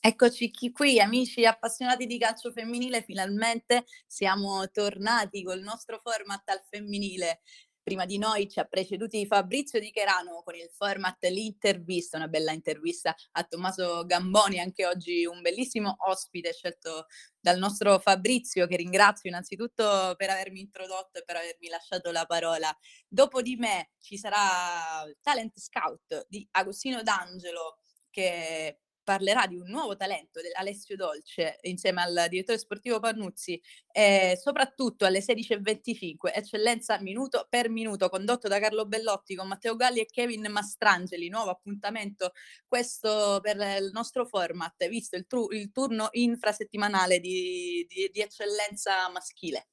Eccoci 0.00 0.52
qui, 0.70 1.00
amici 1.00 1.44
appassionati 1.44 2.06
di 2.06 2.18
calcio 2.18 2.52
femminile, 2.52 3.02
finalmente 3.02 3.84
siamo 4.06 4.70
tornati 4.70 5.42
col 5.42 5.60
nostro 5.60 6.00
format 6.00 6.48
al 6.50 6.62
femminile. 6.70 7.40
Prima 7.82 8.06
di 8.06 8.16
noi 8.16 8.48
ci 8.48 8.60
ha 8.60 8.64
preceduti 8.64 9.26
Fabrizio 9.26 9.80
Di 9.80 9.90
Cherano 9.90 10.42
con 10.44 10.54
il 10.54 10.70
format 10.70 11.24
L'intervista, 11.24 12.16
una 12.16 12.28
bella 12.28 12.52
intervista 12.52 13.12
a 13.32 13.42
Tommaso 13.42 14.04
Gamboni, 14.06 14.60
anche 14.60 14.86
oggi 14.86 15.26
un 15.26 15.40
bellissimo 15.42 15.96
ospite 16.06 16.52
scelto 16.52 17.06
dal 17.40 17.58
nostro 17.58 17.98
Fabrizio, 17.98 18.68
che 18.68 18.76
ringrazio 18.76 19.28
innanzitutto 19.28 20.14
per 20.16 20.30
avermi 20.30 20.60
introdotto 20.60 21.18
e 21.18 21.24
per 21.24 21.36
avermi 21.36 21.68
lasciato 21.68 22.12
la 22.12 22.24
parola. 22.24 22.72
Dopo 23.08 23.42
di 23.42 23.56
me 23.56 23.90
ci 23.98 24.16
sarà 24.16 25.04
Talent 25.20 25.58
Scout 25.58 26.26
di 26.28 26.46
Agostino 26.52 27.02
D'Angelo, 27.02 27.78
che 28.10 28.78
parlerà 29.08 29.46
di 29.46 29.56
un 29.56 29.70
nuovo 29.70 29.96
talento, 29.96 30.38
Alessio 30.58 30.94
Dolce, 30.94 31.60
insieme 31.62 32.02
al 32.02 32.26
direttore 32.28 32.58
sportivo 32.58 33.00
Pannuzzi, 33.00 33.58
e 33.90 34.38
soprattutto 34.38 35.06
alle 35.06 35.20
16.25, 35.20 36.30
eccellenza 36.30 37.00
minuto 37.00 37.46
per 37.48 37.70
minuto, 37.70 38.10
condotto 38.10 38.48
da 38.48 38.60
Carlo 38.60 38.84
Bellotti 38.84 39.34
con 39.34 39.48
Matteo 39.48 39.76
Galli 39.76 40.00
e 40.00 40.04
Kevin 40.04 40.48
Mastrangeli, 40.50 41.30
nuovo 41.30 41.48
appuntamento 41.48 42.32
questo 42.66 43.38
per 43.40 43.56
il 43.80 43.88
nostro 43.94 44.26
format, 44.26 44.86
visto 44.88 45.16
il, 45.16 45.26
tru- 45.26 45.50
il 45.54 45.72
turno 45.72 46.08
infrasettimanale 46.10 47.18
di, 47.18 47.86
di, 47.88 48.10
di 48.12 48.20
eccellenza 48.20 49.08
maschile 49.08 49.68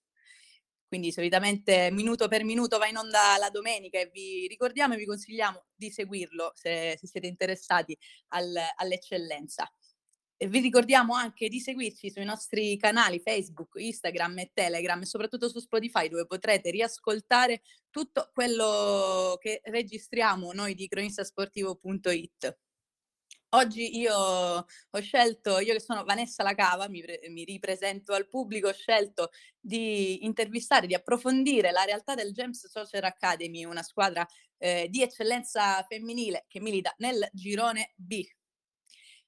quindi 0.95 1.11
solitamente 1.11 1.89
minuto 1.91 2.29
per 2.29 2.45
minuto 2.45 2.77
va 2.77 2.87
in 2.87 2.95
onda 2.95 3.37
la 3.37 3.49
domenica 3.49 3.99
e 3.99 4.09
vi 4.13 4.47
ricordiamo 4.47 4.93
e 4.93 4.97
vi 4.97 5.05
consigliamo 5.05 5.65
di 5.75 5.91
seguirlo 5.91 6.53
se, 6.55 6.95
se 6.97 7.05
siete 7.05 7.27
interessati 7.27 7.97
al, 8.29 8.55
all'eccellenza. 8.77 9.69
E 10.37 10.47
vi 10.47 10.59
ricordiamo 10.59 11.13
anche 11.13 11.49
di 11.49 11.59
seguirci 11.59 12.09
sui 12.09 12.23
nostri 12.23 12.77
canali 12.77 13.19
Facebook, 13.19 13.73
Instagram 13.75 14.39
e 14.39 14.51
Telegram 14.53 15.01
e 15.01 15.05
soprattutto 15.05 15.49
su 15.49 15.59
Spotify 15.59 16.07
dove 16.07 16.25
potrete 16.25 16.71
riascoltare 16.71 17.61
tutto 17.89 18.31
quello 18.33 19.37
che 19.37 19.59
registriamo 19.63 20.53
noi 20.53 20.75
di 20.75 20.87
cronistasportivo.it. 20.87 22.57
Oggi 23.55 23.97
io 23.97 24.13
ho 24.13 24.99
scelto, 24.99 25.59
io 25.59 25.71
che 25.71 25.79
sono 25.79 26.03
Vanessa 26.03 26.43
Lacava, 26.43 26.89
mi, 26.89 27.01
mi 27.29 27.45
ripresento 27.45 28.11
al 28.11 28.27
pubblico, 28.27 28.67
ho 28.67 28.73
scelto 28.73 29.29
di 29.57 30.25
intervistare, 30.25 30.87
di 30.87 30.93
approfondire 30.93 31.71
la 31.71 31.85
realtà 31.85 32.15
del 32.15 32.33
James 32.33 32.67
Soccer 32.67 33.05
Academy, 33.05 33.63
una 33.63 33.81
squadra 33.81 34.27
eh, 34.57 34.87
di 34.89 35.01
eccellenza 35.01 35.81
femminile 35.87 36.43
che 36.49 36.59
milita 36.59 36.93
nel 36.97 37.25
girone 37.31 37.93
B. 37.95 38.21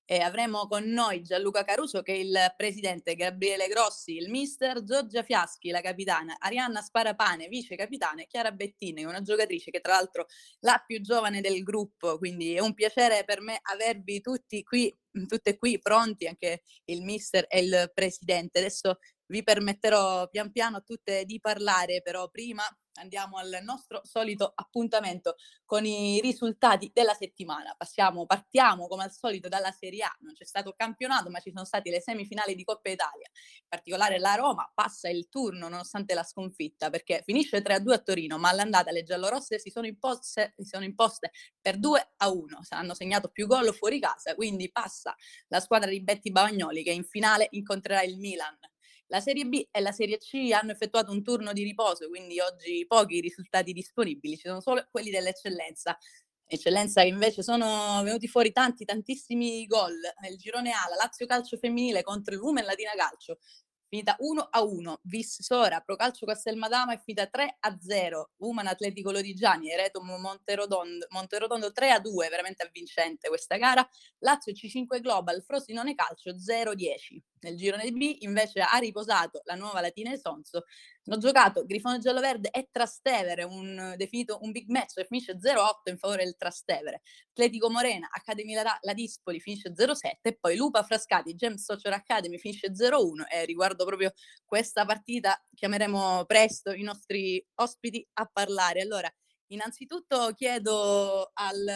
E 0.10 0.22
avremo 0.22 0.68
con 0.68 0.86
noi 0.86 1.22
Gianluca 1.22 1.66
Caruso 1.66 2.02
che 2.02 2.14
è 2.14 2.16
il 2.16 2.54
presidente, 2.56 3.14
Gabriele 3.16 3.68
Grossi, 3.68 4.16
il 4.16 4.30
mister, 4.30 4.82
Giorgia 4.82 5.22
Fiaschi, 5.22 5.70
la 5.70 5.82
capitana, 5.82 6.38
Arianna 6.40 6.82
Sparapane, 6.82 7.50
vice 7.50 7.76
capitana 7.76 8.22
e 8.22 8.26
Chiara 8.28 8.54
Bettini, 8.54 9.04
una 9.04 9.22
giocatrice 9.22 9.70
che 9.70 9.82
tra 9.82 9.96
l'altro 9.96 10.28
la 10.62 10.82
più 10.88 11.02
giovane 11.02 11.42
del 11.42 11.62
gruppo, 11.62 12.18
quindi 12.18 12.54
è 12.54 12.62
un 12.62 12.74
piacere 12.74 13.26
per 13.26 13.42
me 13.42 13.60
avervi 13.62 14.22
tutti 14.22 14.64
qui, 14.64 14.98
tutte 15.28 15.58
qui 15.58 15.78
pronti, 15.78 16.26
anche 16.26 16.64
il 16.86 17.02
mister 17.02 17.46
e 17.50 17.60
il 17.60 17.92
presidente. 17.94 18.60
Adesso 18.60 19.00
vi 19.28 19.44
permetterò 19.44 20.28
pian 20.30 20.52
piano 20.52 20.78
a 20.78 20.82
tutte 20.82 21.26
di 21.26 21.40
parlare, 21.40 22.02
però 22.02 22.30
prima 22.30 22.64
andiamo 23.00 23.38
al 23.38 23.60
nostro 23.62 24.02
solito 24.04 24.52
appuntamento 24.56 25.36
con 25.66 25.86
i 25.86 26.20
risultati 26.22 26.90
della 26.94 27.14
settimana. 27.14 27.76
Passiamo, 27.78 28.26
partiamo 28.26 28.88
come 28.88 29.04
al 29.04 29.12
solito 29.12 29.48
dalla 29.48 29.72
Serie 29.72 30.04
A. 30.04 30.16
Non 30.22 30.34
c'è 30.34 30.46
stato 30.46 30.74
campionato, 30.76 31.30
ma 31.30 31.40
ci 31.40 31.52
sono 31.52 31.66
state 31.66 31.90
le 31.90 32.02
semifinali 32.02 32.56
di 32.56 32.64
Coppa 32.64 32.90
Italia. 32.90 33.30
In 33.62 33.68
particolare 33.68 34.20
la 34.20 34.36
Roma 34.36 34.70
passa 34.74 35.10
il 35.10 35.28
turno 35.30 35.68
nonostante 35.68 36.14
la 36.14 36.24
sconfitta 36.24 36.90
perché 36.90 37.22
finisce 37.24 37.62
3-2 37.62 37.94
a 37.94 38.00
Torino, 38.00 38.38
ma 38.38 38.50
all'andata 38.50 38.92
le 38.92 39.04
giallorosse 39.04 39.60
si 39.60 39.70
sono 39.70 39.88
imposte, 39.88 40.54
si 40.58 40.66
sono 40.66 40.84
imposte 40.84 41.32
per 41.62 41.78
2 41.78 42.14
a 42.18 42.30
1. 42.30 42.60
Hanno 42.70 42.94
segnato 42.94 43.30
più 43.30 43.48
gol 43.48 43.74
fuori 43.74 44.00
casa, 44.00 44.36
quindi 44.36 44.72
passa 44.72 45.16
la 45.48 45.60
squadra 45.60 45.90
di 45.90 46.02
Betty 46.02 46.32
Bavagnoli 46.32 46.84
che 46.84 46.92
in 46.92 47.04
finale 47.04 47.48
incontrerà 47.52 48.02
il 48.02 48.18
Milan. 48.18 48.58
La 49.08 49.22
Serie 49.22 49.46
B 49.46 49.68
e 49.72 49.80
la 49.80 49.92
Serie 49.92 50.18
C 50.18 50.50
hanno 50.52 50.72
effettuato 50.72 51.12
un 51.12 51.24
turno 51.24 51.54
di 51.54 51.64
riposo, 51.64 52.10
quindi 52.10 52.40
oggi 52.40 52.86
pochi 52.88 53.22
risultati 53.22 53.72
disponibili, 53.72 54.36
ci 54.36 54.48
sono 54.48 54.60
solo 54.60 54.86
quelli 54.92 55.10
dell'eccellenza. 55.10 55.98
Eccellenza 56.46 57.02
che 57.02 57.08
invece 57.08 57.44
sono 57.44 58.02
venuti 58.04 58.28
fuori 58.28 58.52
tanti, 58.52 58.86
tantissimi 58.86 59.66
gol. 59.66 59.96
Nel 60.22 60.38
girone 60.38 60.72
A, 60.72 60.88
la 60.90 60.96
Lazio 60.96 61.26
Calcio 61.26 61.58
Femminile 61.58 62.04
contro 62.04 62.34
il 62.34 62.40
Lumen 62.40 62.66
Latina 62.66 62.92
Calcio 62.96 63.40
finita 63.88 64.16
1 64.20 64.48
a 64.50 64.62
1. 64.64 65.00
Vis 65.04 65.42
Sora, 65.42 65.80
Procalcio 65.80 66.26
Castelmadama 66.26 66.94
è 66.94 67.00
finita 67.00 67.28
3 67.28 67.58
a 67.60 67.78
0. 67.80 68.32
Uman 68.38 68.68
Atletico 68.68 69.12
Lodigiani, 69.12 69.72
Ereto 69.72 70.02
Monterotondo, 70.02 71.08
Monterotondo 71.10 71.72
3 71.72 71.92
a 71.92 72.00
2, 72.00 72.30
veramente 72.30 72.64
avvincente 72.64 73.28
questa 73.30 73.58
gara. 73.58 73.88
Lazio 74.20 74.52
C5 74.54 75.00
Global, 75.02 75.44
Frosinone 75.44 75.96
Calcio 75.96 76.32
0-10. 76.32 77.20
Nel 77.42 77.56
girone 77.56 77.92
B 77.92 78.18
invece 78.20 78.62
ha 78.62 78.78
riposato 78.78 79.42
la 79.46 79.56
nuova 79.56 79.82
Latina 79.82 80.12
e 80.12 80.18
Sonso. 80.18 80.64
Hanno 81.06 81.20
giocato 81.20 81.66
Grifone 81.66 82.00
Gialloverde 82.00 82.50
e 82.52 82.70
Trastevere, 82.72 83.44
un 83.44 83.94
definito 83.98 84.40
un 84.42 84.52
big 84.52 84.68
match 84.70 84.96
che 84.96 85.06
finisce 85.06 85.38
0-8 85.38 85.90
in 85.90 85.98
favore 85.98 86.24
del 86.24 86.36
Trastevere. 86.36 87.02
Atletico 87.32 87.70
Morena, 87.70 88.10
Academy 88.12 88.54
La, 88.54 88.78
La 88.82 88.94
Dispoli 88.94 89.40
finisce 89.40 89.74
0-7 89.74 90.18
e 90.22 90.38
poi 90.40 90.56
Lupa 90.56 90.84
Frascati, 90.84 91.36
Gems 91.36 91.64
Social 91.64 91.94
Academy 91.94 92.38
finisce 92.38 92.72
0-1 92.72 93.26
e 93.32 93.46
riguardo 93.46 93.86
proprio 93.86 94.12
questa 94.46 94.86
partita 94.86 95.42
chiameremo 95.54 96.26
presto 96.26 96.72
i 96.72 96.84
nostri 96.84 97.44
ospiti 97.56 98.06
a 98.14 98.30
parlare. 98.32 98.82
Allora, 98.82 99.12
Innanzitutto 99.50 100.34
chiedo 100.36 101.32
al, 101.34 101.68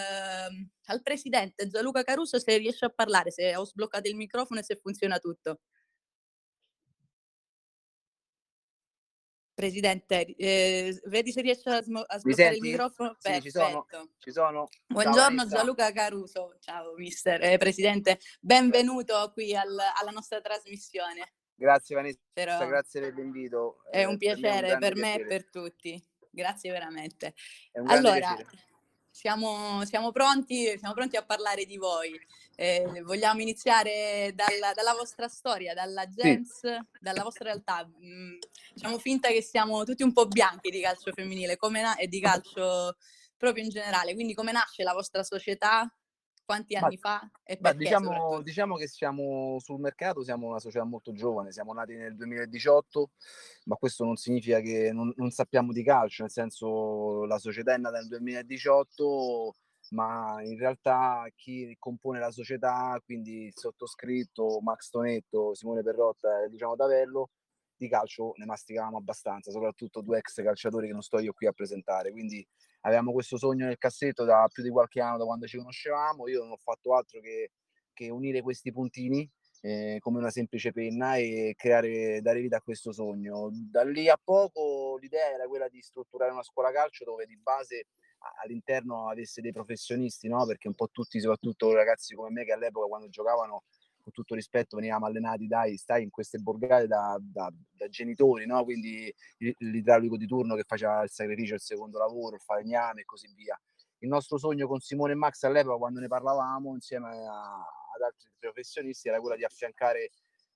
al, 0.87 1.01
presidente 1.01 1.67
Gianluca 1.67 2.03
Caruso 2.03 2.37
se 2.37 2.57
riesce 2.57 2.83
a 2.85 2.89
parlare, 2.89 3.31
se 3.31 3.55
ho 3.55 3.63
sbloccato 3.63 4.09
il 4.09 4.15
microfono 4.17 4.59
e 4.59 4.63
se 4.63 4.75
funziona 4.75 5.19
tutto. 5.19 5.61
Presidente, 9.53 10.25
eh, 10.35 10.99
vedi 11.05 11.31
se 11.31 11.41
riesce 11.41 11.69
a, 11.69 11.81
sm- 11.81 12.03
a 12.05 12.17
sbloccare 12.17 12.55
il 12.55 12.61
microfono? 12.61 13.15
Sì, 13.17 13.29
Perfetto. 13.29 13.43
Ci 13.43 13.51
sono, 13.51 13.87
ci 14.17 14.31
sono. 14.31 14.67
Buongiorno 14.87 15.41
Ciao, 15.41 15.49
Gianluca 15.49 15.91
Caruso. 15.93 16.57
Ciao 16.59 16.93
mister, 16.95 17.41
eh, 17.41 17.57
presidente. 17.57 18.19
Benvenuto 18.41 19.31
qui 19.33 19.55
al, 19.55 19.77
alla 19.77 20.11
nostra 20.11 20.41
trasmissione. 20.41 21.35
Grazie 21.55 21.95
Vanessa, 21.95 22.19
Però 22.33 22.65
grazie 22.65 22.99
per 22.99 23.13
l'invito. 23.13 23.83
È 23.89 24.03
un 24.03 24.17
piacere 24.17 24.77
per, 24.77 24.95
me 24.95 25.21
e 25.21 25.25
per 25.25 25.49
tutti 25.49 26.10
grazie 26.31 26.71
veramente. 26.71 27.33
Allora, 27.85 28.35
siamo, 29.09 29.83
siamo, 29.85 30.11
pronti, 30.11 30.77
siamo 30.77 30.93
pronti 30.93 31.17
a 31.17 31.23
parlare 31.23 31.65
di 31.65 31.77
voi. 31.77 32.19
Eh, 32.55 33.01
vogliamo 33.03 33.41
iniziare 33.41 34.31
dalla, 34.33 34.73
dalla, 34.73 34.93
vostra 34.93 35.27
storia, 35.27 35.73
dalla 35.73 36.07
Gens, 36.07 36.59
sì. 36.59 36.79
dalla 36.99 37.23
vostra 37.23 37.45
realtà. 37.45 37.85
Mm, 37.85 38.37
facciamo 38.73 38.97
finta 38.97 39.27
che 39.29 39.41
siamo 39.41 39.83
tutti 39.83 40.03
un 40.03 40.13
po' 40.13 40.27
bianchi 40.27 40.69
di 40.69 40.79
calcio 40.79 41.11
femminile 41.13 41.57
na- 41.71 41.95
e 41.97 42.07
di 42.07 42.19
calcio 42.19 42.95
proprio 43.37 43.63
in 43.63 43.69
generale. 43.69 44.13
Quindi 44.13 44.33
come 44.33 44.51
nasce 44.51 44.83
la 44.83 44.93
vostra 44.93 45.23
società? 45.23 45.91
Quanti 46.51 46.75
anni 46.75 46.99
ma, 47.01 47.19
fa? 47.19 47.31
E 47.43 47.57
ma 47.61 47.73
diciamo, 47.73 48.41
diciamo, 48.41 48.75
che 48.75 48.87
siamo 48.87 49.57
sul 49.59 49.79
mercato, 49.79 50.23
siamo 50.23 50.47
una 50.47 50.59
società 50.59 50.83
molto 50.83 51.13
giovane, 51.13 51.51
siamo 51.51 51.73
nati 51.73 51.95
nel 51.95 52.15
2018, 52.15 53.11
ma 53.65 53.75
questo 53.75 54.03
non 54.03 54.15
significa 54.17 54.59
che 54.59 54.91
non, 54.91 55.13
non 55.15 55.31
sappiamo 55.31 55.71
di 55.71 55.83
calcio, 55.83 56.23
nel 56.23 56.31
senso 56.31 57.25
la 57.25 57.37
società 57.37 57.73
è 57.73 57.77
nata 57.77 57.97
nel 57.97 58.07
2018 58.07 59.55
ma 59.91 60.41
in 60.43 60.57
realtà 60.57 61.25
chi 61.35 61.75
compone 61.77 62.19
la 62.19 62.31
società, 62.31 62.99
quindi 63.03 63.45
il 63.45 63.53
sottoscritto, 63.55 64.59
Max 64.61 64.89
Tonetto, 64.89 65.53
Simone 65.53 65.83
Perrotta 65.83 66.43
e 66.43 66.49
Luciano 66.49 66.75
Tavello, 66.75 67.31
di 67.75 67.89
calcio 67.89 68.33
ne 68.37 68.45
masticavamo 68.45 68.97
abbastanza, 68.97 69.51
soprattutto 69.51 70.01
due 70.01 70.19
ex 70.19 70.41
calciatori 70.43 70.87
che 70.87 70.93
non 70.93 71.01
sto 71.01 71.19
io 71.19 71.33
qui 71.33 71.47
a 71.47 71.51
presentare, 71.51 72.11
quindi 72.11 72.45
avevamo 72.81 73.11
questo 73.11 73.37
sogno 73.37 73.65
nel 73.65 73.77
cassetto 73.77 74.23
da 74.23 74.47
più 74.51 74.63
di 74.63 74.69
qualche 74.69 75.01
anno, 75.01 75.17
da 75.17 75.25
quando 75.25 75.47
ci 75.47 75.57
conoscevamo, 75.57 76.27
io 76.27 76.39
non 76.41 76.51
ho 76.51 76.57
fatto 76.57 76.95
altro 76.95 77.19
che, 77.19 77.51
che 77.93 78.09
unire 78.09 78.41
questi 78.41 78.71
puntini 78.71 79.29
eh, 79.61 79.97
come 79.99 80.17
una 80.17 80.31
semplice 80.31 80.71
penna 80.71 81.15
e 81.15 81.53
creare, 81.55 82.19
dare 82.21 82.41
vita 82.41 82.57
a 82.57 82.61
questo 82.61 82.91
sogno. 82.91 83.49
Da 83.51 83.83
lì 83.83 84.09
a 84.09 84.19
poco 84.21 84.97
l'idea 84.99 85.31
era 85.31 85.47
quella 85.47 85.69
di 85.69 85.81
strutturare 85.81 86.31
una 86.31 86.43
scuola 86.43 86.71
calcio 86.71 87.03
dove 87.03 87.25
di 87.25 87.37
base 87.37 87.87
all'interno 88.43 89.09
avesse 89.09 89.41
dei 89.41 89.51
professionisti, 89.51 90.27
no? 90.27 90.45
perché 90.45 90.67
un 90.67 90.75
po' 90.75 90.89
tutti, 90.91 91.19
soprattutto 91.19 91.73
ragazzi 91.73 92.15
come 92.15 92.29
me 92.31 92.43
che 92.43 92.53
all'epoca 92.53 92.87
quando 92.87 93.09
giocavano 93.09 93.63
con 94.01 94.11
tutto 94.11 94.35
rispetto 94.35 94.75
venivamo 94.75 95.05
allenati 95.05 95.47
dai, 95.47 95.77
stai 95.77 96.03
in 96.03 96.09
queste 96.09 96.39
borgate 96.39 96.87
da, 96.87 97.17
da, 97.19 97.51
da 97.71 97.87
genitori, 97.87 98.45
no? 98.45 98.63
quindi 98.63 99.13
l'idraulico 99.59 100.17
di 100.17 100.27
turno 100.27 100.55
che 100.55 100.63
faceva 100.65 101.03
il 101.03 101.09
sacrificio, 101.09 101.53
il 101.53 101.61
secondo 101.61 101.97
lavoro, 101.97 102.35
il 102.35 102.41
falegname 102.41 103.01
e 103.01 103.05
così 103.05 103.31
via. 103.33 103.59
Il 103.99 104.09
nostro 104.09 104.37
sogno 104.37 104.67
con 104.67 104.79
Simone 104.79 105.13
e 105.13 105.15
Max 105.15 105.43
all'epoca 105.43 105.77
quando 105.77 105.99
ne 105.99 106.07
parlavamo 106.07 106.73
insieme 106.73 107.07
a, 107.07 107.53
ad 107.53 108.01
altri 108.03 108.29
professionisti 108.39 109.07
era 109.07 109.19
quella 109.19 109.35
di 109.35 109.43
affiancare 109.43 110.09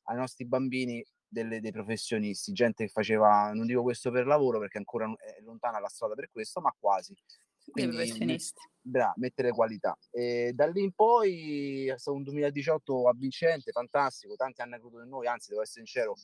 ai 0.07 0.15
nostri 0.17 0.45
bambini 0.45 1.03
delle, 1.27 1.59
dei 1.59 1.71
professionisti, 1.71 2.51
gente 2.53 2.85
che 2.85 2.91
faceva, 2.91 3.51
non 3.53 3.65
dico 3.65 3.81
questo 3.81 4.09
per 4.11 4.25
lavoro 4.25 4.59
perché 4.59 4.77
ancora 4.77 5.05
è 5.17 5.41
lontana 5.41 5.79
la 5.79 5.89
strada 5.89 6.15
per 6.15 6.29
questo, 6.31 6.61
ma 6.61 6.73
quasi. 6.77 7.15
Quindi, 7.71 7.95
professionisti. 7.95 8.61
Bra, 8.81 9.11
mettere 9.17 9.51
qualità. 9.51 9.97
E 10.11 10.51
da 10.53 10.67
lì 10.67 10.83
in 10.83 10.91
poi 10.93 11.87
è 11.87 11.97
stato 11.97 12.17
un 12.17 12.23
2018 12.23 13.09
avvincente, 13.09 13.71
fantastico, 13.71 14.35
tanti 14.35 14.61
hanno 14.61 14.77
creduto 14.77 15.01
in 15.01 15.09
noi, 15.09 15.27
anzi 15.27 15.49
devo 15.49 15.63
essere 15.63 15.83
sincero, 15.85 16.15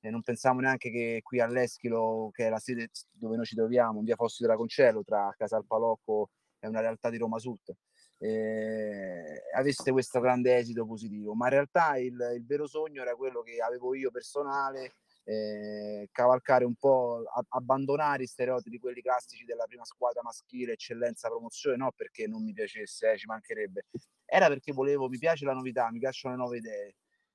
eh, 0.00 0.10
non 0.10 0.22
pensavo 0.22 0.60
neanche 0.60 0.90
che 0.90 1.20
qui 1.22 1.40
all'Eschilo, 1.40 2.30
che 2.32 2.46
è 2.46 2.50
la 2.50 2.58
sede 2.58 2.90
dove 3.10 3.36
noi 3.36 3.46
ci 3.46 3.54
troviamo, 3.54 4.00
in 4.00 4.04
via 4.04 4.16
Fossi 4.16 4.42
della 4.42 4.56
Concello, 4.56 5.02
tra 5.02 5.32
Casal 5.36 5.64
Palocco 5.64 6.30
e 6.58 6.68
una 6.68 6.80
realtà 6.80 7.08
di 7.08 7.18
Roma 7.18 7.38
Sud, 7.38 7.74
eh, 8.18 9.42
avesse 9.54 9.90
questo 9.90 10.20
grande 10.20 10.56
esito 10.56 10.84
positivo, 10.86 11.34
ma 11.34 11.46
in 11.46 11.52
realtà 11.52 11.96
il, 11.98 12.16
il, 12.34 12.44
vero 12.44 12.66
sogno 12.66 13.02
era 13.02 13.14
quello 13.14 13.42
che 13.42 13.58
avevo 13.58 13.94
io 13.94 14.10
personale, 14.10 14.94
eh, 15.24 16.08
cavalcare 16.10 16.64
un 16.64 16.74
po', 16.74 17.22
a, 17.32 17.44
abbandonare 17.50 18.24
i 18.24 18.26
stereotipi, 18.26 18.78
quelli 18.78 19.02
classici 19.02 19.44
della 19.44 19.64
prima 19.64 19.84
squadra 19.84 20.22
maschile, 20.22 20.72
eccellenza, 20.72 21.28
promozione, 21.28 21.76
no 21.76 21.92
perché 21.94 22.26
non 22.26 22.42
mi 22.42 22.52
piacesse, 22.52 23.12
eh, 23.12 23.18
ci 23.18 23.26
mancherebbe, 23.26 23.86
era 24.24 24.48
perché 24.48 24.72
volevo, 24.72 25.08
mi 25.08 25.18
piace 25.18 25.44
la 25.44 25.54
novità, 25.54 25.90
mi 25.90 25.98
piacciono 25.98 26.34
le 26.34 26.40
nuove 26.40 26.56
idee. 26.58 26.94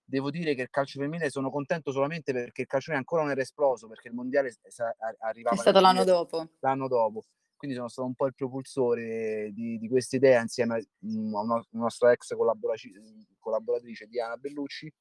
Devo 0.09 0.31
dire 0.31 0.55
che 0.55 0.61
il 0.61 0.69
calcio 0.69 1.01
femminile 1.01 1.29
sono 1.29 1.49
contento 1.49 1.91
solamente 1.91 2.31
perché 2.31 2.61
il 2.61 2.67
calcio 2.67 2.91
femminile 2.91 2.99
ancora 2.99 3.23
non 3.23 3.31
era 3.31 3.41
esploso, 3.41 3.87
perché 3.87 4.07
il 4.07 4.13
mondiale 4.13 4.53
arrivava... 5.19 5.55
È 5.55 5.59
stato 5.59 5.79
l'anno 5.81 6.05
dopo. 6.05 6.49
L'anno 6.59 6.87
dopo 6.87 7.25
quindi 7.57 7.75
sono 7.75 7.89
stato 7.89 8.07
un 8.07 8.13
po' 8.13 8.27
il 8.27 8.35
propulsore 8.35 9.51
di, 9.51 9.79
di 9.79 9.89
questa 9.89 10.15
idea 10.15 10.39
insieme 10.41 10.89
mm, 11.03 11.35
a 11.35 11.41
una, 11.41 11.65
nostra 11.71 12.11
ex 12.11 12.35
collaboratrice 13.39 14.05
Diana 14.05 14.37
Bellucci 14.37 14.93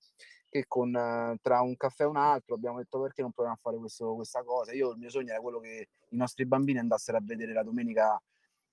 che 0.59 0.65
con, 0.67 0.93
tra 1.41 1.61
un 1.61 1.77
caffè 1.77 2.05
e 2.05 2.07
un 2.07 2.17
altro 2.17 2.55
abbiamo 2.55 2.79
detto 2.79 3.01
perché 3.01 3.23
non 3.23 3.33
proviamo 3.33 3.57
a 3.57 3.61
fare 3.63 3.79
questo, 3.79 4.15
questa 4.15 4.43
cosa? 4.43 4.73
Io 4.73 4.93
il 4.93 4.99
mio 4.99 5.11
sogno 5.11 5.33
era 5.33 5.41
quello 5.41 5.61
che 5.61 5.89
i 6.09 6.17
nostri 6.17 6.47
bambini 6.47 6.79
andassero 6.79 7.19
a 7.19 7.21
vedere 7.23 7.53
la 7.53 7.63
domenica 7.63 8.21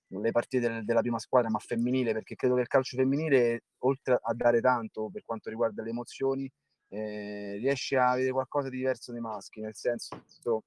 le 0.08 0.30
partite 0.30 0.68
del, 0.68 0.84
della 0.84 1.00
prima 1.00 1.18
squadra 1.18 1.50
ma 1.50 1.58
femminile 1.58 2.12
perché 2.12 2.34
credo 2.36 2.54
che 2.54 2.60
il 2.60 2.68
calcio 2.68 2.96
femminile 2.96 3.64
oltre 3.78 4.18
a 4.20 4.34
dare 4.34 4.60
tanto 4.60 5.08
per 5.10 5.24
quanto 5.24 5.48
riguarda 5.48 5.82
le 5.82 5.90
emozioni 5.90 6.48
eh, 6.88 7.56
riesce 7.56 7.96
a 7.96 8.10
avere 8.10 8.30
qualcosa 8.30 8.68
di 8.68 8.76
diverso 8.76 9.12
dai 9.12 9.22
maschi 9.22 9.60
nel 9.60 9.74
senso 9.74 10.64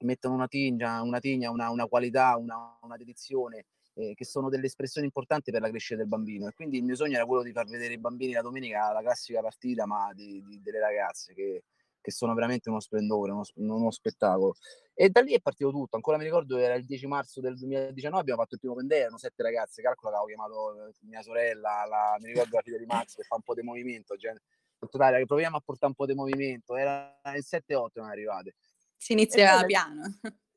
mettono 0.00 0.34
una 0.34 0.46
tigna, 0.46 1.02
una, 1.02 1.18
tigna, 1.18 1.50
una, 1.50 1.70
una 1.70 1.86
qualità, 1.86 2.36
una, 2.36 2.78
una 2.82 2.96
dedizione, 2.96 3.66
eh, 3.98 4.14
che 4.14 4.24
sono 4.24 4.48
delle 4.48 4.66
espressioni 4.66 5.06
importanti 5.06 5.50
per 5.50 5.60
la 5.60 5.68
crescita 5.68 5.96
del 5.96 6.06
bambino. 6.06 6.46
E 6.46 6.54
quindi 6.54 6.78
il 6.78 6.84
mio 6.84 6.94
sogno 6.94 7.16
era 7.16 7.26
quello 7.26 7.42
di 7.42 7.52
far 7.52 7.66
vedere 7.66 7.94
i 7.94 7.98
bambini 7.98 8.32
la 8.32 8.42
domenica 8.42 8.92
la 8.92 9.02
classica 9.02 9.40
partita, 9.40 9.86
ma 9.86 10.12
di, 10.14 10.42
di, 10.46 10.60
delle 10.62 10.80
ragazze 10.80 11.34
che, 11.34 11.64
che, 12.00 12.10
sono 12.12 12.32
veramente 12.34 12.68
uno 12.68 12.80
splendore, 12.80 13.32
uno, 13.32 13.42
uno, 13.54 13.90
spettacolo. 13.90 14.54
E 14.94 15.10
da 15.10 15.20
lì 15.20 15.34
è 15.34 15.40
partito 15.40 15.70
tutto. 15.70 15.96
Ancora 15.96 16.16
mi 16.16 16.24
ricordo, 16.24 16.56
era 16.58 16.74
il 16.74 16.84
10 16.84 17.06
marzo 17.06 17.40
del 17.40 17.56
2019, 17.56 18.20
abbiamo 18.20 18.40
fatto 18.40 18.54
il 18.54 18.60
primo 18.60 18.76
pendere, 18.76 19.02
erano 19.02 19.18
sette 19.18 19.42
ragazze, 19.42 19.82
calcola 19.82 20.12
che 20.12 20.16
avevo 20.16 20.28
chiamato 20.28 20.88
eh, 20.88 20.94
mia 21.06 21.22
sorella, 21.22 21.84
la, 21.88 22.16
mi 22.20 22.28
ricordo 22.28 22.56
la 22.56 22.62
figlia 22.62 22.78
di 22.78 22.86
Max 22.86 23.14
che 23.14 23.24
fa 23.24 23.34
un 23.34 23.42
po' 23.42 23.54
di 23.54 23.62
movimento, 23.62 24.16
gente, 24.16 24.42
totale, 24.78 25.24
proviamo 25.26 25.56
a 25.56 25.60
portare 25.60 25.88
un 25.88 25.94
po' 25.94 26.06
di 26.06 26.14
movimento, 26.14 26.76
era 26.76 27.18
il 27.34 27.44
7-8 27.44 27.88
non 27.94 28.10
arrivate 28.10 28.54
si 28.98 29.12
inizia 29.12 29.64
piano. 29.64 30.02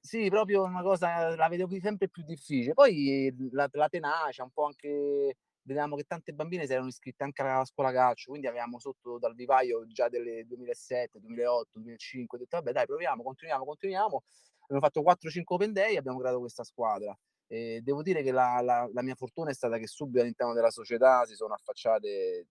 Sì, 0.03 0.29
proprio 0.29 0.63
una 0.63 0.81
cosa, 0.81 1.35
la 1.35 1.47
vedevo 1.47 1.79
sempre 1.79 2.09
più 2.09 2.23
difficile. 2.23 2.73
Poi 2.73 3.31
la, 3.51 3.69
la 3.73 3.87
tenacia, 3.87 4.43
un 4.43 4.49
po' 4.51 4.65
anche, 4.65 5.35
vedevamo 5.61 5.95
che 5.95 6.03
tante 6.05 6.33
bambine 6.33 6.65
si 6.65 6.71
erano 6.73 6.87
iscritte 6.87 7.23
anche 7.23 7.41
alla 7.43 7.63
scuola 7.65 7.91
calcio, 7.91 8.31
quindi 8.31 8.47
avevamo 8.47 8.79
sotto 8.79 9.19
dal 9.19 9.35
vivaio 9.35 9.85
già 9.87 10.09
delle 10.09 10.43
2007, 10.45 11.19
2008, 11.19 11.69
2005, 11.73 12.37
ho 12.37 12.41
detto 12.41 12.57
vabbè 12.57 12.71
dai 12.71 12.85
proviamo, 12.87 13.21
continuiamo, 13.21 13.63
continuiamo. 13.63 14.23
Abbiamo 14.63 14.81
fatto 14.81 15.01
4-5 15.01 15.55
open 15.55 15.71
day 15.73 15.93
e 15.93 15.97
abbiamo 15.97 16.17
creato 16.19 16.39
questa 16.39 16.63
squadra. 16.63 17.15
E 17.45 17.81
devo 17.83 18.01
dire 18.01 18.23
che 18.23 18.31
la, 18.31 18.59
la, 18.63 18.89
la 18.91 19.01
mia 19.03 19.15
fortuna 19.15 19.51
è 19.51 19.53
stata 19.53 19.77
che 19.77 19.85
subito 19.85 20.21
all'interno 20.21 20.53
della 20.53 20.71
società 20.71 21.25
si 21.25 21.35
sono 21.35 21.53
affacciate 21.53 22.47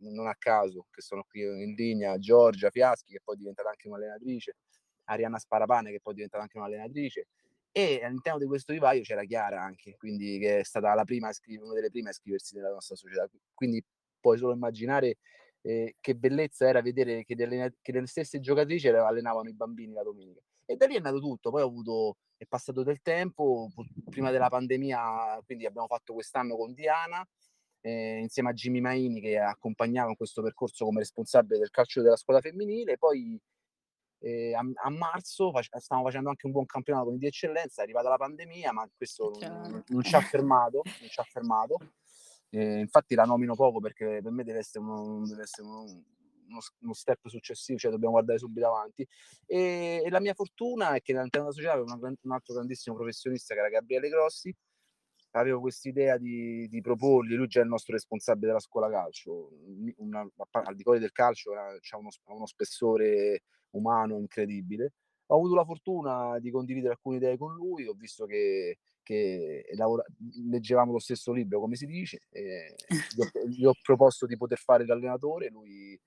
non 0.00 0.26
a 0.26 0.34
caso, 0.38 0.86
che 0.90 1.02
sono 1.02 1.24
qui 1.28 1.42
in 1.42 1.74
linea, 1.74 2.16
Giorgia 2.18 2.70
Fiaschi, 2.70 3.12
che 3.12 3.20
poi 3.22 3.34
è 3.34 3.38
diventata 3.38 3.68
anche 3.68 3.88
un'allenatrice, 3.88 4.56
Arianna 5.06 5.38
Sparapane 5.38 5.90
che 5.90 6.00
poi 6.00 6.12
è 6.12 6.16
diventata 6.16 6.42
anche 6.42 6.58
un'allenatrice 6.58 7.26
e 7.76 8.02
all'interno 8.02 8.38
di 8.38 8.46
questo 8.46 8.72
vivaio 8.72 9.02
c'era 9.02 9.24
Chiara 9.24 9.62
anche, 9.62 9.96
quindi 9.98 10.38
che 10.38 10.60
è 10.60 10.64
stata 10.64 10.94
la 10.94 11.04
prima 11.04 11.30
una 11.60 11.74
delle 11.74 11.90
prime 11.90 12.08
a 12.08 12.10
iscriversi 12.12 12.54
nella 12.54 12.70
nostra 12.70 12.96
società. 12.96 13.28
Quindi 13.52 13.84
puoi 14.18 14.38
solo 14.38 14.54
immaginare 14.54 15.18
eh, 15.60 15.96
che 16.00 16.14
bellezza 16.14 16.66
era 16.66 16.80
vedere 16.80 17.22
che 17.24 17.34
delle, 17.34 17.74
che 17.82 17.92
delle, 17.92 18.06
stesse 18.06 18.40
giocatrici 18.40 18.88
allenavano 18.88 19.50
i 19.50 19.54
bambini 19.54 19.92
la 19.92 20.02
domenica. 20.02 20.40
E 20.64 20.76
da 20.76 20.86
lì 20.86 20.94
è 20.94 21.00
nato 21.00 21.20
tutto, 21.20 21.50
poi 21.50 21.60
avuto, 21.60 22.16
è 22.38 22.46
passato 22.46 22.82
del 22.82 23.02
tempo, 23.02 23.68
prima 24.08 24.30
della 24.30 24.48
pandemia, 24.48 25.42
quindi 25.44 25.66
abbiamo 25.66 25.86
fatto 25.86 26.14
quest'anno 26.14 26.56
con 26.56 26.72
Diana, 26.72 27.28
eh, 27.82 28.20
insieme 28.20 28.50
a 28.50 28.52
Jimmy 28.52 28.80
Maini 28.80 29.20
che 29.20 29.38
accompagnava 29.38 30.08
in 30.08 30.16
questo 30.16 30.40
percorso 30.40 30.86
come 30.86 31.00
responsabile 31.00 31.58
del 31.58 31.70
calcio 31.70 32.00
della 32.00 32.16
scuola 32.16 32.40
femminile, 32.40 32.96
poi 32.96 33.38
eh, 34.18 34.54
a, 34.54 34.60
a, 34.60 34.90
marzo 34.90 35.50
fac- 35.50 35.76
stavamo 35.78 36.06
facendo 36.06 36.28
anche 36.28 36.46
un 36.46 36.52
buon 36.52 36.66
campionato 36.66 37.10
di 37.10 37.26
eccellenza, 37.26 37.80
è 37.80 37.84
arrivata 37.84 38.08
la 38.08 38.16
pandemia, 38.16 38.72
ma 38.72 38.88
questo 38.96 39.36
non, 39.40 39.84
non, 39.86 40.02
ci 40.02 40.14
ha 40.14 40.20
fermato. 40.22 40.82
Non 40.84 41.08
ci 41.08 41.20
ha 41.20 41.24
fermato. 41.24 41.78
Eh, 42.50 42.80
infatti 42.80 43.14
la 43.14 43.24
nomino 43.24 43.54
poco 43.54 43.80
perché 43.80 44.20
per 44.22 44.32
me 44.32 44.44
deve 44.44 44.58
essere, 44.58 44.84
uno, 44.84 45.26
deve 45.26 45.42
essere 45.42 45.66
uno, 45.66 45.80
uno, 45.80 46.60
uno, 46.80 46.92
step 46.92 47.26
successivo, 47.26 47.78
cioè 47.78 47.90
dobbiamo 47.90 48.14
guardare 48.14 48.38
subito 48.38 48.66
avanti. 48.66 49.06
E, 49.44 50.02
e 50.04 50.10
la 50.10 50.20
mia 50.20 50.34
fortuna 50.34 50.94
è 50.94 51.02
che 51.02 51.12
all'interno 51.12 51.50
della 51.50 51.52
società 51.52 51.72
avevo 51.72 52.16
un 52.22 52.32
altro 52.32 52.54
grandissimo 52.54 52.96
professionista 52.96 53.54
che 53.54 53.60
era 53.60 53.68
Gabriele 53.68 54.08
Grossi, 54.08 54.54
avevo 55.32 55.60
quest'idea 55.60 56.16
di, 56.16 56.68
di, 56.68 56.80
proporgli, 56.80 57.34
lui 57.34 57.46
già 57.46 57.60
è 57.60 57.62
il 57.62 57.68
nostro 57.68 57.92
responsabile 57.92 58.48
della 58.48 58.60
scuola 58.60 58.90
calcio, 58.90 59.50
una, 59.96 60.20
al 60.20 60.74
di 60.74 60.82
fuori 60.82 60.98
del 60.98 61.12
calcio 61.12 61.52
ha 61.52 61.96
uno, 61.96 62.08
uno, 62.24 62.46
spessore 62.46 63.42
umano 63.70 64.18
incredibile. 64.18 64.94
Ho 65.26 65.36
avuto 65.36 65.54
la 65.54 65.64
fortuna 65.64 66.38
di 66.38 66.50
condividere 66.50 66.94
alcune 66.94 67.16
idee 67.16 67.36
con 67.36 67.54
lui, 67.54 67.86
ho 67.86 67.94
visto 67.94 68.26
che, 68.26 68.78
che 69.02 69.66
lavora, 69.74 70.04
leggevamo 70.48 70.92
lo 70.92 71.00
stesso 71.00 71.32
libro, 71.32 71.60
come 71.60 71.74
si 71.74 71.86
dice, 71.86 72.22
gli, 72.30 73.20
ho, 73.20 73.30
gli, 73.48 73.64
ho, 73.64 73.72
proposto 73.82 74.24
di 74.26 74.36
poter 74.36 74.58
fare 74.58 74.86
l'allenatore, 74.86 75.48
lui 75.50 75.98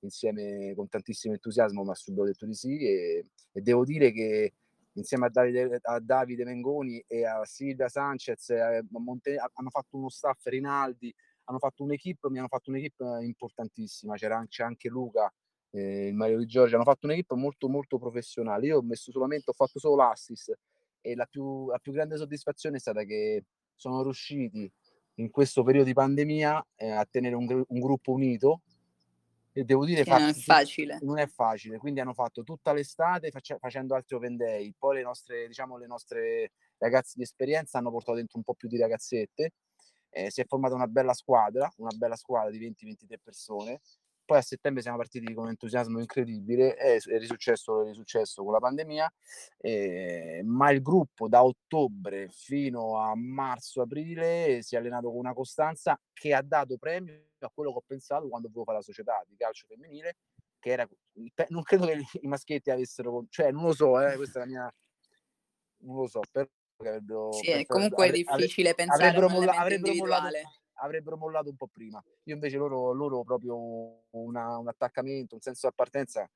insieme 0.00 0.74
con 0.74 0.88
tantissimo 0.88 1.32
entusiasmo 1.32 1.82
mi 1.82 1.90
ha 1.90 1.94
subito 1.94 2.24
detto 2.24 2.44
di 2.44 2.52
sì 2.54 2.78
e, 2.78 3.26
e 3.52 3.60
devo 3.62 3.84
dire 3.84 4.12
che 4.12 4.52
insieme 4.94 5.26
a 5.26 5.28
Davide, 5.30 5.78
a 5.82 6.00
Davide 6.00 6.44
Mengoni 6.44 7.02
e 7.06 7.24
a 7.24 7.44
Silvia 7.44 7.88
Sanchez 7.88 8.50
a 8.50 8.82
Monte, 8.90 9.36
hanno 9.36 9.70
fatto 9.70 9.96
uno 9.96 10.08
staff 10.08 10.44
Rinaldi, 10.46 11.14
hanno 11.44 11.58
fatto 11.58 11.82
un'equipe, 11.84 12.28
mi 12.30 12.38
hanno 12.38 12.48
fatto 12.48 12.70
un'equipe 12.70 13.04
importantissima, 13.22 14.16
c'era 14.16 14.44
c'è 14.48 14.64
anche 14.64 14.88
Luca 14.88 15.32
eh, 15.70 16.06
il 16.08 16.14
Mario 16.14 16.38
di 16.38 16.46
Giorgio, 16.46 16.76
hanno 16.76 16.84
fatto 16.84 17.06
un'equipe 17.06 17.34
molto 17.34 17.68
molto 17.68 17.98
professionale. 17.98 18.66
Io 18.66 18.78
ho 18.78 18.82
messo 18.82 19.10
solamente, 19.10 19.50
ho 19.50 19.54
fatto 19.54 19.78
solo 19.78 19.96
l'assist 19.96 20.56
e 21.00 21.14
la 21.14 21.26
più, 21.26 21.68
la 21.68 21.78
più 21.78 21.92
grande 21.92 22.16
soddisfazione 22.16 22.76
è 22.76 22.80
stata 22.80 23.02
che 23.04 23.44
sono 23.74 24.02
riusciti 24.02 24.70
in 25.16 25.30
questo 25.30 25.62
periodo 25.62 25.86
di 25.86 25.92
pandemia 25.92 26.66
eh, 26.76 26.90
a 26.90 27.04
tenere 27.04 27.34
un, 27.34 27.64
un, 27.66 27.80
gruppo 27.80 28.12
unito 28.12 28.62
e 29.56 29.64
devo 29.64 29.84
dire 29.84 30.02
che 30.02 30.10
non 30.10 30.28
è 30.28 30.32
facile 30.32 30.98
non 31.02 31.18
è 31.18 31.26
facile 31.28 31.78
quindi 31.78 32.00
hanno 32.00 32.12
fatto 32.12 32.42
tutta 32.42 32.72
l'estate 32.72 33.30
face, 33.30 33.56
facendo 33.58 33.94
altri 33.94 34.16
open 34.16 34.36
day. 34.36 34.74
Poi 34.76 34.96
le 34.96 35.02
nostre 35.02 35.46
diciamo 35.46 35.78
le 35.78 35.86
nostre 35.86 36.52
ragazze 36.78 37.12
di 37.16 37.22
esperienza 37.22 37.78
hanno 37.78 37.90
portato 37.90 38.16
dentro 38.16 38.38
un 38.38 38.44
po' 38.44 38.54
più 38.54 38.68
di 38.68 38.78
ragazzette 38.78 39.52
eh, 40.10 40.30
si 40.30 40.40
è 40.40 40.44
formata 40.46 40.74
una 40.74 40.86
bella 40.86 41.12
squadra 41.12 41.70
una 41.76 41.92
bella 41.96 42.16
squadra 42.16 42.50
di 42.50 42.58
20-23 42.58 43.16
persone. 43.22 43.80
Poi 44.24 44.38
a 44.38 44.42
settembre 44.42 44.80
siamo 44.80 44.96
partiti 44.96 45.34
con 45.34 45.44
un 45.44 45.50
entusiasmo 45.50 45.98
incredibile, 45.98 46.76
è, 46.76 46.96
è 46.96 47.18
risuccesso, 47.18 47.82
è 47.82 47.88
risuccesso 47.88 48.42
con 48.42 48.54
la 48.54 48.58
pandemia, 48.58 49.12
eh, 49.58 50.40
ma 50.44 50.70
il 50.70 50.80
gruppo 50.80 51.28
da 51.28 51.44
ottobre 51.44 52.30
fino 52.30 52.98
a 52.98 53.12
marzo-aprile 53.14 54.62
si 54.62 54.76
è 54.76 54.78
allenato 54.78 55.08
con 55.10 55.18
una 55.18 55.34
costanza 55.34 56.00
che 56.10 56.32
ha 56.32 56.40
dato 56.40 56.78
premio 56.78 57.33
a 57.46 57.50
quello 57.52 57.70
che 57.72 57.78
ho 57.78 57.84
pensato 57.86 58.28
quando 58.28 58.48
volevo 58.48 58.64
fare 58.64 58.78
la 58.78 58.84
società 58.84 59.22
di 59.26 59.36
calcio 59.36 59.66
femminile, 59.66 60.16
che 60.58 60.70
era, 60.70 60.88
non 61.48 61.62
credo 61.62 61.86
che 61.86 62.02
i 62.20 62.26
maschietti 62.26 62.70
avessero, 62.70 63.26
cioè 63.28 63.50
non 63.50 63.64
lo 63.64 63.72
so, 63.72 64.00
eh, 64.00 64.16
questa 64.16 64.40
è 64.40 64.42
la 64.44 64.48
mia, 64.48 64.74
non 65.82 65.96
lo 65.96 66.06
so, 66.06 66.20
però 66.30 67.32
sì, 67.32 67.50
è 67.50 67.64
comunque 67.66 68.06
avre, 68.08 68.16
difficile 68.16 68.70
avre, 68.70 68.84
pensare 68.84 69.08
avrebbero, 69.08 69.28
molla, 69.28 69.52
avrebbero 69.52 69.94
mollato, 69.94 70.36
avrebbero 70.74 71.16
mollato 71.16 71.50
un 71.50 71.56
po' 71.56 71.68
prima. 71.68 72.02
Io 72.24 72.34
invece 72.34 72.56
loro, 72.56 72.92
loro 72.92 73.22
proprio 73.22 74.04
una, 74.10 74.58
un 74.58 74.68
attaccamento, 74.68 75.34
un 75.34 75.40
senso 75.40 75.66
di 75.66 75.72
appartenenza. 75.72 76.28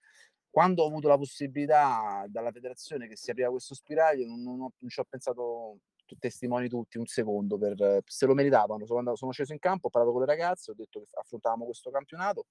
Quando 0.50 0.82
ho 0.82 0.86
avuto 0.86 1.08
la 1.08 1.18
possibilità 1.18 2.24
dalla 2.28 2.50
federazione 2.50 3.06
che 3.06 3.16
si 3.16 3.30
apriva 3.30 3.50
questo 3.50 3.74
spiraglio, 3.74 4.26
non, 4.26 4.42
non, 4.42 4.60
ho, 4.60 4.72
non 4.78 4.90
ci 4.90 5.00
ho 5.00 5.04
pensato 5.08 5.78
testimoni 6.18 6.68
tutti 6.68 6.98
un 6.98 7.06
secondo, 7.06 7.58
per, 7.58 8.02
se 8.04 8.26
lo 8.26 8.34
meritavano. 8.34 8.86
Sono, 8.86 9.00
andato, 9.00 9.16
sono 9.16 9.32
sceso 9.32 9.52
in 9.52 9.58
campo, 9.58 9.88
ho 9.88 9.90
parlato 9.90 10.12
con 10.12 10.22
le 10.22 10.28
ragazze, 10.28 10.70
ho 10.70 10.74
detto 10.74 11.00
che 11.00 11.06
affrontavamo 11.12 11.64
questo 11.64 11.90
campionato, 11.90 12.46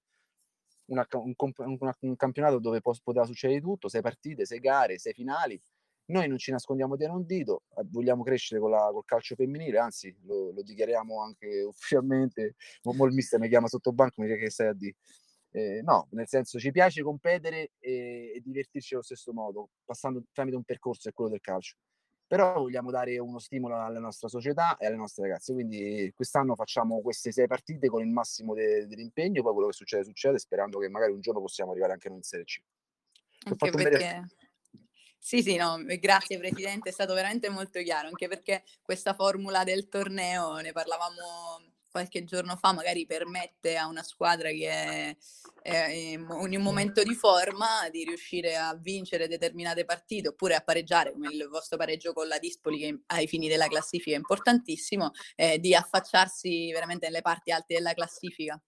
una, 0.86 1.06
un, 1.12 1.34
un, 1.36 1.92
un, 2.00 2.16
campionato 2.16 2.58
dove 2.58 2.80
poteva 2.80 3.24
succedere 3.24 3.60
tutto, 3.60 3.88
sei 3.88 4.00
partite, 4.02 4.44
sei 4.46 4.58
gare, 4.60 4.98
sei 4.98 5.12
finali. 5.12 5.60
Noi 6.06 6.26
non 6.26 6.38
ci 6.38 6.50
nascondiamo 6.50 6.96
dietro 6.96 7.16
un 7.16 7.26
dito, 7.26 7.64
eh, 7.76 7.82
vogliamo 7.84 8.22
crescere 8.22 8.60
la, 8.66 8.88
col 8.92 9.04
calcio 9.04 9.34
femminile, 9.34 9.78
anzi 9.78 10.16
lo, 10.22 10.52
lo 10.52 10.62
dichiariamo 10.62 11.22
anche 11.22 11.62
ufficialmente. 11.68 12.54
Mo 12.84 13.04
il 13.06 13.12
mister 13.12 13.38
mi 13.38 13.48
chiama 13.48 13.68
sotto 13.68 13.92
banco, 13.92 14.22
mi 14.22 14.28
dice 14.28 14.38
che 14.38 14.50
stai 14.50 14.68
a 14.68 14.72
dire. 14.72 14.96
Eh, 15.50 15.80
no, 15.82 16.08
nel 16.10 16.28
senso 16.28 16.58
ci 16.58 16.70
piace 16.70 17.02
competere 17.02 17.72
e, 17.78 18.32
e 18.36 18.40
divertirci 18.42 18.94
allo 18.94 19.02
stesso 19.02 19.32
modo, 19.32 19.70
passando 19.84 20.22
tramite 20.32 20.56
un 20.56 20.62
percorso 20.64 21.08
è 21.08 21.12
quello 21.12 21.30
del 21.30 21.40
calcio 21.40 21.76
però 22.28 22.52
vogliamo 22.60 22.90
dare 22.90 23.18
uno 23.18 23.38
stimolo 23.38 23.80
alla 23.80 23.98
nostra 23.98 24.28
società 24.28 24.76
e 24.76 24.86
alle 24.86 24.96
nostre 24.96 25.22
ragazze. 25.24 25.54
Quindi 25.54 26.12
quest'anno 26.14 26.54
facciamo 26.54 27.00
queste 27.00 27.32
sei 27.32 27.46
partite 27.46 27.88
con 27.88 28.02
il 28.02 28.08
massimo 28.08 28.54
de- 28.54 28.86
dell'impegno, 28.86 29.42
poi 29.42 29.54
quello 29.54 29.68
che 29.68 29.74
succede 29.74 30.04
succede, 30.04 30.38
sperando 30.38 30.78
che 30.78 30.90
magari 30.90 31.12
un 31.12 31.20
giorno 31.20 31.40
possiamo 31.40 31.70
arrivare 31.70 31.94
anche 31.94 32.08
noi 32.08 32.18
in 32.18 32.22
Serie 32.22 32.44
C. 32.44 32.60
Anche 33.46 33.70
perché... 33.70 34.28
Sì, 35.20 35.42
sì, 35.42 35.56
no, 35.56 35.82
grazie 35.98 36.38
Presidente, 36.38 36.90
è 36.90 36.92
stato 36.92 37.12
veramente 37.12 37.48
molto 37.48 37.82
chiaro, 37.82 38.06
anche 38.06 38.28
perché 38.28 38.62
questa 38.82 39.14
formula 39.14 39.64
del 39.64 39.88
torneo, 39.88 40.56
ne 40.58 40.72
parlavamo 40.72 41.16
qualche 41.90 42.24
giorno 42.24 42.56
fa 42.56 42.72
magari 42.72 43.06
permette 43.06 43.76
a 43.76 43.86
una 43.86 44.02
squadra 44.02 44.50
che 44.50 44.68
è, 44.68 45.16
è 45.62 45.86
in 45.90 46.26
un 46.28 46.62
momento 46.62 47.02
di 47.02 47.14
forma 47.14 47.88
di 47.90 48.04
riuscire 48.04 48.56
a 48.56 48.74
vincere 48.74 49.28
determinate 49.28 49.84
partite 49.84 50.28
oppure 50.28 50.54
a 50.54 50.60
pareggiare 50.60 51.12
come 51.12 51.28
il 51.32 51.48
vostro 51.48 51.76
pareggio 51.76 52.12
con 52.12 52.28
la 52.28 52.38
Dispoli 52.38 52.78
che 52.78 53.00
ai 53.06 53.26
fini 53.26 53.48
della 53.48 53.66
classifica 53.68 54.14
è 54.16 54.18
importantissimo, 54.18 55.12
eh, 55.36 55.58
di 55.58 55.74
affacciarsi 55.74 56.70
veramente 56.72 57.06
nelle 57.06 57.22
parti 57.22 57.50
alte 57.50 57.74
della 57.74 57.94
classifica. 57.94 58.60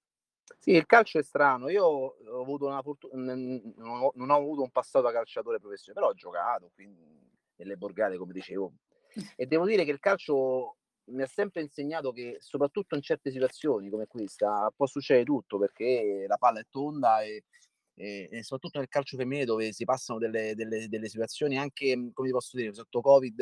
Sì, 0.58 0.72
il 0.72 0.86
calcio 0.86 1.18
è 1.18 1.22
strano. 1.22 1.68
Io 1.68 1.84
ho 1.84 2.40
avuto 2.40 2.66
una 2.66 2.82
fortuna, 2.82 3.34
non 3.34 4.30
ho, 4.30 4.34
avuto 4.34 4.62
un 4.62 4.70
passato 4.70 5.06
da 5.06 5.12
calciatore 5.12 5.58
professionale, 5.58 6.00
però 6.00 6.12
ho 6.12 6.14
giocato 6.14 6.70
quindi, 6.74 7.02
nelle 7.56 7.76
borgate, 7.76 8.16
come 8.16 8.32
dicevo. 8.32 8.72
E 9.36 9.46
devo 9.46 9.66
dire 9.66 9.84
che 9.84 9.90
il 9.90 10.00
calcio 10.00 10.76
mi 11.10 11.22
ha 11.22 11.26
sempre 11.26 11.62
insegnato 11.62 12.12
che 12.12 12.38
soprattutto 12.40 12.94
in 12.94 13.02
certe 13.02 13.30
situazioni 13.30 13.90
come 13.90 14.06
questa 14.06 14.72
può 14.74 14.86
succedere 14.86 15.24
tutto 15.24 15.58
perché 15.58 16.24
la 16.26 16.36
palla 16.36 16.60
è 16.60 16.66
tonda 16.68 17.22
e, 17.22 17.44
e, 17.94 18.28
e 18.30 18.42
soprattutto 18.42 18.78
nel 18.78 18.88
calcio 18.88 19.16
femminile 19.16 19.44
dove 19.46 19.72
si 19.72 19.84
passano 19.84 20.18
delle, 20.18 20.54
delle, 20.54 20.88
delle 20.88 21.08
situazioni 21.08 21.58
anche, 21.58 21.94
come 22.12 22.28
ti 22.28 22.32
posso 22.34 22.56
dire, 22.56 22.72
sotto 22.72 23.00
Covid 23.00 23.40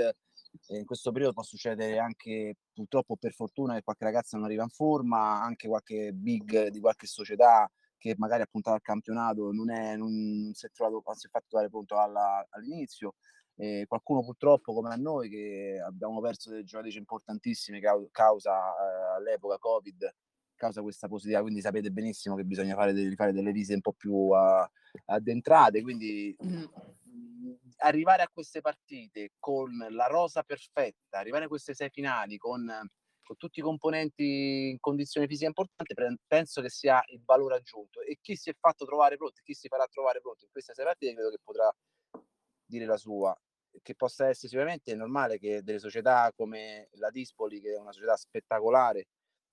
eh, 0.69 0.79
in 0.79 0.85
questo 0.85 1.11
periodo 1.13 1.35
può 1.35 1.43
succedere 1.43 1.99
anche 1.99 2.57
purtroppo 2.73 3.17
per 3.17 3.33
fortuna 3.33 3.75
che 3.75 3.83
qualche 3.83 4.05
ragazza 4.05 4.37
non 4.37 4.47
arriva 4.47 4.63
in 4.63 4.71
forma, 4.71 5.43
anche 5.43 5.69
qualche 5.69 6.13
big 6.13 6.69
di 6.69 6.81
qualche 6.81 7.07
società 7.07 7.71
che 7.99 8.15
magari 8.17 8.43
ha 8.43 8.49
puntato 8.51 8.77
al 8.77 8.83
campionato 8.83 9.51
non, 9.53 9.71
è, 9.71 9.97
non 9.97 10.53
si 10.55 10.67
è 10.67 10.71
trovato, 10.71 11.03
si 11.15 11.27
è 11.27 11.31
fatto 11.31 11.47
trovare 11.49 11.69
pronto 11.69 11.99
alla, 11.99 12.47
all'inizio 12.51 13.15
eh, 13.59 13.87
qualcuno 13.89 14.23
purtroppo 14.23 14.73
come 14.73 14.91
a 14.91 14.97
noi 14.97 15.29
che 15.29 15.83
abbiamo 15.85 16.21
perso 16.21 16.49
delle 16.51 16.63
giocatrici 16.63 16.99
importantissime 16.99 17.81
causa 18.13 18.53
eh, 18.55 19.17
all'epoca 19.17 19.59
Covid, 19.59 20.15
causa 20.55 20.81
questa 20.81 21.09
positività, 21.09 21.43
quindi 21.43 21.61
sapete 21.61 21.91
benissimo 21.91 22.37
che 22.37 22.45
bisogna 22.45 22.75
fare, 22.75 22.93
delle, 22.93 23.15
fare 23.17 23.33
delle 23.33 23.53
visite 23.53 23.75
un 23.75 23.81
po' 23.81 23.93
più 23.93 24.13
uh, 24.13 24.65
addentrate, 25.07 25.83
quindi 25.83 26.37
mm. 26.45 26.65
arrivare 27.79 28.23
a 28.23 28.29
queste 28.33 28.61
partite 28.61 29.33
con 29.39 29.71
la 29.91 30.07
rosa 30.07 30.43
perfetta, 30.43 31.19
arrivare 31.19 31.47
a 31.47 31.49
queste 31.49 31.75
sei 31.75 31.91
finali 31.91 32.37
con, 32.37 32.65
con 33.23 33.37
tutti 33.37 33.59
i 33.59 33.63
componenti 33.63 34.71
in 34.71 34.79
condizioni 34.79 35.27
fisiche 35.27 35.47
importanti, 35.47 35.95
penso 36.27 36.61
che 36.61 36.71
sia 36.71 37.03
il 37.09 37.23
valore 37.25 37.57
aggiunto 37.57 38.03
e 38.03 38.19
chi 38.21 38.37
si 38.37 38.51
è 38.51 38.55
fatto 38.59 38.85
trovare 38.85 39.17
pronto, 39.17 39.41
chi 39.43 39.55
si 39.55 39.67
farà 39.67 39.87
trovare 39.91 40.21
pronto 40.21 40.45
in 40.45 40.51
queste 40.51 40.75
sei 40.75 40.85
partite 40.85 41.15
credo 41.15 41.31
che 41.31 41.39
potrà 41.43 41.73
dire 42.65 42.85
la 42.85 42.97
sua 42.97 43.37
che 43.83 43.95
possa 43.95 44.29
essere 44.29 44.49
sicuramente 44.49 44.95
normale 44.95 45.39
che 45.39 45.63
delle 45.63 45.79
società 45.79 46.33
come 46.35 46.89
la 46.95 47.11
Dispoli, 47.11 47.61
che 47.61 47.75
è 47.75 47.79
una 47.79 47.93
società 47.93 48.17
spettacolare, 48.17 49.09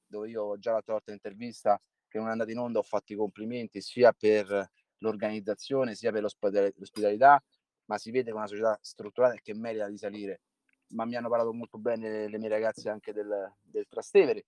dove 0.07 0.29
io 0.29 0.43
ho 0.43 0.57
già 0.57 0.71
l'altra 0.71 0.93
volta 0.93 1.11
in 1.11 1.17
intervista 1.17 1.79
che 2.07 2.17
non 2.17 2.27
è 2.27 2.31
andata 2.31 2.51
in 2.51 2.59
onda, 2.59 2.79
ho 2.79 2.83
fatto 2.83 3.13
i 3.13 3.15
complimenti 3.15 3.81
sia 3.81 4.13
per 4.13 4.71
l'organizzazione 4.99 5.95
sia 5.95 6.11
per 6.11 6.21
l'ospitalità, 6.23 7.41
ma 7.85 7.97
si 7.97 8.11
vede 8.11 8.25
che 8.25 8.31
è 8.31 8.33
una 8.33 8.47
società 8.47 8.77
strutturata 8.81 9.35
che 9.41 9.53
merita 9.53 9.87
di 9.87 9.97
salire. 9.97 10.41
Ma 10.89 11.05
mi 11.05 11.15
hanno 11.15 11.29
parlato 11.29 11.53
molto 11.53 11.77
bene 11.77 12.27
le 12.29 12.37
mie 12.37 12.49
ragazze 12.49 12.89
anche 12.89 13.11
del, 13.11 13.53
del 13.61 13.85
Trastevere. 13.87 14.45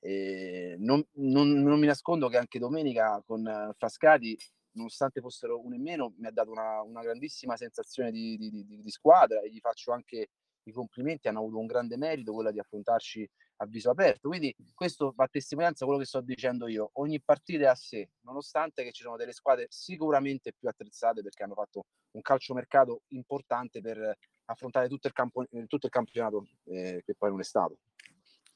Non, 0.00 1.04
non, 1.14 1.50
non, 1.50 1.78
mi 1.78 1.86
nascondo 1.86 2.28
che 2.28 2.36
anche 2.36 2.58
domenica 2.58 3.20
con 3.26 3.74
Frascati 3.76 4.38
nonostante 4.72 5.20
fossero 5.20 5.60
uno 5.64 5.74
in 5.74 5.82
meno, 5.82 6.14
mi 6.18 6.26
ha 6.26 6.30
dato 6.30 6.50
una, 6.50 6.82
una 6.82 7.02
grandissima 7.02 7.56
sensazione 7.56 8.10
di, 8.10 8.36
di, 8.36 8.50
di, 8.50 8.82
di, 8.82 8.90
squadra 8.90 9.40
e 9.40 9.50
gli 9.50 9.60
faccio 9.60 9.92
anche 9.92 10.30
i 10.64 10.72
complimenti, 10.72 11.28
hanno 11.28 11.40
avuto 11.40 11.58
un 11.58 11.66
grande 11.66 11.96
merito 11.96 12.32
quello 12.32 12.52
di 12.52 12.58
affrontarci 12.58 13.28
a 13.56 13.66
viso 13.66 13.90
aperto. 13.90 14.28
Quindi 14.28 14.54
questo 14.74 15.12
fa 15.12 15.26
testimonianza 15.26 15.84
quello 15.84 16.00
che 16.00 16.06
sto 16.06 16.20
dicendo 16.20 16.68
io. 16.68 16.90
Ogni 16.94 17.20
partita 17.20 17.64
è 17.64 17.68
a 17.68 17.74
sé, 17.74 18.10
nonostante 18.20 18.84
che 18.84 18.92
ci 18.92 19.02
sono 19.02 19.16
delle 19.16 19.32
squadre 19.32 19.66
sicuramente 19.70 20.52
più 20.52 20.68
attrezzate 20.68 21.22
perché 21.22 21.42
hanno 21.42 21.54
fatto 21.54 21.86
un 22.12 22.20
calciomercato 22.20 23.02
importante 23.08 23.80
per 23.80 24.16
affrontare 24.44 24.88
tutto 24.88 25.06
il, 25.06 25.12
campo, 25.12 25.44
tutto 25.66 25.86
il 25.86 25.92
campionato 25.92 26.46
eh, 26.64 27.02
che 27.04 27.14
poi 27.14 27.30
non 27.30 27.40
è 27.40 27.44
stato. 27.44 27.78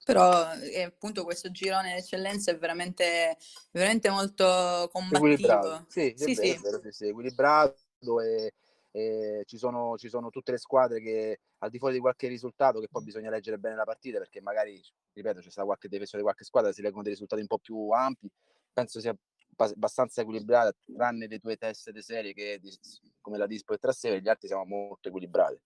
Però 0.05 0.53
eh, 0.55 0.83
appunto 0.83 1.25
questo 1.25 1.51
girone 1.51 1.95
d'eccellenza 1.95 2.51
è 2.51 2.59
veramente, 2.59 3.37
veramente 3.71 4.11
molto 4.11 4.89
combattivo. 4.93 5.27
Equilibrato. 5.27 5.85
Sì, 5.89 6.15
sì, 6.17 6.35
sì. 6.35 6.59
Vero, 6.61 6.81
sì, 6.83 6.91
sì, 6.91 7.07
equilibrato 7.07 8.21
e, 8.21 8.53
e 8.91 9.43
ci, 9.47 9.59
sono, 9.59 9.97
ci, 9.97 10.09
sono, 10.09 10.31
tutte 10.31 10.53
le 10.53 10.59
squadre 10.59 11.01
che 11.01 11.41
al 11.59 11.71
di 11.71 11.79
fuori 11.79 11.95
di 11.95 12.01
qualche 12.01 12.27
risultato 12.27 12.81
che 12.81 12.89
poi 12.91 13.05
bisogna 13.05 13.31
leggere 13.31 13.59
bene 13.59 13.77
la 13.77 13.85
partita 13.85 14.19
perché 14.19 14.41
magari, 14.41 14.83
ripeto, 15.13 15.41
c'è 15.41 15.51
stata 15.51 15.67
qualche 15.67 15.89
difesa 15.89 16.17
di 16.17 16.23
qualche 16.25 16.45
squadra, 16.45 16.73
si 16.73 16.83
leggono 16.83 17.03
dei 17.03 17.13
risultati 17.13 17.41
un 17.41 17.47
po' 17.47 17.59
più 17.59 17.91
ampi, 17.91 18.29
penso 18.73 18.99
sia 18.99 19.15
abbastanza 19.57 20.23
equilibrata, 20.23 20.73
tranne 20.97 21.29
le 21.29 21.39
due 21.39 21.57
teste 21.57 21.93
di 21.93 22.03
serie 22.03 22.33
che 22.33 22.61
come 23.21 23.39
la 23.39 23.47
Dispo 23.47 23.75
e 23.75 23.79
Trastevere, 23.79 24.21
gli 24.21 24.29
altri 24.29 24.49
siamo 24.49 24.65
molto 24.65 25.09
equilibrati. 25.09 25.61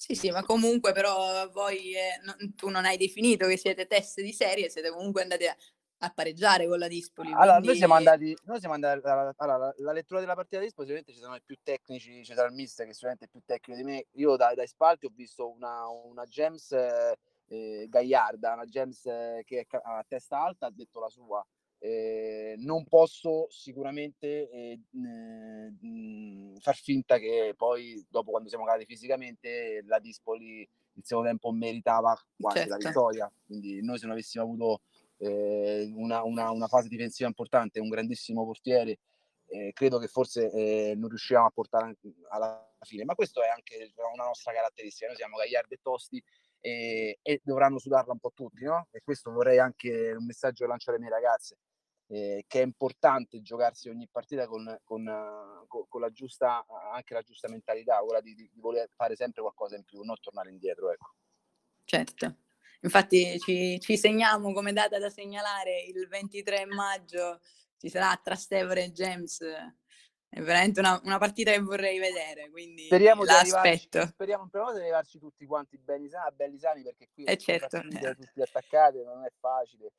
Sì, 0.00 0.14
sì, 0.14 0.30
ma 0.30 0.42
comunque 0.42 0.92
però 0.92 1.46
voi, 1.50 1.94
eh, 1.94 2.18
non, 2.22 2.54
tu 2.54 2.70
non 2.70 2.86
hai 2.86 2.96
definito 2.96 3.46
che 3.46 3.58
siete 3.58 3.86
teste 3.86 4.22
di 4.22 4.32
serie, 4.32 4.70
siete 4.70 4.88
comunque 4.88 5.20
andati 5.20 5.46
a, 5.46 5.54
a 5.98 6.10
pareggiare 6.10 6.66
con 6.66 6.78
la 6.78 6.88
Dispoli. 6.88 7.30
Allora, 7.30 7.60
quindi... 7.60 7.66
noi 7.66 7.76
siamo 7.76 7.94
andati, 7.94 8.38
noi 8.44 8.58
siamo 8.60 8.74
andati 8.76 9.06
allora, 9.06 9.34
la, 9.58 9.74
la, 9.76 9.92
lettura 9.92 10.20
della 10.20 10.34
partita 10.34 10.56
di 10.56 10.64
Dispoli, 10.64 10.86
sicuramente 10.86 11.12
ci 11.12 11.22
sono 11.22 11.36
i 11.36 11.42
più 11.44 11.54
tecnici, 11.62 12.24
ci 12.24 12.32
sarà 12.32 12.48
il 12.48 12.54
mister 12.54 12.86
che 12.86 12.94
sicuramente 12.94 13.26
è 13.26 13.28
più 13.28 13.42
tecnico 13.44 13.78
di 13.78 13.84
me. 13.84 14.06
Io 14.12 14.36
da, 14.36 14.54
dai 14.54 14.66
spalti 14.66 15.04
ho 15.04 15.12
visto 15.14 15.50
una, 15.50 15.86
una 15.86 16.24
James 16.24 16.72
eh, 16.72 17.18
eh 17.48 17.86
Gagliarda, 17.86 18.54
una 18.54 18.64
James 18.64 19.04
eh, 19.04 19.42
che 19.44 19.66
è 19.68 19.76
a 19.82 20.02
testa 20.08 20.42
alta, 20.42 20.64
ha 20.64 20.72
detto 20.72 20.98
la 20.98 21.10
sua. 21.10 21.46
Eh, 21.82 22.56
non 22.58 22.84
posso 22.84 23.46
sicuramente 23.48 24.50
eh, 24.50 24.80
mh, 24.90 26.58
far 26.58 26.76
finta 26.76 27.16
che 27.18 27.54
poi 27.56 28.04
dopo 28.10 28.32
quando 28.32 28.50
siamo 28.50 28.66
calati 28.66 28.84
fisicamente 28.84 29.82
la 29.86 29.98
Dispoli 29.98 30.60
il 30.60 31.02
secondo 31.04 31.28
tempo 31.28 31.50
meritava 31.52 32.14
quasi 32.38 32.58
certo. 32.58 32.76
la 32.76 32.76
vittoria. 32.76 33.32
Quindi 33.46 33.82
noi 33.82 33.96
se 33.96 34.04
non 34.04 34.12
avessimo 34.12 34.44
avuto 34.44 34.82
eh, 35.16 35.90
una, 35.94 36.22
una, 36.22 36.50
una, 36.50 36.66
fase 36.66 36.88
difensiva 36.88 37.28
importante 37.28 37.80
un 37.80 37.88
grandissimo 37.88 38.44
portiere 38.44 38.98
eh, 39.50 39.72
credo 39.72 39.98
che 39.98 40.06
forse 40.06 40.50
eh, 40.50 40.94
non 40.96 41.08
riusciamo 41.08 41.46
a 41.46 41.50
portare 41.50 41.96
alla 42.30 42.72
fine. 42.82 43.04
Ma 43.04 43.14
questo 43.14 43.42
è 43.42 43.48
anche 43.48 43.92
una 44.14 44.24
nostra 44.24 44.52
caratteristica. 44.52 45.08
Noi 45.08 45.16
siamo 45.16 45.36
gagliardi 45.36 45.74
e 45.74 45.80
tosti 45.82 46.22
e, 46.60 47.18
e, 47.22 47.40
dovranno 47.42 47.78
sudarla 47.78 48.12
un 48.12 48.18
po' 48.18 48.32
tutti, 48.34 48.64
no? 48.64 48.88
E 48.90 49.00
questo 49.02 49.30
vorrei 49.32 49.58
anche 49.58 50.12
un 50.12 50.24
messaggio 50.24 50.66
lanciare 50.66 50.96
alle 50.96 51.06
mie 51.06 51.14
ragazze 51.14 51.56
eh, 52.10 52.44
che 52.48 52.60
è 52.60 52.64
importante 52.64 53.40
giocarsi 53.40 53.88
ogni 53.88 54.08
partita 54.10 54.48
con, 54.48 54.78
con, 54.82 55.04
con, 55.68 55.84
con, 55.88 56.00
la 56.00 56.10
giusta, 56.10 56.66
anche 56.92 57.14
la 57.14 57.22
giusta 57.22 57.48
mentalità, 57.48 57.98
quella 58.00 58.20
di, 58.20 58.34
di, 58.34 58.50
voler 58.56 58.88
fare 58.96 59.14
sempre 59.14 59.42
qualcosa 59.42 59.76
in 59.76 59.84
più, 59.84 60.02
non 60.02 60.16
tornare 60.20 60.50
indietro. 60.50 60.90
Ecco. 60.90 61.14
Certo. 61.84 62.36
Infatti 62.80 63.38
ci, 63.38 63.78
ci, 63.78 63.96
segniamo 63.96 64.52
come 64.52 64.72
data 64.72 64.98
da 64.98 65.08
segnalare 65.08 65.82
il 65.82 66.08
23 66.08 66.66
maggio 66.66 67.40
ci 67.76 67.88
sarà 67.88 68.18
Trastevere 68.22 68.84
e 68.84 68.90
James 68.90 69.40
è 70.30 70.40
veramente 70.40 70.78
una, 70.78 71.00
una, 71.04 71.18
partita 71.18 71.50
che 71.50 71.60
vorrei 71.60 71.98
vedere 71.98 72.50
quindi 72.50 72.84
speriamo 72.84 73.24
l'aspetto 73.24 73.98
di 73.98 74.06
speriamo 74.06 74.48
volta 74.50 74.74
di 74.74 74.80
arrivarci 74.80 75.18
tutti 75.18 75.44
quanti 75.44 75.76
belli 75.76 76.08
sani, 76.08 76.32
belli 76.34 76.58
sani 76.58 76.82
perché 76.82 77.08
qui 77.12 77.24
eh 77.24 77.36
certo. 77.36 77.80
tutti 78.16 78.40
attaccati 78.40 79.02
non 79.02 79.24
è 79.24 79.32
facile 79.38 79.92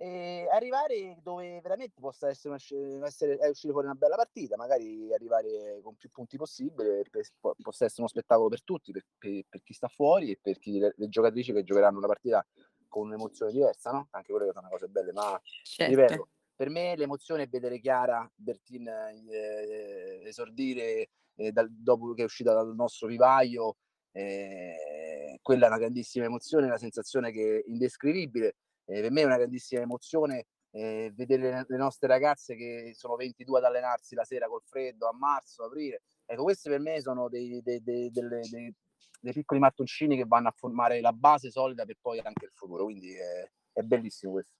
e 0.00 0.46
arrivare 0.52 1.18
dove 1.22 1.60
veramente 1.60 2.00
possa 2.00 2.28
essere, 2.28 2.56
una, 2.70 3.06
essere 3.06 3.36
è 3.36 3.48
uscire 3.48 3.72
fuori 3.72 3.88
una 3.88 3.96
bella 3.96 4.14
partita, 4.14 4.56
magari 4.56 5.12
arrivare 5.12 5.80
con 5.82 5.96
più 5.96 6.08
punti 6.10 6.36
possibile, 6.36 7.02
per, 7.10 7.26
possa 7.60 7.84
essere 7.84 8.02
uno 8.02 8.08
spettacolo 8.08 8.48
per 8.48 8.62
tutti, 8.62 8.92
per, 8.92 9.04
per, 9.18 9.42
per 9.48 9.62
chi 9.64 9.74
sta 9.74 9.88
fuori 9.88 10.30
e 10.30 10.38
per 10.40 10.60
chi, 10.60 10.78
le, 10.78 10.94
le, 10.96 11.08
giocatrici 11.08 11.52
che 11.52 11.64
giocheranno 11.64 11.98
una 11.98 12.06
partita 12.06 12.46
con 12.86 13.08
un'emozione 13.08 13.50
diversa, 13.50 13.90
no? 13.90 14.06
Anche 14.12 14.30
quello 14.30 14.46
che 14.46 14.52
sono 14.52 14.68
cose 14.68 14.86
belle, 14.86 15.12
ma 15.12 15.40
certo. 15.64 15.94
ripeto, 15.94 16.28
per 16.58 16.70
me 16.70 16.96
l'emozione 16.96 17.44
è 17.44 17.48
vedere 17.48 17.78
Chiara 17.78 18.28
Bertin 18.34 18.88
eh, 18.88 20.22
esordire 20.24 21.10
eh, 21.36 21.52
dal, 21.52 21.70
dopo 21.70 22.12
che 22.14 22.22
è 22.22 22.24
uscita 22.24 22.52
dal 22.52 22.74
nostro 22.74 23.06
vivaio, 23.06 23.76
eh, 24.10 25.38
quella 25.40 25.66
è 25.66 25.68
una 25.68 25.78
grandissima 25.78 26.24
emozione, 26.24 26.66
una 26.66 26.78
sensazione 26.78 27.30
che 27.30 27.58
è 27.58 27.70
indescrivibile 27.70 28.56
eh, 28.90 29.02
per 29.02 29.10
me 29.10 29.20
è 29.20 29.24
una 29.24 29.36
grandissima 29.36 29.82
emozione 29.82 30.46
eh, 30.70 31.12
vedere 31.14 31.42
le, 31.50 31.64
le, 31.68 31.76
nostre 31.76 32.08
ragazze 32.08 32.56
che 32.56 32.92
sono 32.94 33.16
22 33.16 33.58
ad 33.58 33.64
allenarsi 33.64 34.14
la 34.14 34.24
sera 34.24 34.48
col 34.48 34.62
freddo 34.64 35.08
a 35.08 35.12
marzo, 35.12 35.64
aprile. 35.64 36.02
Ecco, 36.24 36.42
questi 36.42 36.68
per 36.68 36.80
me 36.80 37.00
sono 37.00 37.28
dei, 37.28 37.60
dei, 37.62 37.82
dei, 37.82 38.10
dei, 38.10 38.74
dei 39.20 39.32
piccoli 39.32 39.60
mattoncini 39.60 40.16
che 40.16 40.24
vanno 40.26 40.48
a 40.48 40.54
formare 40.56 41.00
la 41.00 41.12
base 41.12 41.50
solida 41.50 41.84
per 41.84 41.96
poi 42.00 42.18
anche 42.20 42.46
il 42.46 42.52
futuro. 42.52 42.84
Quindi 42.84 43.14
è, 43.14 43.50
è 43.72 43.82
bellissimo 43.82 44.32
questo. 44.32 44.56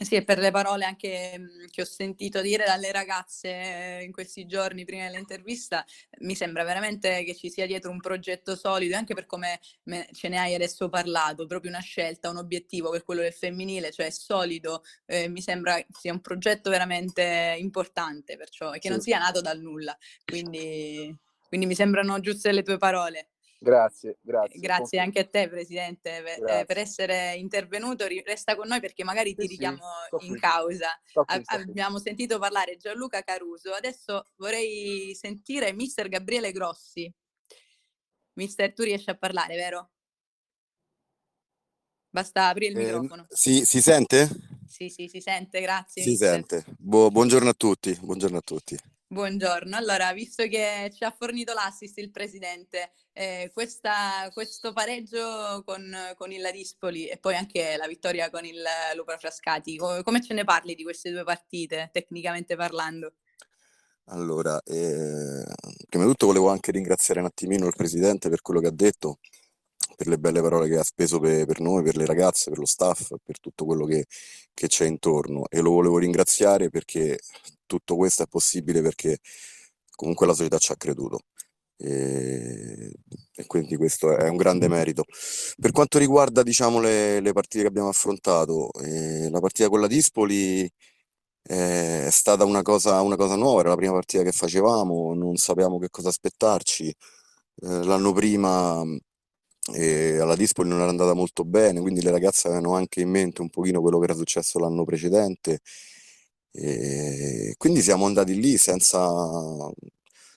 Sì, 0.00 0.14
e 0.14 0.22
per 0.22 0.38
le 0.38 0.52
parole 0.52 0.84
anche 0.84 1.34
mhmm, 1.36 1.66
che 1.70 1.82
ho 1.82 1.84
sentito 1.84 2.40
dire 2.40 2.64
dalle 2.64 2.92
ragazze 2.92 3.48
eh, 3.98 4.04
in 4.04 4.12
questi 4.12 4.46
giorni 4.46 4.84
prima 4.84 5.08
dell'intervista, 5.08 5.84
mi 6.20 6.36
sembra 6.36 6.62
veramente 6.62 7.24
che 7.24 7.34
ci 7.34 7.50
sia 7.50 7.66
dietro 7.66 7.90
un 7.90 7.98
progetto 7.98 8.54
solido, 8.54 8.96
anche 8.96 9.14
per 9.14 9.26
come 9.26 9.58
ce 10.12 10.28
ne 10.28 10.38
hai 10.38 10.54
adesso 10.54 10.88
parlato, 10.88 11.46
proprio 11.46 11.72
una 11.72 11.80
scelta, 11.80 12.30
un 12.30 12.36
obiettivo 12.36 12.90
che 12.90 12.98
è 12.98 13.02
quello 13.02 13.22
del 13.22 13.32
femminile, 13.32 13.90
cioè 13.90 14.08
solido, 14.10 14.84
eh, 15.06 15.28
mi 15.28 15.40
sembra 15.40 15.84
sia 15.90 16.12
un 16.12 16.20
progetto 16.20 16.70
veramente 16.70 17.56
importante, 17.58 18.36
perciò, 18.36 18.70
che 18.70 18.80
sì. 18.82 18.88
non 18.88 19.00
sia 19.00 19.18
nato 19.18 19.40
dal 19.40 19.58
nulla. 19.60 19.96
Quindi, 20.24 21.12
quindi 21.48 21.66
mi 21.66 21.74
sembrano 21.74 22.20
giuste 22.20 22.52
le 22.52 22.62
tue 22.62 22.78
parole. 22.78 23.30
Grazie, 23.60 24.18
grazie. 24.20 24.60
Grazie 24.60 25.00
anche 25.00 25.18
a 25.18 25.26
te, 25.26 25.48
Presidente, 25.48 26.22
per, 26.22 26.48
eh, 26.48 26.64
per 26.64 26.78
essere 26.78 27.34
intervenuto. 27.34 28.06
Resta 28.06 28.54
con 28.54 28.68
noi 28.68 28.78
perché 28.80 29.02
magari 29.02 29.34
ti 29.34 29.42
sì, 29.42 29.48
richiamo 29.48 29.82
sì, 30.18 30.26
in 30.26 30.38
causa. 30.38 30.88
Qui, 31.12 31.42
abbiamo 31.46 31.98
sentito 31.98 32.38
parlare 32.38 32.76
Gianluca 32.76 33.22
Caruso. 33.22 33.72
Adesso 33.72 34.26
vorrei 34.36 35.12
sentire 35.16 35.72
Mister 35.72 36.08
Gabriele 36.08 36.52
Grossi. 36.52 37.12
Mister, 38.34 38.72
tu 38.72 38.84
riesci 38.84 39.10
a 39.10 39.16
parlare, 39.16 39.56
vero? 39.56 39.90
Basta 42.10 42.48
aprire 42.48 42.72
il 42.72 42.78
eh, 42.78 42.84
microfono. 42.84 43.26
Sì, 43.28 43.64
si 43.64 43.82
sente? 43.82 44.28
Sì, 44.68 44.88
sì, 44.88 45.08
si 45.08 45.20
sente, 45.20 45.60
grazie. 45.60 46.02
Si 46.02 46.10
mister. 46.10 46.30
sente. 46.30 46.64
Bu- 46.78 47.10
buongiorno 47.10 47.48
a 47.48 47.54
tutti, 47.54 47.92
buongiorno 48.00 48.36
a 48.36 48.42
tutti. 48.42 48.78
Buongiorno, 49.10 49.74
allora 49.74 50.12
visto 50.12 50.46
che 50.48 50.92
ci 50.94 51.02
ha 51.02 51.10
fornito 51.10 51.54
l'assist 51.54 51.96
il 51.96 52.10
Presidente, 52.10 52.92
eh, 53.14 53.50
questa, 53.54 54.28
questo 54.34 54.74
pareggio 54.74 55.62
con, 55.64 55.96
con, 56.14 56.30
il 56.30 56.42
Ladispoli 56.42 57.08
e 57.08 57.16
poi 57.16 57.34
anche 57.34 57.78
la 57.78 57.86
vittoria 57.86 58.28
con 58.28 58.44
il 58.44 58.62
Lupa 58.96 59.16
Frascati, 59.16 59.78
come, 59.78 60.02
come 60.02 60.22
ce 60.22 60.34
ne 60.34 60.44
parli 60.44 60.74
di 60.74 60.82
queste 60.82 61.10
due 61.10 61.24
partite, 61.24 61.88
tecnicamente 61.90 62.54
parlando? 62.54 63.14
Allora, 64.10 64.60
eh, 64.62 65.42
prima 65.88 66.04
di 66.04 66.10
tutto 66.10 66.26
volevo 66.26 66.50
anche 66.50 66.70
ringraziare 66.70 67.20
un 67.20 67.26
attimino 67.26 67.66
il 67.66 67.74
Presidente 67.74 68.28
per 68.28 68.42
quello 68.42 68.60
che 68.60 68.66
ha 68.66 68.72
detto, 68.72 69.20
per 69.98 70.06
le 70.06 70.18
belle 70.18 70.40
parole 70.40 70.68
che 70.68 70.78
ha 70.78 70.84
speso 70.84 71.18
per, 71.18 71.44
per 71.44 71.58
noi, 71.58 71.82
per 71.82 71.96
le 71.96 72.06
ragazze, 72.06 72.50
per 72.50 72.60
lo 72.60 72.66
staff, 72.66 73.14
per 73.20 73.40
tutto 73.40 73.64
quello 73.64 73.84
che, 73.84 74.06
che 74.54 74.68
c'è 74.68 74.86
intorno 74.86 75.46
e 75.48 75.60
lo 75.60 75.72
volevo 75.72 75.98
ringraziare 75.98 76.70
perché 76.70 77.18
tutto 77.66 77.96
questo 77.96 78.22
è 78.22 78.26
possibile 78.28 78.80
perché 78.80 79.18
comunque 79.90 80.26
la 80.26 80.34
società 80.34 80.58
ci 80.58 80.70
ha 80.70 80.76
creduto. 80.76 81.22
E, 81.76 82.92
e, 83.34 83.46
quindi 83.46 83.76
questo 83.76 84.16
è 84.16 84.28
un 84.28 84.36
grande 84.36 84.68
merito. 84.68 85.04
Per 85.58 85.72
quanto 85.72 85.98
riguarda 85.98 86.44
diciamo, 86.44 86.78
le, 86.80 87.20
le 87.20 87.32
partite 87.32 87.62
che 87.62 87.68
abbiamo 87.68 87.88
affrontato, 87.88 88.70
eh, 88.80 89.28
la 89.30 89.40
partita 89.40 89.68
con 89.68 89.80
la 89.80 89.88
Dispoli 89.88 90.62
eh, 91.42 92.06
è 92.06 92.10
stata 92.10 92.44
una 92.44 92.62
cosa, 92.62 93.00
una 93.00 93.16
cosa, 93.16 93.34
nuova, 93.36 93.60
era 93.60 93.70
la 93.70 93.76
prima 93.76 93.94
partita 93.94 94.22
che 94.22 94.32
facevamo, 94.32 95.14
non 95.14 95.36
sapevamo 95.36 95.78
che 95.78 95.88
cosa 95.90 96.08
aspettarci. 96.10 96.88
Eh, 97.60 97.84
l'anno 97.84 98.12
prima 98.12 98.84
eh, 99.74 100.18
alla 100.18 100.36
Dispoli 100.36 100.68
non 100.68 100.80
era 100.80 100.90
andata 100.90 101.14
molto 101.14 101.44
bene, 101.44 101.80
quindi 101.80 102.02
le 102.02 102.10
ragazze 102.10 102.48
avevano 102.48 102.74
anche 102.74 103.00
in 103.00 103.10
mente 103.10 103.40
un 103.40 103.50
pochino 103.50 103.80
quello 103.80 103.98
che 103.98 104.04
era 104.04 104.14
successo 104.14 104.58
l'anno 104.58 104.84
precedente 104.84 105.60
e 106.50 107.54
quindi 107.56 107.82
siamo 107.82 108.06
andati 108.06 108.34
lì 108.40 108.56
senza, 108.56 109.08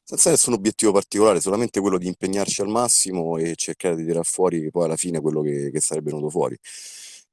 senza 0.03 0.29
nessun 0.29 0.53
obiettivo 0.53 0.91
particolare, 0.91 1.39
solamente 1.41 1.79
quello 1.79 1.97
di 1.97 2.07
impegnarci 2.07 2.61
al 2.61 2.67
massimo 2.67 3.37
e 3.37 3.55
cercare 3.55 3.95
di 3.95 4.05
tirar 4.05 4.25
fuori 4.25 4.69
poi 4.69 4.85
alla 4.85 4.97
fine 4.97 5.19
quello 5.21 5.41
che, 5.41 5.71
che 5.71 5.79
sarebbe 5.81 6.11
venuto 6.11 6.29
fuori. 6.29 6.57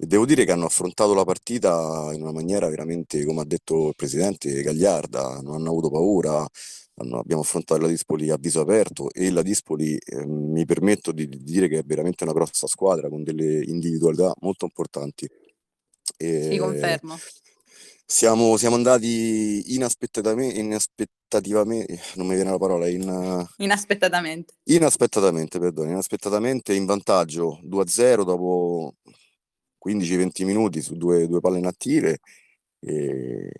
E 0.00 0.06
devo 0.06 0.24
dire 0.24 0.44
che 0.44 0.52
hanno 0.52 0.66
affrontato 0.66 1.12
la 1.12 1.24
partita 1.24 2.10
in 2.12 2.22
una 2.22 2.32
maniera 2.32 2.68
veramente, 2.68 3.24
come 3.24 3.40
ha 3.40 3.44
detto 3.44 3.88
il 3.88 3.94
presidente, 3.96 4.62
gagliarda, 4.62 5.40
non 5.42 5.54
hanno 5.54 5.70
avuto 5.70 5.90
paura, 5.90 6.46
abbiamo 6.98 7.42
affrontato 7.42 7.80
la 7.80 7.88
Dispoli 7.88 8.30
a 8.30 8.36
viso 8.36 8.60
aperto 8.60 9.10
e 9.10 9.30
la 9.30 9.42
Dispoli 9.42 9.96
eh, 9.96 10.26
mi 10.26 10.64
permetto 10.64 11.12
di, 11.12 11.28
di, 11.28 11.42
dire 11.42 11.68
che 11.68 11.78
è 11.78 11.82
veramente 11.84 12.24
una 12.24 12.32
grossa 12.32 12.66
squadra 12.66 13.08
con 13.08 13.22
delle 13.22 13.62
individualità 13.64 14.32
molto 14.40 14.64
importanti. 14.64 15.28
E, 16.16 16.48
sì, 16.50 16.56
confermo. 16.58 17.16
Siamo, 18.10 18.56
siamo 18.56 18.74
andati 18.74 19.74
inaspettatamente, 19.74 20.58
inaspettativamente, 20.58 22.00
non 22.14 22.26
mi 22.26 22.34
viene 22.34 22.50
la 22.50 22.56
parola, 22.56 22.88
in, 22.88 23.46
inaspettatamente. 23.58 24.54
Inaspettatamente, 24.64 25.58
perdono, 25.58 25.90
inaspettatamente 25.90 26.74
in 26.74 26.86
vantaggio 26.86 27.60
2-0 27.64 28.24
dopo 28.24 28.94
15-20 29.86 30.44
minuti 30.44 30.80
su 30.80 30.94
due, 30.96 31.26
due 31.26 31.40
palle 31.40 31.58
inattive 31.58 32.18
e, 32.80 33.50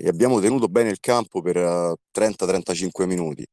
e, 0.00 0.08
abbiamo 0.08 0.40
tenuto 0.40 0.68
bene 0.68 0.90
il 0.90 1.00
campo 1.00 1.42
per 1.42 1.94
30-35 2.10 3.06
minuti. 3.06 3.46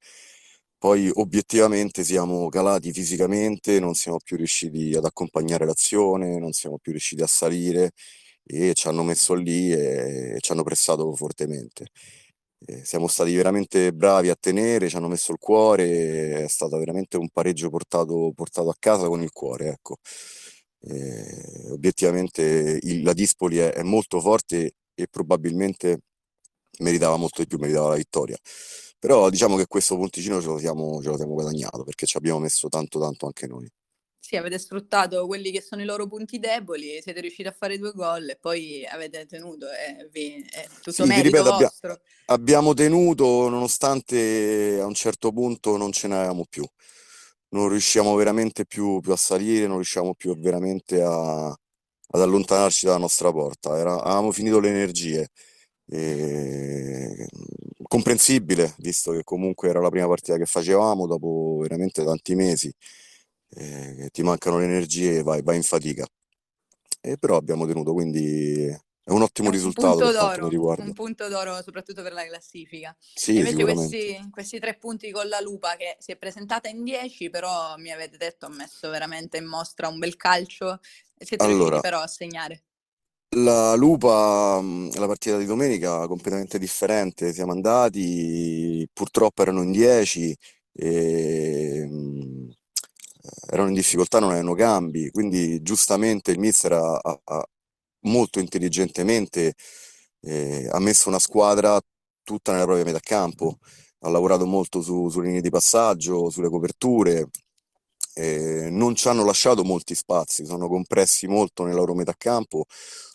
Poi 0.80 1.10
obiettivamente 1.16 2.04
siamo 2.04 2.50
calati 2.50 2.92
fisicamente, 2.94 3.80
non 3.80 3.96
siamo 3.96 4.20
più 4.24 4.38
riusciti 4.38 4.94
ad 4.96 5.06
accompagnare 5.06 5.66
l'azione, 5.66 6.38
non 6.40 6.52
siamo 6.54 6.78
più 6.78 6.92
riusciti 6.92 7.24
a 7.24 7.28
salire 7.28 7.92
e 8.44 8.74
ci 8.76 8.88
hanno 8.88 9.04
messo 9.04 9.34
lì 9.34 9.72
e 9.72 10.38
ci 10.40 10.52
hanno 10.52 10.64
pressato 10.64 11.14
fortemente. 11.16 11.88
E 12.60 12.86
siamo 12.86 13.08
stati 13.08 13.36
veramente 13.36 13.94
bravi 13.94 14.30
a 14.30 14.36
tenere, 14.40 14.90
ci 14.90 14.96
hanno 14.98 15.08
messo 15.08 15.32
il 15.32 15.38
cuore, 15.40 16.44
è 16.44 16.48
stato 16.48 16.78
veramente 16.78 17.18
un 17.18 17.30
pareggio 17.30 17.70
portato, 17.70 18.32
portato 18.36 18.70
a 18.70 18.76
casa 18.80 19.08
con 19.08 19.22
il 19.22 19.32
cuore. 19.32 19.70
Ecco. 19.70 19.98
E, 20.80 21.72
obiettivamente 21.72 22.80
il, 22.82 23.04
la 23.04 23.14
Dispoli 23.14 23.58
è, 23.58 23.72
è 23.74 23.84
molto 23.84 24.20
forte 24.22 24.74
e 24.94 25.08
probabilmente 25.10 26.02
meritava 26.80 27.18
molto 27.18 27.42
di 27.42 27.48
più, 27.48 27.58
meritava 27.58 27.90
la 27.90 27.96
vittoria. 27.96 28.38
Però 29.00 29.30
diciamo 29.30 29.58
che 29.58 29.68
questo 29.68 29.96
punticino 29.96 30.42
ce 30.42 30.48
lo 30.48 30.58
siamo, 30.58 31.02
ce 31.02 31.10
lo 31.10 31.18
siamo 31.18 31.34
guadagnato 31.34 31.84
perché 31.84 32.06
ci 32.06 32.18
abbiamo 32.18 32.40
messo 32.40 32.68
tanto 32.68 33.00
tanto 33.00 33.26
anche 33.26 33.48
noi. 33.48 33.70
Sì, 34.20 34.36
avete 34.36 34.60
sfruttato 34.60 35.26
quelli 35.26 35.52
che 35.52 35.62
sono 35.62 35.82
i 35.82 35.86
loro 35.86 36.06
punti 36.06 36.38
deboli, 36.38 37.00
siete 37.02 37.22
riusciti 37.22 37.48
a 37.48 37.56
fare 37.58 37.78
due 37.78 37.94
gol 37.94 38.28
e 38.30 38.36
poi 38.36 38.86
avete 38.86 39.26
tenuto 39.26 39.68
e 39.68 40.10
vi, 40.12 40.46
è 40.50 40.68
tutto 40.82 41.06
sì, 41.06 41.22
ripeto, 41.22 41.54
abbia, 41.54 41.72
abbiamo 42.26 42.74
tenuto 42.74 43.48
nonostante 43.48 44.80
a 44.82 44.86
un 44.86 44.96
certo 44.96 45.32
punto 45.32 45.78
non 45.78 45.94
ce 45.94 46.10
n'avevamo 46.10 46.44
più. 46.50 46.66
Non 47.50 47.70
riusciamo 47.70 48.14
veramente 48.16 48.66
più, 48.66 49.00
più 49.00 49.14
a 49.14 49.16
salire, 49.16 49.66
non 49.66 49.78
riusciamo 49.78 50.14
più 50.14 50.38
veramente 50.38 51.02
a, 51.02 51.48
ad 51.48 52.22
allontanarci 52.22 52.86
dalla 52.86 52.98
nostra 52.98 53.32
porta. 53.32 53.78
Era, 53.78 54.02
avevamo 54.02 54.34
finito 54.34 54.60
le 54.60 54.68
energie. 54.68 55.30
E, 55.90 57.28
comprensibile, 57.84 58.76
visto 58.80 59.12
che 59.12 59.24
comunque 59.24 59.70
era 59.70 59.80
la 59.80 59.90
prima 59.90 60.08
partita 60.08 60.38
che 60.38 60.46
facevamo 60.46 61.08
dopo 61.08 61.60
veramente 61.62 62.04
tanti 62.04 62.36
mesi 62.36 62.74
eh, 63.50 64.10
ti 64.12 64.24
mancano 64.24 64.60
le 64.60 64.66
energie 64.66 65.18
e 65.18 65.24
vai, 65.24 65.42
vai 65.42 65.56
in 65.56 65.64
fatica. 65.64 66.06
E 67.02 67.18
però 67.18 67.38
abbiamo 67.38 67.66
tenuto, 67.66 67.94
quindi 67.94 68.66
è 68.66 69.12
un 69.12 69.22
ottimo 69.22 69.48
è 69.48 69.52
un 69.52 69.56
risultato 69.56 70.06
mi 70.42 70.50
riguarda. 70.50 70.84
Un 70.84 70.94
punto 70.94 71.28
d'oro 71.30 71.62
soprattutto 71.62 72.02
per 72.02 72.12
la 72.12 72.26
classifica. 72.26 72.96
Sì, 73.00 73.38
invece 73.38 73.64
questi, 73.64 74.30
questi, 74.32 74.60
tre 74.60 74.76
punti 74.78 75.12
con 75.12 75.28
la 75.28 75.40
Lupa 75.40 75.76
che 75.78 75.96
si 76.00 76.12
è 76.12 76.18
presentata 76.18 76.68
in 76.68 76.84
10, 76.84 77.30
però 77.30 77.78
mi 77.78 77.92
avete 77.92 78.18
detto 78.18 78.48
ha 78.48 78.50
messo 78.50 78.90
veramente 78.90 79.38
in 79.38 79.46
mostra 79.46 79.88
un 79.88 80.00
bel 80.00 80.18
calcio. 80.18 80.80
Siete 81.18 81.44
allora, 81.44 81.58
riusciti 81.58 81.82
però 81.82 82.02
a 82.02 82.08
segnare. 82.08 82.64
La 83.36 83.76
Lupa, 83.76 84.62
la 84.62 85.06
partita 85.06 85.38
di 85.38 85.46
domenica 85.46 86.08
completamente 86.08 86.58
differente, 86.58 87.34
siamo 87.34 87.52
andati, 87.52 88.88
purtroppo 88.94 89.42
erano 89.42 89.62
in 89.64 89.72
10 89.72 90.36
e 90.74 91.88
erano 93.52 93.68
in 93.70 93.74
difficoltà, 93.74 94.20
non 94.20 94.30
avevano 94.30 94.54
cambi, 94.56 95.10
quindi 95.12 95.62
giustamente 95.62 96.32
il 96.32 96.40
mister 96.40 96.74
ha, 96.74 97.00
ha 97.24 97.48
molto 98.02 98.40
intelligentemente 98.40 99.54
eh, 100.22 100.68
ha 100.72 100.80
messo 100.80 101.10
una 101.10 101.20
squadra 101.20 101.80
tutta 102.24 102.52
nella 102.52 102.66
propria 102.66 102.86
metà 102.86 103.00
campo, 103.00 103.58
ha 104.00 104.10
lavorato 104.10 104.46
molto 104.46 104.82
su, 104.82 105.10
sulle 105.10 105.28
linee 105.28 105.42
di 105.42 105.50
passaggio, 105.50 106.30
sulle 106.30 106.50
coperture, 106.50 107.28
eh, 108.14 108.70
non 108.72 108.96
ci 108.96 109.08
hanno 109.08 109.24
lasciato 109.24 109.64
molti 109.64 109.96
spazi, 109.96 110.46
sono 110.46 110.68
compressi 110.68 111.28
molto 111.28 111.64
nella 111.64 111.78
loro 111.78 111.94
metà 111.94 112.14
campo, 112.18 112.66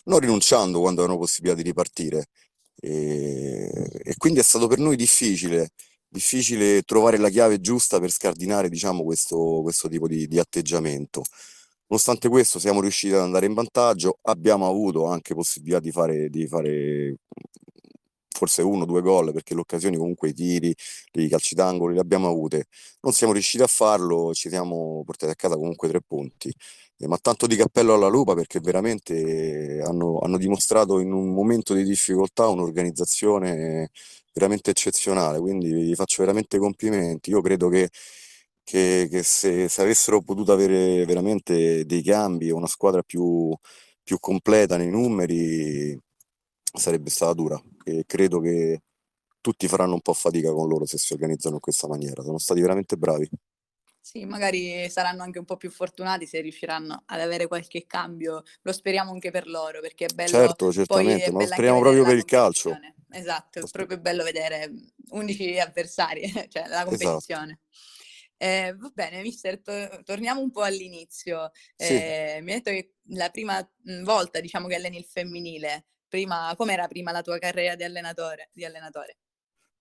non 0.05 0.19
rinunciando 0.19 0.79
quando 0.79 1.01
avevano 1.01 1.19
possibilità 1.19 1.57
di 1.61 1.67
ripartire. 1.67 2.27
E, 2.75 3.69
e, 4.03 4.15
quindi 4.17 4.39
è 4.39 4.43
stato 4.43 4.67
per 4.67 4.79
noi 4.79 4.95
difficile, 4.95 5.71
difficile 6.07 6.81
trovare 6.83 7.17
la 7.17 7.29
chiave 7.29 7.59
giusta 7.61 7.99
per 7.99 8.11
scardinare 8.11 8.69
diciamo, 8.69 9.03
questo, 9.03 9.61
questo 9.61 9.87
tipo 9.89 10.07
di, 10.07 10.27
di 10.27 10.39
atteggiamento. 10.39 11.23
Nonostante 11.87 12.29
questo 12.29 12.59
siamo 12.59 12.81
riusciti 12.81 13.13
ad 13.13 13.21
andare 13.21 13.45
in 13.45 13.53
vantaggio, 13.53 14.17
abbiamo 14.23 14.67
avuto 14.67 15.05
anche 15.05 15.35
possibilità 15.35 15.79
di 15.79 15.91
fare, 15.91 16.29
di 16.29 16.47
fare 16.47 17.17
forse 18.33 18.61
uno 18.61 18.83
o 18.83 18.85
due 18.85 19.01
gol, 19.01 19.31
perché 19.33 19.53
le 19.53 19.61
occasioni 19.61 19.97
comunque 19.97 20.29
i 20.29 20.33
tiri, 20.33 20.75
i 21.13 21.27
calci 21.29 21.55
d'angolo 21.55 21.93
li 21.93 21.99
abbiamo 21.99 22.27
avute. 22.29 22.65
Non 23.01 23.13
siamo 23.13 23.33
riusciti 23.33 23.63
a 23.63 23.67
farlo, 23.67 24.33
ci 24.33 24.49
siamo 24.49 25.03
portati 25.05 25.31
a 25.31 25.35
casa 25.35 25.55
comunque 25.55 25.87
tre 25.87 26.01
punti. 26.01 26.53
Eh, 26.97 27.07
ma 27.07 27.17
tanto 27.17 27.47
di 27.47 27.55
cappello 27.55 27.93
alla 27.93 28.07
lupa 28.07 28.33
perché 28.35 28.59
veramente 28.59 29.81
hanno, 29.85 30.19
hanno 30.19 30.37
dimostrato 30.37 30.99
in 30.99 31.11
un 31.11 31.33
momento 31.33 31.73
di 31.73 31.83
difficoltà 31.83 32.47
un'organizzazione 32.47 33.89
veramente 34.33 34.71
eccezionale, 34.71 35.39
quindi 35.39 35.71
vi 35.71 35.95
faccio 35.95 36.21
veramente 36.23 36.57
complimenti. 36.57 37.29
Io 37.31 37.41
credo 37.41 37.69
che 37.69 37.89
che, 38.63 39.07
che 39.09 39.23
se, 39.23 39.67
se, 39.67 39.81
avessero 39.81 40.21
potuto 40.21 40.53
avere 40.53 41.05
veramente 41.05 41.85
dei 41.85 42.01
cambi 42.01 42.47
e 42.47 42.51
una 42.51 42.67
squadra 42.67 43.01
più, 43.03 43.53
più 44.03 44.19
completa 44.19 44.77
nei 44.77 44.89
numeri, 44.89 45.97
sarebbe 46.73 47.09
stata 47.09 47.33
dura. 47.33 47.61
E 47.83 48.03
credo 48.05 48.39
che 48.39 48.81
tutti 49.41 49.67
faranno 49.67 49.93
un 49.93 50.01
po' 50.01 50.13
fatica 50.13 50.51
con 50.51 50.67
loro 50.67 50.85
se 50.85 50.97
si 50.97 51.13
organizzano 51.13 51.55
in 51.55 51.61
questa 51.61 51.87
maniera. 51.87 52.23
Sono 52.23 52.37
stati 52.37 52.61
veramente 52.61 52.95
bravi. 52.95 53.29
Sì, 53.99 54.25
magari 54.25 54.89
saranno 54.89 55.23
anche 55.23 55.39
un 55.39 55.45
po' 55.45 55.55
più 55.55 55.71
fortunati 55.71 56.25
se 56.25 56.41
riusciranno 56.41 57.03
ad 57.05 57.21
avere 57.21 57.47
qualche 57.47 57.85
cambio. 57.85 58.43
Lo 58.61 58.73
speriamo 58.73 59.11
anche 59.11 59.31
per 59.31 59.47
loro, 59.47 59.79
perché 59.79 60.05
è 60.05 60.13
bello. 60.13 60.29
Certo, 60.29 60.71
certamente, 60.73 61.31
ma 61.31 61.39
lo 61.39 61.45
speriamo 61.47 61.79
proprio 61.79 62.03
per 62.03 62.17
il 62.17 62.25
calcio. 62.25 62.77
Esatto, 63.09 63.59
è 63.59 63.63
proprio 63.71 63.99
bello 63.99 64.23
vedere 64.23 64.71
11 65.11 65.57
avversari, 65.59 66.21
cioè 66.49 66.67
la 66.67 66.85
esatto. 66.85 66.89
competizione. 66.89 67.59
Esatto. 67.69 68.01
Eh, 68.37 68.75
va 68.75 68.91
bene, 68.93 69.21
mister, 69.21 69.61
to- 69.61 70.01
torniamo 70.03 70.41
un 70.41 70.51
po' 70.51 70.63
all'inizio. 70.63 71.51
Sì. 71.75 71.93
Eh, 71.93 72.39
mi 72.41 72.51
hai 72.51 72.61
detto 72.61 72.71
che 72.71 72.95
la 73.15 73.29
prima 73.29 73.65
volta, 74.03 74.41
diciamo, 74.41 74.67
che 74.67 74.75
alleni 74.75 74.97
il 74.97 75.05
femminile, 75.05 75.85
prima, 76.13 76.53
com'era 76.55 76.87
prima 76.87 77.11
la 77.11 77.23
tua 77.23 77.39
carriera 77.39 77.73
di 77.75 77.83
allenatore? 77.83 78.49
Di 78.53 78.63
allenatore? 78.63 79.17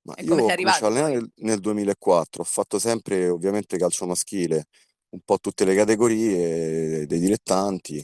Ma 0.05 0.15
e 0.15 0.23
io 0.23 0.35
ho 0.35 0.37
cominciato 0.39 0.87
a 0.87 0.89
allenare 0.89 1.13
nel, 1.13 1.31
nel 1.37 1.61
2004, 1.61 2.41
ho 2.41 2.45
fatto 2.47 2.79
sempre 2.79 3.29
ovviamente 3.29 3.77
calcio 3.77 4.07
maschile, 4.07 4.69
un 5.11 5.21
po' 5.27 5.39
tutte 5.39 5.67
le 5.67 5.75
categorie 5.75 7.05
dei 7.07 7.21
dilettanti, 7.21 8.03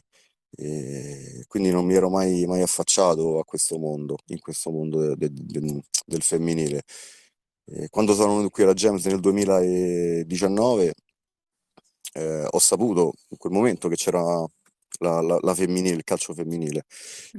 quindi 1.47 1.71
non 1.71 1.87
mi 1.87 1.95
ero 1.95 2.11
mai, 2.11 2.45
mai, 2.47 2.61
affacciato 2.61 3.39
a 3.39 3.45
questo 3.45 3.79
mondo, 3.79 4.17
in 4.27 4.41
questo 4.41 4.71
mondo 4.71 5.15
de, 5.15 5.33
de, 5.33 5.61
de, 5.61 5.83
del 6.05 6.23
femminile. 6.23 6.83
Eh, 7.65 7.89
quando 7.89 8.15
sono 8.15 8.35
venuto 8.35 8.51
qui 8.51 8.63
alla 8.63 8.75
Gems 8.75 9.05
nel 9.07 9.21
2019 9.21 10.95
eh, 12.15 12.47
ho 12.49 12.59
saputo 12.59 13.13
in 13.29 13.37
quel 13.39 13.53
momento 13.53 13.89
che 13.89 13.97
c'era 13.97 14.45
la, 14.99 15.21
la, 15.21 15.39
la, 15.41 15.55
femminile, 15.55 15.97
il 15.97 16.05
calcio 16.05 16.35
femminile 16.35 16.85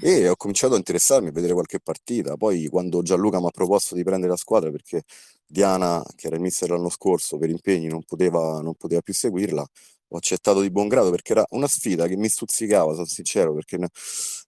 e 0.02 0.28
ho 0.30 0.36
cominciato 0.36 0.74
a 0.76 0.78
interessarmi 0.78 1.30
a 1.30 1.32
vedere 1.32 1.54
qualche 1.54 1.80
partita. 1.80 2.36
Poi 2.38 2.68
quando 2.68 3.02
Gianluca 3.02 3.40
mi 3.40 3.48
ha 3.48 3.52
proposto 3.52 3.96
di 3.96 4.04
prendere 4.04 4.32
la 4.32 4.38
squadra 4.38 4.72
perché 4.72 5.04
Diana, 5.46 6.04
che 6.16 6.28
era 6.28 6.36
il 6.36 6.42
mister 6.42 6.70
l'anno 6.70 6.90
scorso, 6.90 7.38
per 7.38 7.50
impegni 7.50 7.88
non 7.88 8.04
poteva, 8.04 8.62
non 8.62 8.76
poteva 8.76 9.02
più 9.02 9.14
seguirla, 9.14 9.66
ho 10.12 10.18
accettato 10.18 10.62
di 10.62 10.72
buon 10.72 10.88
grado 10.88 11.10
perché 11.12 11.34
era 11.34 11.46
una 11.52 11.68
sfida 11.68 12.08
che 12.08 12.16
mi 12.18 12.30
stuzzicava, 12.30 12.94
sono 12.94 13.06
sincero, 13.06 13.54
perché 13.54 13.78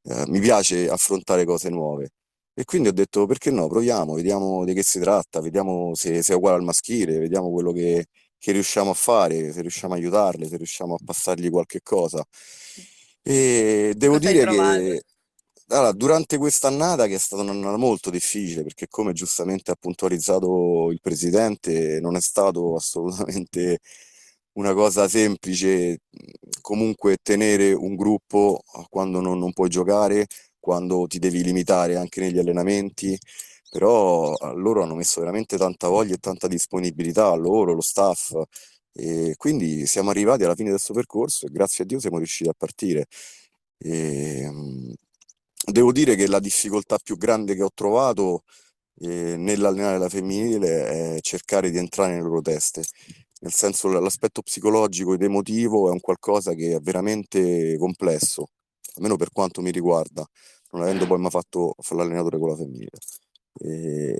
eh, 0.04 0.24
mi 0.28 0.40
piace 0.40 0.90
affrontare 0.90 1.46
cose 1.46 1.70
nuove. 1.70 2.10
E 2.54 2.66
quindi 2.66 2.90
ho 2.90 2.92
detto 2.94 3.26
perché 3.26 3.50
no, 3.52 3.68
proviamo, 3.68 4.14
vediamo 4.14 4.66
di 4.66 4.74
che 4.74 4.84
si 4.84 5.00
tratta, 5.00 5.40
vediamo 5.42 5.94
se, 5.96 6.22
se 6.22 6.34
è 6.34 6.36
uguale 6.36 6.58
al 6.58 6.64
maschile, 6.64 7.18
vediamo 7.20 7.50
quello 7.52 7.72
che, 7.72 8.08
che 8.38 8.52
riusciamo 8.52 8.92
a 8.92 8.94
fare, 8.94 9.52
se 9.54 9.62
riusciamo 9.62 9.94
a 9.94 9.98
aiutarle, 9.98 10.48
se 10.48 10.58
riusciamo 10.58 10.96
a 10.96 10.98
passargli 11.04 11.50
qualche 11.50 11.80
cosa. 11.82 12.24
E 13.24 13.94
devo 13.96 14.18
Cosa 14.18 14.32
dire 14.32 14.46
che 14.46 15.04
allora, 15.72 15.94
durante 15.94 16.38
quest'annata, 16.38 17.08
che 17.08 17.16
è 17.16 17.18
stata 17.18 17.44
un'annata 17.44 17.78
molto 17.78 18.10
difficile, 18.10 18.64
perché 18.64 18.88
come 18.90 19.14
giustamente 19.14 19.72
ha 19.72 19.76
puntualizzato 19.80 20.92
il 20.92 21.00
presidente, 21.02 22.00
non 22.02 22.16
è 22.18 22.22
stato 22.22 22.76
assolutamente 22.78 23.80
una 24.54 24.74
cosa 24.74 25.08
semplice 25.08 26.02
comunque 26.62 27.18
tenere 27.22 27.72
un 27.74 27.96
gruppo 27.96 28.62
quando 28.90 29.22
non, 29.22 29.40
non 29.40 29.54
puoi 29.54 29.70
giocare, 29.70 30.28
quando 30.60 31.08
ti 31.08 31.20
devi 31.20 31.42
limitare 31.44 31.96
anche 31.96 32.20
negli 32.22 32.38
allenamenti, 32.38 33.18
però 33.70 34.36
loro 34.56 34.84
hanno 34.84 34.96
messo 34.96 35.22
veramente 35.22 35.58
tanta 35.58 35.88
voglia 35.88 36.16
e 36.16 36.18
tanta 36.18 36.48
disponibilità, 36.48 37.34
loro, 37.36 37.74
lo 37.74 37.82
staff, 37.82 38.34
e 38.94 39.36
quindi 39.38 39.86
siamo 39.88 40.10
arrivati 40.10 40.44
alla 40.44 40.56
fine 40.56 40.70
del 40.70 40.80
suo 40.80 40.94
percorso 40.94 41.46
e 41.46 41.50
grazie 41.52 41.84
a 41.84 41.88
Dio 41.88 42.00
siamo 42.00 42.18
riusciti 42.18 42.50
a 42.50 42.54
partire. 42.58 43.08
E, 43.78 44.42
ehm, 44.42 44.94
devo 45.72 45.92
dire 45.92 46.16
che 46.16 46.28
la 46.28 46.40
difficoltà 46.40 46.98
più 47.02 47.18
grande 47.18 47.56
che 47.56 47.64
ho 47.64 47.72
trovato 47.74 48.44
eh, 49.00 49.36
nell'allenare 49.38 49.98
la 49.98 50.10
femminile 50.10 51.16
è 51.16 51.22
cercare 51.22 51.72
di 51.72 51.78
entrare 51.78 52.12
nelle 52.14 52.24
loro 52.24 52.42
teste. 52.42 52.84
Nel 53.42 53.54
senso 53.54 53.88
l'aspetto 53.90 54.42
psicologico 54.44 55.14
ed 55.14 55.24
emotivo 55.24 55.90
è 55.90 55.92
un 55.92 56.00
qualcosa 56.00 56.54
che 56.54 56.76
è 56.76 56.80
veramente 56.80 57.76
complesso, 57.78 58.50
almeno 58.96 59.16
per 59.16 59.32
quanto 59.32 59.62
mi 59.62 59.72
riguarda, 59.72 60.24
non 60.72 60.84
avendo 60.84 61.08
poi 61.08 61.20
mai 61.20 61.32
fatto 61.32 61.76
l'allenatore 61.90 62.38
con 62.38 62.50
la 62.50 62.56
femminile. 62.56 62.98
E 63.60 64.16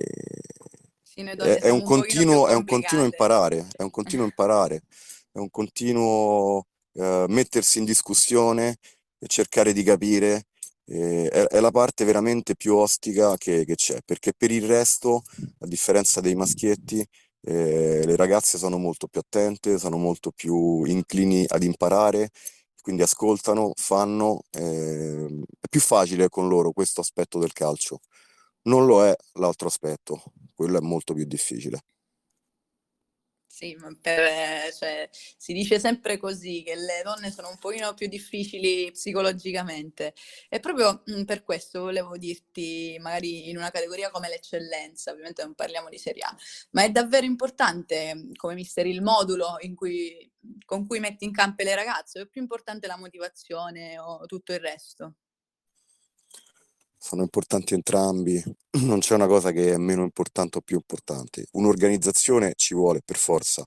sì, 1.14 1.20
è, 1.20 1.60
è, 1.60 1.68
un 1.68 1.82
continuo, 1.82 2.48
è 2.48 2.54
un 2.54 2.64
continuo 2.64 3.04
imparare, 3.04 3.68
è 3.76 3.82
un 3.82 3.90
continuo 3.90 4.24
imparare, 4.26 4.82
è 5.30 5.38
un 5.38 5.50
continuo 5.50 6.66
eh, 6.94 7.26
mettersi 7.28 7.78
in 7.78 7.84
discussione 7.84 8.76
e 9.18 9.26
cercare 9.26 9.74
di 9.74 9.82
capire. 9.82 10.44
Eh, 10.84 11.28
è, 11.28 11.42
è, 11.44 11.60
la 11.60 11.70
parte 11.70 12.04
veramente 12.04 12.56
più 12.56 12.76
ostica 12.76 13.36
che, 13.36 13.64
che, 13.66 13.74
c'è, 13.74 13.98
perché 14.04 14.32
per 14.34 14.50
il 14.50 14.66
resto, 14.66 15.22
a 15.58 15.66
differenza 15.66 16.20
dei 16.22 16.34
maschietti, 16.34 17.06
eh, 17.42 18.02
le 18.06 18.16
ragazze 18.16 18.56
sono 18.56 18.78
molto 18.78 19.06
più 19.06 19.20
attente, 19.20 19.78
sono 19.78 19.98
molto 19.98 20.30
più 20.30 20.84
inclini 20.84 21.44
ad 21.46 21.62
imparare, 21.62 22.30
quindi 22.80 23.02
ascoltano, 23.02 23.72
fanno, 23.76 24.42
ehm, 24.52 25.42
è 25.60 25.68
più 25.68 25.80
facile 25.80 26.28
con 26.28 26.48
loro 26.48 26.72
questo 26.72 27.00
aspetto 27.02 27.38
del 27.38 27.52
calcio. 27.52 28.00
Non 28.62 28.86
lo 28.86 29.04
è 29.04 29.14
l'altro 29.34 29.68
aspetto, 29.68 30.22
quello 30.62 30.78
è 30.78 30.80
molto 30.82 31.14
più 31.14 31.24
difficile. 31.24 31.80
Sì, 33.46 33.76
per, 34.00 34.72
cioè, 34.72 35.08
si 35.12 35.52
dice 35.52 35.78
sempre 35.78 36.16
così, 36.16 36.62
che 36.62 36.74
le 36.74 37.02
donne 37.04 37.30
sono 37.30 37.50
un 37.50 37.58
pochino 37.58 37.92
più 37.92 38.08
difficili 38.08 38.90
psicologicamente. 38.92 40.14
E 40.48 40.58
proprio 40.58 41.02
mh, 41.04 41.24
per 41.24 41.42
questo 41.44 41.80
volevo 41.82 42.16
dirti, 42.16 42.96
magari 42.98 43.50
in 43.50 43.58
una 43.58 43.70
categoria 43.70 44.10
come 44.10 44.30
l'eccellenza, 44.30 45.10
ovviamente 45.12 45.42
non 45.42 45.54
parliamo 45.54 45.90
di 45.90 45.98
Serie 45.98 46.22
A, 46.22 46.34
ma 46.70 46.82
è 46.84 46.90
davvero 46.90 47.26
importante, 47.26 48.28
come 48.36 48.54
mister, 48.54 48.86
il 48.86 49.02
modulo 49.02 49.56
cui, 49.74 50.32
con 50.64 50.86
cui 50.86 50.98
metti 50.98 51.24
in 51.26 51.32
campo 51.32 51.62
le 51.62 51.74
ragazze, 51.74 52.20
o 52.20 52.22
è 52.22 52.26
più 52.28 52.40
importante 52.40 52.86
la 52.86 52.96
motivazione 52.96 53.98
o 53.98 54.24
tutto 54.24 54.54
il 54.54 54.60
resto? 54.60 55.16
Sono 57.02 57.22
importanti 57.22 57.74
entrambi, 57.74 58.40
non 58.86 59.00
c'è 59.00 59.14
una 59.14 59.26
cosa 59.26 59.50
che 59.50 59.72
è 59.72 59.76
meno 59.76 60.04
importante 60.04 60.58
o 60.58 60.60
più 60.60 60.76
importante. 60.76 61.46
Un'organizzazione 61.52 62.52
ci 62.56 62.74
vuole 62.74 63.02
per 63.04 63.16
forza, 63.16 63.66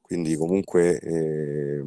quindi 0.00 0.36
comunque 0.36 0.98
eh, 1.00 1.82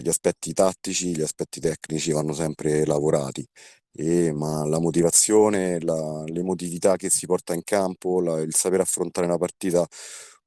gli 0.00 0.08
aspetti 0.08 0.52
tattici, 0.52 1.16
gli 1.16 1.20
aspetti 1.20 1.58
tecnici 1.60 2.12
vanno 2.12 2.32
sempre 2.32 2.86
lavorati, 2.86 3.44
e, 3.92 4.32
ma 4.32 4.64
la 4.64 4.78
motivazione, 4.78 5.80
la, 5.80 6.22
l'emotività 6.26 6.94
che 6.96 7.10
si 7.10 7.26
porta 7.26 7.52
in 7.54 7.64
campo, 7.64 8.20
la, 8.20 8.40
il 8.40 8.54
saper 8.54 8.80
affrontare 8.80 9.26
una 9.26 9.38
partita 9.38 9.84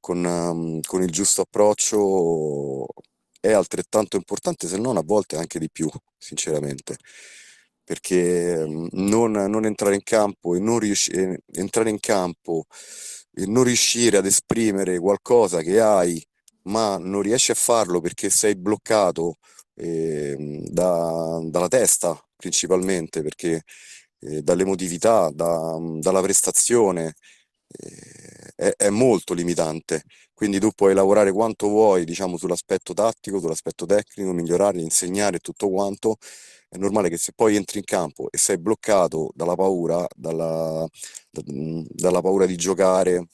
con, 0.00 0.24
um, 0.24 0.80
con 0.80 1.02
il 1.02 1.10
giusto 1.10 1.42
approccio 1.42 2.86
è 3.40 3.52
altrettanto 3.52 4.16
importante, 4.16 4.66
se 4.66 4.78
non 4.78 4.96
a 4.96 5.02
volte 5.04 5.36
anche 5.36 5.58
di 5.58 5.70
più, 5.70 5.88
sinceramente 6.16 6.96
perché 7.88 8.66
mhmm, 8.66 8.88
non, 8.92 9.32
non 9.32 9.64
entrare 9.64 9.94
in 9.94 10.02
campo 10.02 10.54
e 10.54 10.60
non 10.60 10.78
riuscire, 10.78 11.40
entrare 11.52 11.88
in 11.88 11.98
campo 12.00 12.66
e 13.32 13.46
non 13.46 13.64
riuscire 13.64 14.18
ad 14.18 14.26
esprimere 14.26 14.98
qualcosa 14.98 15.62
che 15.62 15.80
hai, 15.80 16.22
ma 16.64 16.98
non 16.98 17.22
riesci 17.22 17.50
a 17.50 17.54
farlo 17.54 18.00
perché 18.02 18.28
sei 18.28 18.56
bloccato 18.56 19.36
eh, 19.74 20.36
da, 20.70 21.40
dalla 21.44 21.68
testa, 21.68 22.14
principalmente 22.36 23.22
perché 23.22 23.62
eh, 24.20 24.42
dall'emotività, 24.42 25.30
da, 25.32 25.78
dalla 25.98 26.20
prestazione, 26.20 27.14
eh, 27.68 28.52
è, 28.54 28.74
è, 28.76 28.90
molto 28.90 29.32
limitante. 29.32 30.02
Quindi 30.38 30.60
tu 30.60 30.70
puoi 30.70 30.94
lavorare 30.94 31.32
quanto 31.32 31.66
vuoi, 31.66 32.04
diciamo, 32.04 32.36
sull'aspetto 32.36 32.94
tattico, 32.94 33.40
sull'aspetto 33.40 33.86
tecnico, 33.86 34.32
migliorare, 34.32 34.78
insegnare 34.80 35.40
tutto 35.40 35.68
quanto. 35.68 36.18
È 36.68 36.76
normale 36.76 37.08
che 37.08 37.16
se 37.16 37.32
poi 37.34 37.56
entri 37.56 37.80
in 37.80 37.84
campo 37.84 38.30
e 38.30 38.38
sei 38.38 38.56
bloccato 38.56 39.32
dalla 39.34 39.56
paura, 39.56 40.06
dalla, 40.14 40.86
da, 41.28 41.42
dalla 41.44 42.20
paura 42.20 42.46
di 42.46 42.54
giocare, 42.54 43.30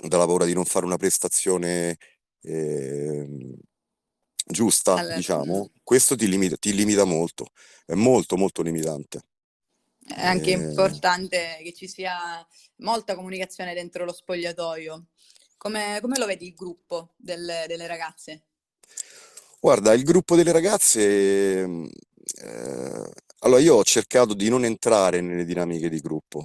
dalla 0.00 0.24
paura 0.24 0.44
di 0.44 0.54
non 0.54 0.64
fare 0.64 0.86
una 0.86 0.96
prestazione 0.96 1.96
eh, 2.42 3.56
giusta, 4.46 4.94
allora, 4.94 5.16
diciamo, 5.16 5.72
questo 5.82 6.14
ti 6.14 6.28
limita, 6.28 6.54
ti 6.58 6.72
limita 6.72 7.02
molto, 7.02 7.48
è 7.84 7.94
molto 7.94 8.36
molto 8.36 8.62
limitante. 8.62 9.20
È 10.06 10.24
anche 10.24 10.50
eh... 10.50 10.58
importante 10.58 11.58
che 11.64 11.72
ci 11.72 11.88
sia 11.88 12.46
molta 12.76 13.16
comunicazione 13.16 13.74
dentro 13.74 14.04
lo 14.04 14.12
spogliatoio. 14.12 15.06
Come, 15.56 15.98
come 16.00 16.18
lo 16.18 16.26
vedi 16.26 16.48
il 16.48 16.54
gruppo 16.54 17.14
del, 17.16 17.64
delle 17.66 17.86
ragazze? 17.86 18.44
Guarda, 19.58 19.92
il 19.94 20.04
gruppo 20.04 20.36
delle 20.36 20.52
ragazze, 20.52 21.64
eh, 21.64 23.10
allora 23.40 23.60
io 23.60 23.74
ho 23.74 23.84
cercato 23.84 24.34
di 24.34 24.48
non 24.48 24.64
entrare 24.64 25.20
nelle 25.20 25.44
dinamiche 25.44 25.88
di 25.88 25.98
gruppo, 25.98 26.44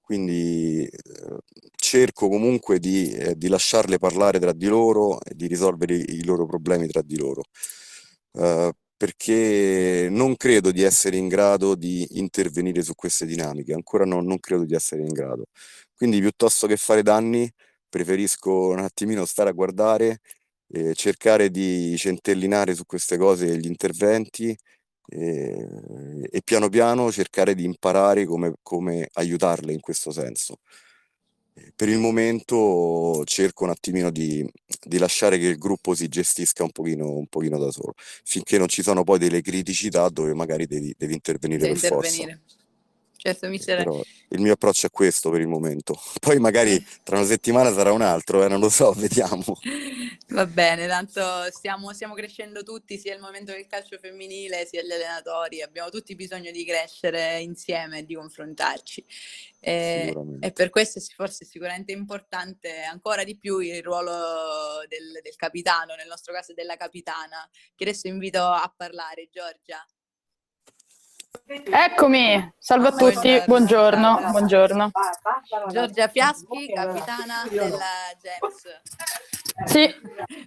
quindi 0.00 0.84
eh, 0.84 1.38
cerco 1.74 2.28
comunque 2.28 2.78
di, 2.78 3.12
eh, 3.12 3.36
di, 3.36 3.48
lasciarle 3.48 3.98
parlare 3.98 4.38
tra 4.38 4.52
di 4.52 4.66
loro 4.66 5.20
e 5.22 5.34
di 5.34 5.46
risolvere 5.46 5.94
i, 5.94 6.24
loro 6.24 6.46
problemi 6.46 6.86
tra 6.88 7.02
di 7.02 7.16
loro. 7.16 7.42
Uh, 8.32 8.70
perché 8.96 10.08
non 10.10 10.36
credo 10.36 10.70
di 10.70 10.82
essere 10.82 11.16
in 11.16 11.26
grado 11.28 11.74
di 11.74 12.06
intervenire 12.18 12.82
su 12.82 12.94
queste 12.94 13.24
dinamiche, 13.24 13.72
ancora 13.72 14.04
no, 14.04 14.20
non 14.20 14.38
credo 14.38 14.64
di 14.64 14.74
essere 14.74 15.00
in 15.00 15.08
grado. 15.08 15.46
Quindi 15.94 16.20
piuttosto 16.20 16.66
che 16.66 16.76
fare 16.76 17.02
danni, 17.02 17.50
preferisco 17.90 18.68
un 18.68 18.78
attimino 18.78 19.26
stare 19.26 19.50
a 19.50 19.52
guardare, 19.52 20.20
eh, 20.68 20.94
cercare 20.94 21.50
di 21.50 21.94
centellinare 21.98 22.74
su 22.74 22.86
queste 22.86 23.18
cose 23.18 23.58
gli 23.58 23.66
interventi 23.66 24.56
eh, 25.12 26.28
e 26.30 26.42
piano 26.42 26.68
piano 26.70 27.12
cercare 27.12 27.54
di 27.54 27.64
imparare 27.64 28.24
come, 28.24 28.54
come 28.62 29.08
aiutarle 29.12 29.72
in 29.72 29.80
questo 29.80 30.12
senso 30.12 30.60
per 31.74 31.88
il 31.88 31.98
momento 31.98 33.22
cerco 33.24 33.64
un 33.64 33.70
attimino 33.70 34.10
di, 34.10 34.46
di, 34.82 34.98
lasciare 34.98 35.38
che 35.38 35.46
il 35.46 35.58
gruppo 35.58 35.94
si 35.94 36.08
gestisca 36.08 36.62
un 36.62 36.70
pochino, 36.70 37.16
un 37.16 37.26
pochino, 37.26 37.58
da 37.58 37.70
solo, 37.70 37.94
finché 37.96 38.58
non 38.58 38.68
ci 38.68 38.82
sono 38.82 39.04
poi 39.04 39.18
delle 39.18 39.42
criticità 39.42 40.08
dove 40.08 40.34
magari 40.34 40.66
devi, 40.66 40.94
devi 40.96 41.14
intervenire 41.14 41.62
devi 41.62 41.78
per 41.78 41.92
intervenire. 41.92 42.40
forza. 42.42 42.59
Certo, 43.22 43.48
mister. 43.48 43.76
Però 43.76 44.00
il 44.28 44.40
mio 44.40 44.54
approccio 44.54 44.86
è 44.86 44.90
questo 44.90 45.28
per 45.28 45.42
il 45.42 45.46
momento. 45.46 45.94
Poi 46.18 46.38
magari 46.38 46.82
tra 47.02 47.18
una 47.18 47.26
settimana 47.26 47.70
sarà 47.70 47.92
un 47.92 48.00
altro, 48.00 48.42
eh, 48.42 48.48
non 48.48 48.60
lo 48.60 48.70
so, 48.70 48.92
vediamo. 48.96 49.58
Va 50.28 50.46
bene, 50.46 50.86
tanto 50.86 51.20
stiamo, 51.50 51.92
stiamo, 51.92 52.14
crescendo 52.14 52.62
tutti, 52.62 52.96
sia 52.96 53.12
il 53.14 53.20
momento 53.20 53.52
del 53.52 53.66
calcio 53.66 53.98
femminile, 53.98 54.64
sia 54.64 54.80
gli 54.82 54.90
allenatori. 54.90 55.60
Abbiamo 55.60 55.90
tutti 55.90 56.14
bisogno 56.14 56.50
di 56.50 56.64
crescere 56.64 57.40
insieme 57.40 57.98
e 57.98 58.06
di 58.06 58.14
confrontarci. 58.14 59.04
E, 59.60 60.16
e, 60.40 60.52
per 60.52 60.70
questo 60.70 60.98
è 60.98 61.02
forse 61.14 61.44
sicuramente 61.44 61.92
importante 61.92 62.80
ancora 62.84 63.22
di 63.22 63.36
più 63.36 63.58
il 63.58 63.82
ruolo 63.82 64.80
del, 64.88 65.20
del 65.22 65.36
capitano, 65.36 65.94
nel 65.94 66.08
nostro 66.08 66.32
caso 66.32 66.54
della 66.54 66.78
capitana, 66.78 67.46
che 67.76 67.84
adesso 67.84 68.08
invito 68.08 68.40
a 68.40 68.72
parlare, 68.74 69.28
Giorgia. 69.30 69.86
Eccomi, 71.46 72.54
salve 72.58 72.88
a 72.88 72.92
tutti, 72.92 73.40
buongiorno, 73.46 74.30
buongiorno. 74.30 74.90
Giorgia 75.70 76.08
Fiaschi, 76.08 76.72
capitana 76.72 77.44
della 77.48 77.78
GEMS. 78.20 79.39
Sì, 79.64 79.92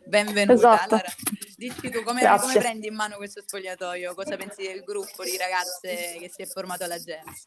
benvenuta. 0.05 0.53
Esatto. 0.53 0.95
Allora, 0.95 1.09
dici 1.55 1.89
tu 1.89 2.03
come, 2.03 2.21
come, 2.21 2.53
prendi 2.57 2.87
in 2.87 2.95
mano 2.95 3.15
questo 3.15 3.41
spogliatoio? 3.41 4.13
Cosa 4.15 4.35
pensi 4.35 4.63
del 4.63 4.83
gruppo 4.83 5.23
di 5.23 5.37
ragazze 5.37 6.17
che 6.19 6.31
si 6.33 6.41
è 6.41 6.45
formato 6.45 6.83
alla 6.83 6.97
GEMS? 6.97 7.45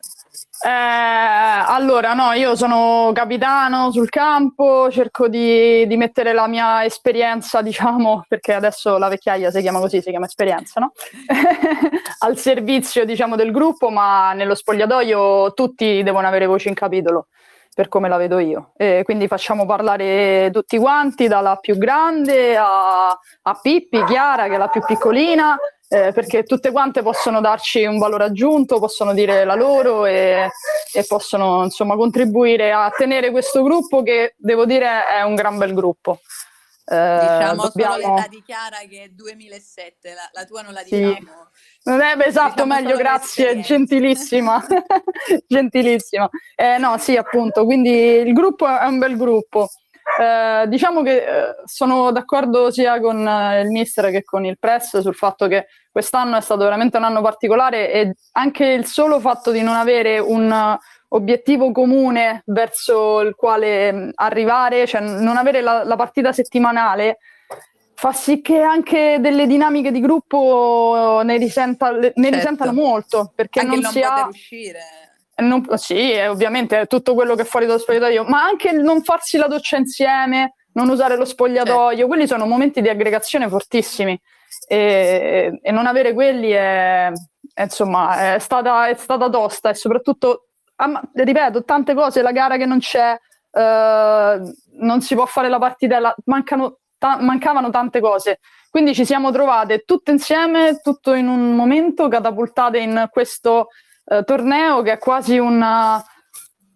Eh, 0.65 0.69
allora, 0.69 2.15
no, 2.15 2.33
io 2.33 2.57
sono 2.57 3.11
capitano 3.15 3.91
sul 3.91 4.09
campo, 4.09 4.91
cerco 4.91 5.29
di, 5.29 5.87
di, 5.87 5.97
mettere 5.97 6.33
la 6.33 6.47
mia 6.47 6.85
esperienza, 6.85 7.63
diciamo, 7.63 8.25
perché 8.29 8.53
adesso 8.53 8.97
la 8.99 9.09
vecchiaia 9.09 9.51
si 9.51 9.61
chiama 9.61 9.81
così, 9.81 10.01
si 10.01 10.11
chiama 10.11 10.27
esperienza, 10.27 10.81
no? 10.81 10.93
Al 12.21 12.39
servizio, 12.39 13.05
diciamo, 13.05 13.37
del 13.37 13.51
gruppo, 13.51 13.91
ma 13.91 14.33
nello 14.33 14.55
spogliatoio 14.55 15.53
tutti 15.53 16.03
devono 16.03 16.27
avere 16.27 16.47
voce 16.47 16.69
in 16.69 16.75
capitolo 16.75 17.29
per 17.77 17.89
come 17.89 18.09
la 18.09 18.17
vedo 18.17 18.39
io. 18.39 18.73
E 18.75 19.03
quindi 19.05 19.29
facciamo 19.29 19.67
parlare 19.67 20.49
tutti 20.51 20.79
quanti, 20.79 21.29
dalla 21.29 21.57
più 21.57 21.77
grande 21.77 22.57
a, 22.57 23.09
a 23.09 23.59
Pippi, 23.61 24.03
Chiara, 24.05 24.49
che 24.49 24.55
è 24.55 24.57
la 24.57 24.71
più 24.71 24.81
piccolina, 24.83 25.59
eh, 25.87 26.11
perché 26.15 26.45
tutte 26.45 26.71
quante 26.71 27.03
possono 27.03 27.43
darci 27.43 27.85
un 27.85 27.99
valore 27.99 28.25
aggiunto, 28.25 28.79
possono 28.79 29.13
dire 29.13 29.45
la 29.45 29.55
loro 29.55 30.07
e, 30.07 30.49
e, 30.91 31.05
possono 31.07 31.65
insomma 31.65 31.97
contribuire 31.97 32.73
a 32.73 32.91
tenere 32.97 33.31
questo 33.31 33.63
gruppo 33.63 34.03
che 34.03 34.37
devo 34.39 34.65
dire 34.65 35.07
è 35.09 35.21
un 35.21 35.35
gran 35.35 35.59
bel 35.59 35.75
gruppo. 35.75 36.21
Eh, 36.87 37.19
diciamo 37.21 37.63
dobbiamo... 37.65 38.01
solo 38.01 38.15
l'età 38.15 38.29
di 38.29 38.43
Chiara 38.43 38.79
che 38.89 39.03
è 39.03 39.09
2007, 39.09 40.15
la, 40.15 40.31
la 40.33 40.45
tua 40.47 40.63
non 40.63 40.73
la 40.73 40.83
diciamo. 40.83 41.15
Sì. 41.15 41.29
Non 41.87 42.01
è 42.01 42.17
esatto, 42.19 42.65
diciamo 42.65 42.75
meglio, 42.75 42.97
grazie, 42.97 43.61
gentilissima. 43.61 44.61
gentilissima. 45.47 46.29
Eh, 46.57 46.79
no, 46.79 46.99
sì, 46.99 47.17
appunto, 47.17 47.65
quindi 47.65 47.91
il 47.91 48.33
gruppo 48.33 48.67
è 48.67 48.87
un 48.87 48.99
bel 48.99 49.17
gruppo. 49.17 49.69
Eh, 50.21 50.67
diciamo 50.69 51.03
che 51.03 51.17
eh, 51.17 51.55
sono 51.65 52.11
d'accordo 52.11 52.71
sia 52.71 52.99
con 53.01 53.27
eh, 53.27 53.61
il 53.61 53.71
mister 53.71 54.11
che 54.11 54.25
con 54.25 54.45
il 54.45 54.59
press 54.59 54.99
sul 54.99 55.15
fatto 55.15 55.47
che 55.47 55.67
quest'anno 55.91 56.37
è 56.37 56.41
stato 56.41 56.63
veramente 56.63 56.97
un 56.97 57.05
anno 57.05 57.21
particolare 57.23 57.93
e 57.93 58.15
anche 58.33 58.67
il 58.67 58.87
solo 58.87 59.21
fatto 59.21 59.51
di 59.51 59.63
non 59.63 59.75
avere 59.75 60.19
un 60.19 60.79
obiettivo 61.09 61.71
comune 61.71 62.43
verso 62.47 63.21
il 63.21 63.35
quale 63.35 63.93
mh, 63.93 64.11
arrivare, 64.15 64.87
cioè 64.87 65.01
non 65.01 65.37
avere 65.37 65.61
la, 65.61 65.85
la, 65.85 65.97
partita 65.97 66.33
settimanale, 66.33 67.19
fa 67.99 68.13
sì 68.13 68.43
che 68.43 68.61
anche 68.61 69.17
delle 69.21 69.47
dinamiche 69.47 69.91
di 69.91 70.01
gruppo 70.01 71.23
ne, 71.25 71.39
risenta, 71.39 71.93
ne 71.93 72.13
certo. 72.13 72.31
risentano 72.31 72.73
molto, 72.73 73.33
perché 73.35 73.61
anche 73.61 73.73
non, 73.73 73.81
non 73.81 73.93
si 73.93 74.01
ha... 74.03 74.27
uscire. 74.27 74.81
Non, 75.39 75.67
sì, 75.77 76.13
ovviamente 76.29 76.81
è 76.81 76.87
tutto 76.87 77.15
quello 77.15 77.35
che 77.35 77.43
è 77.43 77.45
fuori 77.47 77.67
dallo 77.67 77.79
spogliatoio, 77.79 78.25
ma 78.25 78.43
anche 78.43 78.69
il 78.69 78.81
non 78.83 79.03
farsi 79.03 79.39
la 79.39 79.49
doccia 79.49 79.77
insieme, 79.77 80.55
non 80.73 80.89
usare 80.89 81.17
lo 81.17 81.25
spogliatoio, 81.25 81.91
certo. 81.91 82.07
quelli 82.07 82.27
sono 82.27 82.47
momenti 82.47 82.81
di 82.81 82.89
aggregazione 82.89 83.49
fortissimi 83.49 84.19
e, 84.69 85.59
e 85.63 85.71
non 85.73 85.87
avere 85.87 86.13
quelli 86.13 86.51
è, 86.51 87.11
è, 87.53 87.63
insomma, 87.63 88.35
è 88.35 88.39
stata, 88.39 88.89
è 88.89 88.95
stata 88.95 89.29
tosta 89.29 89.71
e 89.71 89.75
soprattutto 89.75 90.49
ah, 90.77 91.03
ripeto, 91.15 91.65
tante 91.65 91.95
cose, 91.95 92.23
la 92.23 92.33
gara 92.33 92.57
che 92.57 92.67
non 92.67 92.79
c'è, 92.79 93.19
eh, 93.51 94.41
non 94.81 95.01
si 95.01 95.15
può 95.15 95.27
fare 95.27 95.49
la 95.49 95.59
partitella, 95.59 96.15
mancano, 96.25 96.79
ta- 97.07 97.23
mancavano 97.23 97.71
tante 97.71 98.01
cose. 98.01 98.41
Quindi 98.71 98.95
ci 98.95 99.05
siamo 99.05 99.31
trovate 99.31 99.85
tutte 99.87 100.11
insieme, 100.11 100.81
tutto 100.83 101.15
in 101.15 101.29
un 101.29 101.55
momento, 101.55 102.09
catapultate 102.09 102.79
in 102.79 103.09
questo 103.11 103.69
eh, 104.05 104.23
torneo 104.25 104.83
che 104.83 104.93
è 104.93 104.99
quasi 104.99 105.39
una, 105.39 106.05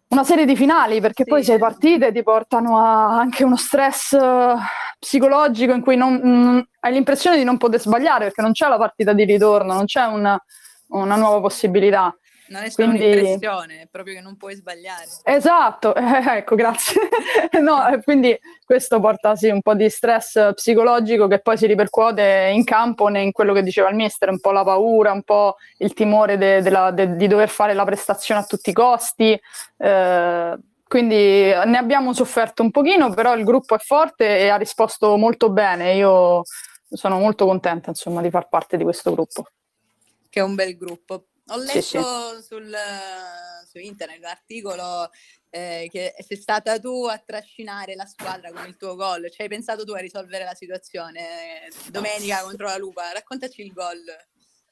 una 0.08 0.24
serie 0.24 0.46
di 0.46 0.56
finali, 0.56 1.00
perché 1.00 1.24
sì. 1.24 1.28
poi 1.28 1.44
sei 1.44 1.58
partite 1.58 2.12
ti 2.12 2.22
portano 2.22 2.78
a 2.78 3.18
anche 3.18 3.44
uno 3.44 3.56
stress 3.56 4.12
uh, 4.12 4.56
psicologico 4.98 5.72
in 5.74 5.82
cui 5.82 5.96
non, 5.96 6.14
mh, 6.14 6.68
hai 6.80 6.92
l'impressione 6.92 7.36
di 7.36 7.44
non 7.44 7.58
poter 7.58 7.80
sbagliare, 7.80 8.24
perché 8.26 8.42
non 8.42 8.52
c'è 8.52 8.68
la 8.68 8.78
partita 8.78 9.12
di 9.12 9.24
ritorno, 9.24 9.74
non 9.74 9.84
c'è 9.84 10.04
una, 10.06 10.42
una 10.88 11.16
nuova 11.16 11.40
possibilità. 11.40 12.14
Non 12.50 12.64
è 12.64 12.68
solo 12.70 12.88
Quindi... 12.88 13.06
un'impressione, 13.06 13.80
è 13.82 13.86
proprio 13.88 14.14
che 14.14 14.20
non 14.20 14.36
puoi 14.36 14.56
sbagliare. 14.56 15.06
Esatto, 15.22 15.94
eh, 15.94 16.38
ecco, 16.38 16.56
grazie. 16.56 17.00
no, 17.60 18.00
quindi 18.02 18.36
questo 18.64 18.98
porta 18.98 19.36
sì 19.36 19.48
un 19.48 19.62
po' 19.62 19.74
di 19.74 19.88
stress 19.88 20.52
psicologico 20.54 21.28
che 21.28 21.38
poi 21.38 21.56
si 21.56 21.66
ripercuote 21.66 22.50
in 22.52 22.64
campo 22.64 23.08
in 23.08 23.30
quello 23.30 23.52
che 23.52 23.62
diceva 23.62 23.88
il 23.88 23.94
mister, 23.94 24.30
un 24.30 24.40
po' 24.40 24.50
la 24.50 24.64
paura, 24.64 25.12
un 25.12 25.22
po' 25.22 25.56
il 25.78 25.94
timore 25.94 26.38
de, 26.38 26.60
de 26.60 26.70
la, 26.70 26.90
de, 26.90 27.14
di 27.14 27.28
dover 27.28 27.48
fare 27.48 27.72
la 27.72 27.84
prestazione 27.84 28.40
a 28.40 28.44
tutti 28.44 28.70
i 28.70 28.74
costi. 28.74 29.40
Eh, 29.76 30.58
quindi 30.88 31.14
ne 31.14 31.78
abbiamo 31.78 32.12
sofferto 32.12 32.62
un 32.62 32.72
pochino, 32.72 33.14
però 33.14 33.36
il 33.36 33.44
gruppo 33.44 33.76
è 33.76 33.78
forte 33.78 34.40
e 34.40 34.48
ha 34.48 34.56
risposto 34.56 35.16
molto 35.16 35.50
bene. 35.50 35.94
Io 35.94 36.42
sono 36.88 37.20
molto 37.20 37.46
contenta 37.46 37.90
insomma 37.90 38.20
di 38.20 38.30
far 38.30 38.48
parte 38.48 38.76
di 38.76 38.82
questo 38.82 39.12
gruppo. 39.12 39.44
Che 40.28 40.40
è 40.40 40.42
un 40.42 40.56
bel 40.56 40.76
gruppo. 40.76 41.26
Ho 41.50 41.56
letto 41.56 41.72
sì, 41.72 41.82
sì. 41.82 41.98
Sul, 42.42 42.76
su 43.68 43.78
internet 43.78 44.20
l'articolo 44.20 45.10
eh, 45.50 45.88
che 45.90 46.14
sei 46.18 46.36
stata 46.36 46.78
tu 46.78 47.06
a 47.06 47.20
trascinare 47.24 47.94
la 47.94 48.06
squadra 48.06 48.50
con 48.52 48.66
il 48.66 48.76
tuo 48.76 48.94
gol, 48.94 49.30
ci 49.30 49.42
hai 49.42 49.48
pensato 49.48 49.84
tu 49.84 49.92
a 49.92 49.98
risolvere 49.98 50.44
la 50.44 50.54
situazione 50.54 51.68
domenica 51.90 52.42
contro 52.42 52.66
la 52.66 52.76
Lupa, 52.76 53.10
raccontaci 53.12 53.62
il 53.62 53.72
gol. 53.72 53.98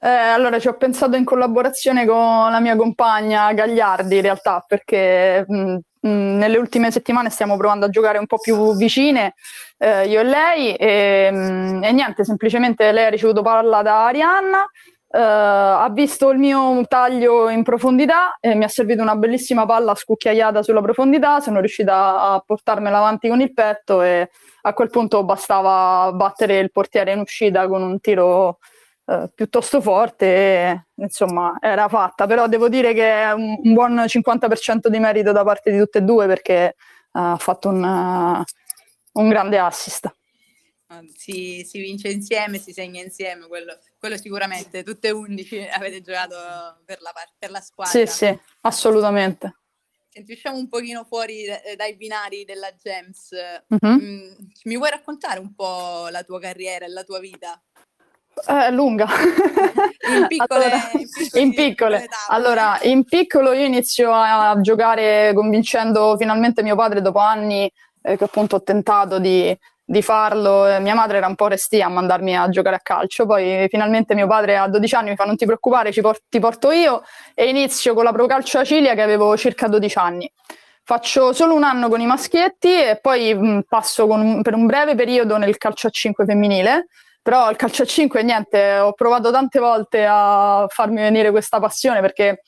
Eh, 0.01 0.07
allora 0.07 0.59
ci 0.59 0.69
ho 0.69 0.77
pensato 0.77 1.17
in 1.17 1.25
collaborazione 1.25 2.05
con 2.05 2.49
la 2.49 2.61
mia 2.61 2.77
compagna 2.77 3.51
Gagliardi 3.51 4.15
in 4.15 4.21
realtà 4.21 4.63
perché 4.65 5.43
mh, 5.45 5.77
mh, 5.99 6.09
nelle 6.09 6.57
ultime 6.57 6.89
settimane 6.89 7.29
stiamo 7.29 7.57
provando 7.57 7.87
a 7.87 7.89
giocare 7.89 8.17
un 8.17 8.25
po' 8.25 8.37
più 8.37 8.73
vicine 8.77 9.33
eh, 9.77 10.07
io 10.07 10.21
e 10.21 10.23
lei 10.23 10.73
e, 10.75 11.29
mh, 11.29 11.83
e, 11.83 11.91
niente, 11.91 12.23
semplicemente 12.23 12.89
lei 12.93 13.07
ha 13.07 13.09
ricevuto 13.09 13.41
palla 13.41 13.81
da 13.81 14.05
Arianna, 14.05 14.65
eh, 15.11 15.19
ha 15.19 15.89
visto 15.91 16.29
il 16.29 16.37
mio 16.37 16.85
taglio 16.87 17.49
in 17.49 17.63
profondità 17.63 18.37
e 18.39 18.53
mi 18.53 18.63
ha 18.63 18.67
servito 18.67 19.01
una 19.01 19.15
bellissima 19.15 19.65
palla 19.65 19.95
scucchiaiata 19.95 20.61
sulla 20.61 20.81
profondità, 20.81 21.39
sono 21.39 21.59
riuscita 21.59 22.21
a 22.33 22.43
portarmela 22.45 22.99
avanti 22.99 23.27
con 23.27 23.41
il 23.41 23.53
petto 23.53 24.01
e 24.01 24.29
a 24.61 24.73
quel 24.73 24.89
punto 24.89 25.23
bastava 25.23 26.11
battere 26.13 26.59
il 26.59 26.71
portiere 26.71 27.13
in 27.13 27.19
uscita 27.19 27.67
con 27.67 27.81
un 27.81 27.99
tiro 27.99 28.59
eh, 29.09 29.31
piuttosto 29.33 29.81
forte 29.81 30.25
e 30.25 30.83
insomma 30.95 31.57
era 31.59 31.87
fatta, 31.87 32.27
però 32.27 32.47
devo 32.47 32.69
dire 32.69 32.93
che 32.93 33.23
è 33.23 33.31
un, 33.31 33.57
un 33.63 33.73
buon 33.73 33.95
50% 33.95 34.87
di 34.89 34.99
merito 34.99 35.31
da 35.31 35.43
parte 35.43 35.71
di 35.71 35.79
tutte 35.79 35.97
e 35.97 36.01
due 36.03 36.27
perché 36.27 36.75
uh, 37.13 37.19
ha 37.19 37.37
fatto 37.37 37.69
un, 37.69 37.83
uh, 37.83 38.43
un 39.19 39.29
grande 39.29 39.57
assist. 39.57 40.13
Si, 41.15 41.63
si, 41.65 41.79
vince 41.79 42.09
insieme, 42.09 42.57
si 42.57 42.73
segna 42.73 43.01
insieme, 43.01 43.47
quello, 43.47 43.77
quello 43.99 44.17
sicuramente. 44.17 44.83
Tutte 44.83 45.09
e 45.09 45.11
11 45.11 45.67
avete 45.69 46.01
giocato 46.01 46.35
per 46.83 46.99
la, 47.01 47.13
per 47.37 47.51
la 47.51 47.61
squadra. 47.61 47.93
Sì, 47.93 48.07
sì, 48.07 48.39
assolutamente. 48.61 49.59
Senti, 50.11 50.31
usciamo 50.31 50.57
un 50.57 50.67
pochino 50.67 51.03
fuori 51.03 51.45
dai 51.77 51.95
binari 51.95 52.43
della 52.43 52.73
Gems. 52.73 53.29
Mm-hmm. 53.85 54.31
Mi 54.63 54.77
vuoi 54.77 54.89
raccontare 54.89 55.39
un 55.39 55.53
po' 55.53 56.07
la 56.09 56.23
tua 56.23 56.39
carriera 56.39 56.85
e 56.85 56.89
la 56.89 57.03
tua 57.03 57.19
vita? 57.19 57.61
È 58.43 58.67
eh, 58.67 58.71
lunga. 58.71 59.05
In 60.09 60.25
piccole, 60.27 60.65
allora, 60.65 60.91
in 61.33 61.53
piccole. 61.53 62.07
allora, 62.29 62.79
in 62.81 63.03
piccolo 63.03 63.51
io 63.51 63.65
inizio 63.65 64.11
a 64.11 64.59
giocare 64.59 65.33
convincendo 65.35 66.17
finalmente 66.17 66.63
mio 66.63 66.75
padre 66.75 67.01
dopo 67.01 67.19
anni 67.19 67.71
eh, 68.01 68.17
che 68.17 68.23
appunto 68.23 68.55
ho 68.55 68.63
tentato 68.63 69.19
di, 69.19 69.55
di 69.89 70.03
farlo. 70.03 70.67
Eh, 70.67 70.79
mia 70.79 70.93
madre 70.93 71.17
era 71.17 71.25
un 71.25 71.33
po' 71.33 71.47
restia 71.47 71.87
a 71.87 71.89
mandarmi 71.89 72.37
a 72.37 72.47
giocare 72.49 72.75
a 72.75 72.79
calcio, 72.79 73.25
poi 73.25 73.65
finalmente 73.69 74.13
mio 74.13 74.27
padre 74.27 74.55
a 74.55 74.67
12 74.67 74.95
anni 74.95 75.09
mi 75.09 75.15
fa 75.15 75.25
non 75.25 75.35
ti 75.35 75.45
preoccupare, 75.45 75.91
por- 75.93 76.19
ti 76.29 76.39
porto 76.39 76.71
io 76.71 77.01
e 77.33 77.49
inizio 77.49 77.95
con 77.95 78.03
la 78.03 78.11
Pro 78.11 78.27
Calcio 78.27 78.59
Acilia 78.59 78.93
che 78.93 79.01
avevo 79.01 79.35
circa 79.35 79.67
12 79.67 79.97
anni. 79.97 80.31
Faccio 80.83 81.33
solo 81.33 81.55
un 81.55 81.63
anno 81.63 81.89
con 81.89 81.99
i 82.01 82.05
maschietti 82.05 82.67
e 82.67 82.99
poi 83.01 83.33
mh, 83.33 83.61
passo 83.67 84.05
un, 84.05 84.43
per 84.43 84.53
un 84.53 84.67
breve 84.67 84.93
periodo 84.93 85.37
nel 85.37 85.57
calcio 85.57 85.87
a 85.87 85.89
5 85.89 86.25
femminile 86.25 86.87
però 87.21 87.49
il 87.49 87.57
calcio 87.57 87.83
a 87.83 87.85
5 87.85 88.23
niente, 88.23 88.77
ho 88.77 88.93
provato 88.93 89.29
tante 89.29 89.59
volte 89.59 90.05
a 90.07 90.65
farmi 90.67 91.01
venire 91.01 91.31
questa 91.31 91.59
passione 91.59 91.99
perché 91.99 92.41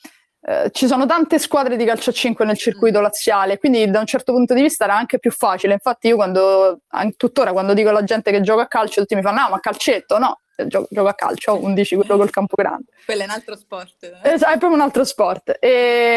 eh, 0.44 0.72
ci 0.72 0.88
sono 0.88 1.06
tante 1.06 1.38
squadre 1.38 1.76
di 1.76 1.86
calcio 1.86 2.10
a 2.10 2.14
5 2.14 2.46
nel 2.46 2.58
circuito 2.58 3.00
mm. 3.00 3.04
laziale, 3.04 3.58
quindi 3.60 3.90
da 3.90 4.00
un 4.00 4.08
certo 4.08 4.34
punto 4.34 4.54
di 4.56 4.62
vista 4.62 4.86
era 4.86 4.96
anche 4.96 5.20
più 5.20 5.32
facile. 5.32 5.74
Infatti 5.74 6.08
io 6.08 6.16
quando, 6.16 6.80
tuttora 7.16 7.52
quando 7.52 7.74
dico 7.74 7.90
alla 7.90 8.04
gente 8.04 8.32
che 8.32 8.42
gioca 8.42 8.64
a 8.64 8.68
calcio, 8.68 9.02
tutti 9.02 9.16
mi 9.16 9.22
fanno, 9.22 9.42
no, 9.42 9.50
ma 9.50 9.60
calcetto, 9.60 10.18
no, 10.18 10.42
eh, 10.56 10.66
gioco, 10.66 10.88
gioco 10.90 11.08
a 11.08 11.14
calcio, 11.14 11.64
11 11.64 11.96
quello 11.96 12.18
col 12.18 12.32
campo 12.32 12.56
grande. 12.56 12.86
Quello 13.06 13.22
è 13.22 13.26
un 13.26 13.32
altro 13.32 13.56
sport. 13.56 14.04
Eh? 14.04 14.34
Esatto, 14.34 14.52
è 14.52 14.58
proprio 14.58 14.74
un 14.74 14.82
altro 14.82 15.04
sport. 15.04 15.58
E, 15.60 15.70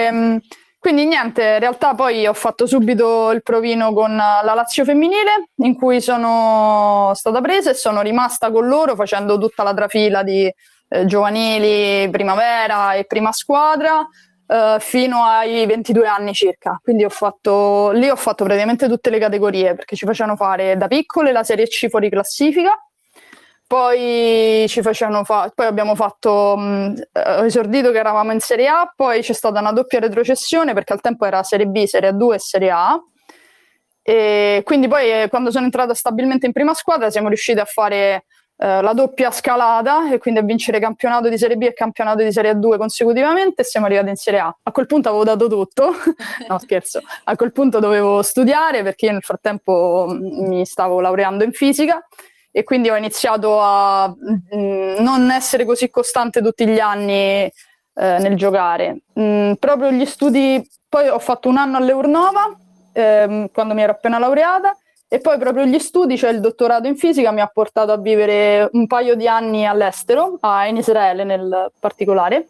ehm, 0.09 0.41
quindi 0.79 1.07
niente, 1.07 1.43
in 1.43 1.59
realtà 1.61 1.95
poi 1.95 2.27
ho 2.27 2.35
fatto 2.35 2.67
subito 2.67 3.31
il 3.31 3.43
provino 3.43 3.93
con 3.93 4.17
la 4.17 4.53
Lazio 4.55 4.85
femminile, 4.85 5.51
in 5.57 5.75
cui 5.77 6.01
sono 6.01 7.11
stata 7.15 7.41
presa 7.41 7.71
e 7.71 7.75
sono 7.75 8.03
rimasta 8.03 8.51
con 8.51 8.69
loro 8.69 8.95
facendo 8.95 9.39
tutta 9.39 9.63
la 9.63 9.73
trafila 9.73 10.23
di 10.23 10.53
eh, 10.95 11.05
giovanili, 11.07 12.09
primavera 12.11 12.95
e 12.95 13.05
prima 13.05 13.33
squadra. 13.33 14.07
Eh, 14.47 14.77
fino 14.79 15.25
ai 15.25 15.65
22 15.65 16.07
anni 16.07 16.35
circa, 16.35 16.79
quindi 16.83 17.05
ho 17.05 17.09
fatto, 17.09 17.91
lì 17.93 18.11
ho 18.11 18.17
fatto 18.17 18.45
praticamente 18.45 18.89
tutte 18.89 19.09
le 19.09 19.19
categorie 19.19 19.75
perché 19.75 19.97
ci 19.97 20.05
facevano 20.05 20.37
fare 20.37 20.77
da 20.77 20.87
piccole 20.87 21.33
la 21.33 21.43
Serie 21.43 21.67
C 21.67 21.89
fuori 21.89 22.11
classifica, 22.11 22.79
poi 23.67 24.67
ci 24.69 24.83
facevano 24.83 25.25
fa- 25.25 25.51
poi 25.55 25.67
abbiamo 25.67 25.95
fatto 25.95 26.57
mh, 26.59 26.95
eh, 27.13 27.47
esordito 27.47 27.91
che 27.91 27.99
eravamo 27.99 28.33
in 28.33 28.41
Serie 28.41 28.69
A, 28.69 28.93
poi 28.95 29.23
c'è 29.23 29.33
stata 29.33 29.61
una 29.61 29.73
doppia 29.73 29.99
retrocessione 30.01 30.75
perché 30.75 30.93
al 30.93 31.01
tempo 31.01 31.25
era 31.25 31.43
Serie 31.43 31.67
B, 31.67 31.85
Serie 31.85 32.11
A2 32.11 32.35
e 32.35 32.39
Serie 32.39 32.71
A. 32.71 33.01
E 34.07 34.61
quindi 34.65 34.87
poi 34.87 35.11
eh, 35.23 35.29
quando 35.31 35.51
sono 35.51 35.65
entrata 35.65 35.95
stabilmente 35.95 36.45
in 36.45 36.53
prima 36.53 36.75
squadra 36.75 37.09
siamo 37.09 37.29
riusciti 37.29 37.59
a 37.59 37.65
fare 37.65 38.27
eh, 38.57 38.83
la 38.83 38.93
doppia 38.93 39.33
scalata 39.33 40.13
e 40.13 40.19
quindi 40.19 40.39
a 40.39 40.45
vincere 40.45 40.79
campionato 40.79 41.29
di 41.29 41.37
Serie 41.37 41.57
B 41.57 41.63
e 41.63 41.73
campionato 41.73 42.23
di 42.23 42.31
Serie 42.31 42.53
A2 42.53 42.77
consecutivamente 42.77 43.63
e 43.63 43.65
siamo 43.65 43.87
arrivati 43.87 44.11
in 44.11 44.17
Serie 44.17 44.39
A. 44.41 44.57
A 44.63 44.71
quel 44.71 44.87
punto 44.87 45.09
avevo 45.09 45.25
dato 45.25 45.49
tutto, 45.49 45.93
no 46.49 46.59
scherzo, 46.59 47.01
a 47.25 47.35
quel 47.35 47.51
punto 47.51 47.81
dovevo 47.81 48.23
studiare 48.23 48.85
perché 48.85 49.07
io 49.07 49.13
nel 49.13 49.23
frattempo 49.23 50.07
mi 50.09 50.65
stavo 50.65 51.01
laureando 51.01 51.43
in 51.43 51.53
fisica 51.53 52.07
e 52.53 52.63
quindi 52.63 52.91
ho 52.91 52.97
iniziato 52.97 53.61
a 53.61 54.07
mh, 54.07 54.57
mm, 54.57 54.95
non 54.99 55.31
essere 55.33 55.65
così 55.65 55.91
costante 55.91 56.41
tutti 56.41 56.65
gli 56.65 56.79
anni 56.79 57.13
eh, 57.13 57.51
nel 57.95 58.37
giocare. 58.37 59.03
Mh, 59.15 59.55
proprio 59.55 59.91
gli 59.91 60.07
studi, 60.07 60.65
poi 60.89 61.09
ho 61.09 61.19
fatto 61.19 61.49
un 61.49 61.57
anno 61.57 61.77
all'Eurnova 61.77 62.57
ehm, 62.93 63.51
quando 63.53 63.75
mi 63.75 63.83
ero 63.83 63.93
appena 63.93 64.21
laureata 64.21 64.77
e 65.15 65.21
poi 65.21 65.39
proprio 65.39 65.65
gli 65.65 65.79
studi, 65.79 66.19
cioè 66.19 66.31
il 66.31 66.41
dottorato 66.41 66.89
in 66.89 66.97
fisica, 66.97 67.31
mi 67.31 67.41
ha 67.41 67.47
portato 67.47 67.93
a 67.93 67.99
vivere 67.99 68.69
un 68.73 68.89
paio 68.89 69.15
di 69.15 69.29
anni 69.29 69.65
all'estero, 69.65 70.41
in 70.67 70.77
Israele 70.77 71.23
nel 71.23 71.71
particolare. 71.79 72.49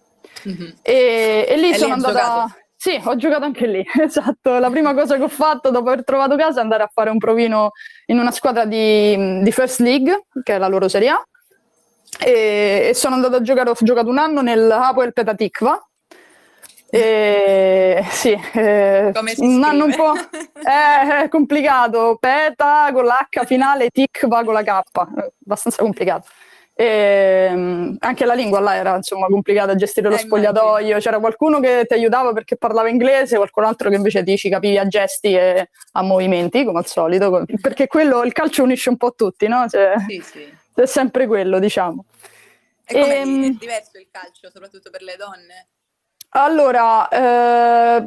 Mm-hmm. 0.48 0.70
E, 0.81 1.44
e, 1.46 1.57
lì 1.59 1.72
e 1.72 1.74
sono 1.74 1.92
andata... 1.92 2.12
Giocato. 2.12 2.55
Sì, 2.74 2.98
ho 3.05 3.16
giocato 3.16 3.44
anche 3.44 3.66
lì, 3.66 3.85
esatto. 4.00 4.59
La 4.59 4.70
prima 4.70 4.94
cosa 4.94 5.18
che 5.18 5.24
ho 5.24 5.29
fatto 5.29 5.70
dopo 5.70 5.90
aver 5.90 6.05
trovato 6.05 6.37
casa 6.37 6.61
è 6.61 6.62
andare 6.62 6.85
a 6.85 6.90
fare 6.90 7.11
un 7.11 7.18
provino 7.18 7.72
in 8.07 8.18
una 8.18 8.31
squadra 8.31 8.64
di, 8.64 9.42
di 9.42 9.53
First 9.53 9.81
League, 9.81 10.29
che 10.42 10.55
è 10.55 10.59
la 10.59 10.68
loro 10.68 10.88
Serie 10.88 11.11
A, 11.11 11.22
e, 12.18 12.87
e, 12.88 12.94
sono 12.94 13.14
andato 13.14 13.37
a 13.37 13.42
giocare, 13.42 13.68
ho 13.68 13.77
giocato 13.79 14.09
un 14.09 14.16
anno 14.16 14.40
nel 14.40 14.70
Hapoel 14.70 15.12
Petatikva, 15.12 15.87
e, 16.90 18.05
sì, 18.11 18.38
eh, 18.53 19.12
anno 19.12 19.85
un 19.85 19.94
po' 19.97 20.12
è, 20.62 21.23
è 21.23 21.29
complicato, 21.29 22.16
Peta 22.20 22.90
con 22.92 23.05
l'H 23.05 23.44
finale, 23.47 23.90
Tikva 23.90 24.44
con 24.44 24.55
la 24.55 24.62
K, 24.62 24.81
abbastanza 25.44 25.83
complicato. 25.83 26.29
E, 26.77 27.51
um, 27.53 27.97
anche 28.01 28.25
la 28.25 28.35
lingua 28.35 28.59
là 28.59 28.75
era 28.75 28.97
insomma 28.97 29.27
complicata 29.27 29.73
a 29.73 29.75
gestire 29.77 30.09
lo 30.09 30.16
eh, 30.16 30.18
spogliatoio. 30.18 30.99
C'era 30.99 31.20
qualcuno 31.20 31.61
che 31.61 31.85
ti 31.87 31.94
aiutava 31.94 32.33
perché 32.33 32.57
parlava 32.57 32.88
inglese, 32.88 33.37
qualcun 33.37 33.64
altro 33.64 33.90
che 33.90 33.97
invece 33.97 34.25
ti 34.25 34.37
ci 34.37 34.49
capivi 34.49 34.79
a 34.79 34.87
gesti 34.87 35.35
e 35.35 35.70
a 35.92 36.03
movimenti, 36.03 36.64
come 36.64 36.79
al 36.79 36.87
solito. 36.87 37.44
Perché 37.61 37.87
quello 37.87 38.25
il 38.25 38.33
calcio 38.33 38.64
unisce 38.64 38.88
un 38.88 38.97
po' 38.97 39.14
tutti, 39.14 39.47
no? 39.47 39.68
Cioè, 39.68 39.94
sì, 40.09 40.20
sì. 40.20 40.53
È 40.75 40.87
sempre 40.87 41.29
quello, 41.29 41.61
diciamo. 41.61 42.07
E 42.87 43.01
è 43.01 43.20
ehm, 43.20 43.57
diverso 43.57 43.99
il 43.99 44.09
calcio, 44.11 44.51
soprattutto 44.51 44.90
per 44.90 45.03
le 45.03 45.14
donne? 45.16 45.68
Allora, 46.37 47.07
eh, 47.09 48.07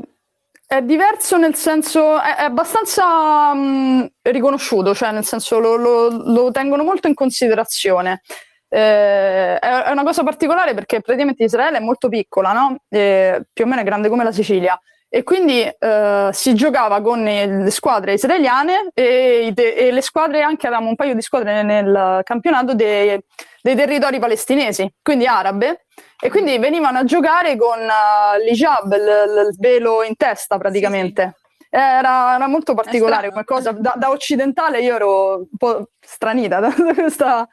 è 0.67 0.81
diverso 0.81 1.37
nel 1.37 1.55
senso, 1.55 2.19
è, 2.19 2.35
è 2.35 2.43
abbastanza 2.43 3.53
mh, 3.53 4.11
riconosciuto, 4.23 4.93
cioè 4.93 5.11
nel 5.11 5.23
senso 5.23 5.59
lo, 5.59 5.77
lo, 5.77 6.09
lo 6.09 6.51
tengono 6.51 6.83
molto 6.83 7.07
in 7.07 7.13
considerazione. 7.13 8.21
Eh, 8.67 9.57
è 9.59 9.89
una 9.91 10.03
cosa 10.03 10.23
particolare 10.23 10.73
perché 10.73 10.99
praticamente 10.99 11.45
Israele 11.45 11.77
è 11.77 11.81
molto 11.81 12.09
piccola, 12.09 12.51
no? 12.51 12.75
eh, 12.89 13.45
più 13.53 13.63
o 13.63 13.67
meno 13.67 13.79
è 13.79 13.85
grande 13.85 14.09
come 14.09 14.25
la 14.25 14.33
Sicilia. 14.33 14.77
E 15.07 15.23
quindi 15.23 15.61
eh, 15.61 16.29
si 16.33 16.53
giocava 16.53 16.99
con 16.99 17.23
le 17.23 17.71
squadre 17.71 18.11
israeliane 18.11 18.89
e, 18.93 19.53
e, 19.55 19.91
le 19.91 20.01
squadre, 20.01 20.41
anche 20.41 20.67
avevamo 20.67 20.89
un 20.89 20.95
paio 20.97 21.15
di 21.15 21.21
squadre 21.21 21.63
nel 21.63 22.19
campionato 22.23 22.73
dei, 22.73 23.17
dei 23.61 23.75
territori 23.75 24.19
palestinesi, 24.19 24.85
quindi 25.01 25.25
arabe, 25.25 25.85
e 26.19 26.29
quindi 26.29 26.57
venivano 26.57 26.99
a 26.99 27.03
giocare 27.03 27.55
con 27.55 27.79
uh, 27.79 28.43
l'hijab, 28.43 28.91
il, 28.93 29.47
il, 29.49 29.55
velo 29.59 30.03
in 30.03 30.15
testa 30.15 30.57
praticamente. 30.57 31.35
Sì, 31.37 31.45
sì. 31.59 31.65
Era, 31.69 32.35
era, 32.35 32.47
molto 32.47 32.73
particolare 32.73 33.29
come 33.29 33.43
cosa, 33.43 33.71
da, 33.71 33.93
da, 33.97 34.09
occidentale 34.09 34.81
io 34.81 34.95
ero 34.95 35.35
un 35.35 35.57
po' 35.57 35.89
stranita 35.99 36.59
da, 36.59 36.69
da 36.75 36.93
questa 36.93 37.47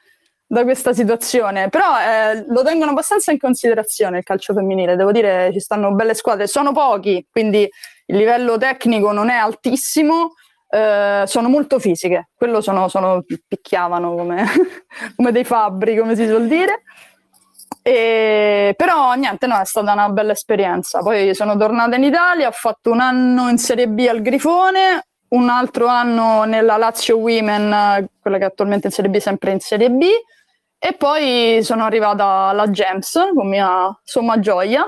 da 0.47 0.62
questa 0.62 0.93
situazione, 0.93 1.68
però 1.68 1.99
eh, 1.99 2.45
lo 2.47 2.62
tengono 2.62 2.93
abbastanza 2.93 3.32
in 3.32 3.38
considerazione 3.38 4.18
il 4.18 4.24
calcio 4.24 4.53
femminile, 4.53 4.95
devo 4.95 5.11
dire 5.11 5.51
ci 5.53 5.59
stanno 5.59 5.93
belle 5.93 6.14
squadre, 6.14 6.47
sono 6.47 6.72
pochi, 6.72 7.26
quindi 7.28 7.68
il 8.07 8.16
livello 8.16 8.57
tecnico 8.57 9.11
non 9.11 9.30
è 9.30 9.34
altissimo, 9.34 10.34
eh, 10.68 11.24
sono 11.26 11.49
molto 11.49 11.78
fisiche, 11.78 12.28
quello 12.34 12.61
sono, 12.61 12.88
sono 12.88 13.24
picchiavano 13.49 14.14
come, 14.14 14.45
come, 15.16 15.32
dei 15.32 15.45
fabbri, 15.45 15.97
come 15.97 16.14
si 16.14 16.26
suol 16.26 16.47
dire. 16.47 16.82
E, 17.82 18.74
però 18.76 19.12
niente, 19.14 19.46
no, 19.46 19.60
è 19.60 19.64
stata 19.64 19.92
una 19.92 20.08
bella 20.08 20.32
esperienza. 20.32 21.00
Poi 21.00 21.34
sono 21.34 21.56
tornata 21.56 21.96
in 21.96 22.04
Italia, 22.04 22.48
ho 22.48 22.52
fatto 22.52 22.90
un 22.90 23.00
anno 23.00 23.48
in 23.48 23.58
Serie 23.58 23.88
B 23.88 24.06
al 24.08 24.22
Grifone, 24.22 25.06
un 25.28 25.48
altro 25.48 25.86
anno 25.86 26.44
nella 26.44 26.76
Lazio 26.76 27.18
Women, 27.18 28.08
quella 28.20 28.38
che 28.38 28.44
attualmente 28.44 28.84
è 28.84 28.86
in 28.86 28.92
Serie 28.92 29.10
B, 29.10 29.16
sempre 29.18 29.50
in 29.50 29.60
Serie 29.60 29.90
B, 29.90 30.04
E 30.78 30.92
poi 30.94 31.60
sono 31.62 31.84
arrivata 31.84 32.24
alla 32.48 32.70
Gems 32.70 33.30
con 33.34 33.48
mia 33.48 33.98
somma 34.02 34.38
gioia, 34.38 34.86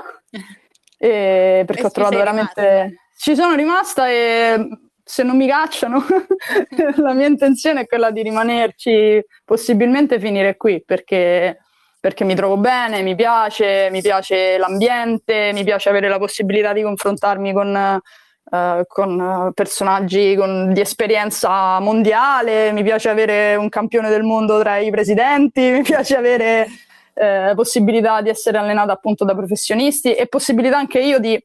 e 0.97 1.63
perché 1.65 1.81
E 1.81 1.85
ho 1.85 1.91
trovato 1.91 2.17
veramente... 2.17 2.61
rimasta? 2.61 3.01
Ci 3.19 3.35
sono 3.35 3.55
rimasta 3.55 4.09
e 4.09 4.69
se 5.03 5.23
non 5.23 5.37
mi 5.37 5.47
cacciano, 5.47 6.03
la 6.97 7.13
mia 7.13 7.27
intenzione 7.27 7.81
è 7.81 7.87
quella 7.87 8.11
di 8.11 8.21
rimanerci, 8.21 9.23
possibilmente 9.43 10.19
finire 10.19 10.55
qui, 10.55 10.83
perché, 10.85 11.59
perché 12.07 12.23
mi 12.23 12.35
trovo 12.35 12.55
bene, 12.55 13.01
mi 13.01 13.15
piace, 13.15 13.89
mi 13.91 14.01
piace 14.01 14.57
l'ambiente, 14.57 15.51
mi 15.53 15.65
piace 15.65 15.89
avere 15.89 16.07
la 16.07 16.17
possibilità 16.17 16.71
di 16.71 16.81
confrontarmi 16.81 17.51
con, 17.51 17.75
eh, 17.75 18.83
con 18.87 19.19
eh, 19.19 19.51
personaggi 19.53 20.33
con- 20.37 20.71
di 20.71 20.79
esperienza 20.79 21.81
mondiale, 21.81 22.71
mi 22.71 22.81
piace 22.81 23.09
avere 23.09 23.55
un 23.55 23.67
campione 23.67 24.07
del 24.07 24.23
mondo 24.23 24.57
tra 24.57 24.77
i 24.77 24.89
presidenti, 24.89 25.59
mi 25.69 25.81
piace 25.81 26.15
avere 26.15 26.67
eh, 27.13 27.51
possibilità 27.55 28.21
di 28.21 28.29
essere 28.29 28.57
allenata 28.57 28.93
appunto 28.93 29.25
da 29.25 29.35
professionisti 29.35 30.13
e 30.13 30.27
possibilità 30.27 30.77
anche 30.77 30.99
io 30.99 31.19
di 31.19 31.37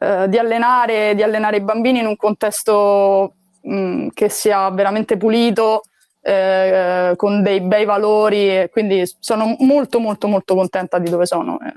eh, 0.00 0.28
di, 0.28 0.38
allenare, 0.38 1.14
di 1.14 1.22
allenare 1.22 1.58
i 1.58 1.62
bambini 1.62 2.00
in 2.00 2.06
un 2.06 2.16
contesto 2.16 3.34
mh, 3.62 4.08
che 4.12 4.28
sia 4.28 4.68
veramente 4.70 5.16
pulito, 5.16 5.82
eh, 6.24 7.12
con 7.16 7.42
dei 7.42 7.60
bei 7.60 7.84
valori, 7.84 8.68
quindi 8.72 9.02
sono 9.18 9.56
molto 9.58 9.98
molto 9.98 10.26
molto 10.26 10.54
contenta 10.54 10.98
di 10.98 11.10
dove 11.10 11.26
sono. 11.26 11.58
eh. 11.60 11.72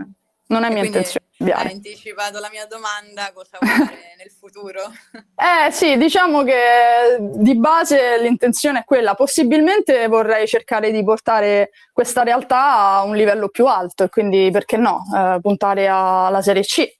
Non 0.47 0.63
è 0.63 0.69
E 0.69 0.73
mia 0.73 0.85
intenzione 0.85 1.25
hai 1.39 1.71
anticipato 1.73 2.39
la 2.39 2.49
mia 2.51 2.65
domanda, 2.65 3.31
cosa 3.33 3.57
vuoi 3.59 3.71
fare 3.71 4.15
nel 4.17 4.31
futuro? 4.31 4.81
Eh 5.67 5.71
sì, 5.71 5.97
diciamo 5.97 6.43
che 6.43 7.17
di 7.19 7.55
base 7.55 8.17
l'intenzione 8.19 8.79
è 8.79 8.83
quella. 8.85 9.13
Possibilmente 9.13 10.07
vorrei 10.07 10.47
cercare 10.47 10.91
di 10.91 11.03
portare 11.03 11.71
questa 11.93 12.23
realtà 12.23 12.95
a 12.95 13.03
un 13.03 13.15
livello 13.15 13.49
più 13.49 13.67
alto 13.67 14.03
e 14.03 14.09
quindi 14.09 14.49
perché 14.51 14.77
no, 14.77 15.03
eh, 15.15 15.37
puntare 15.41 15.87
alla 15.87 16.41
Serie 16.41 16.63
C. 16.63 16.91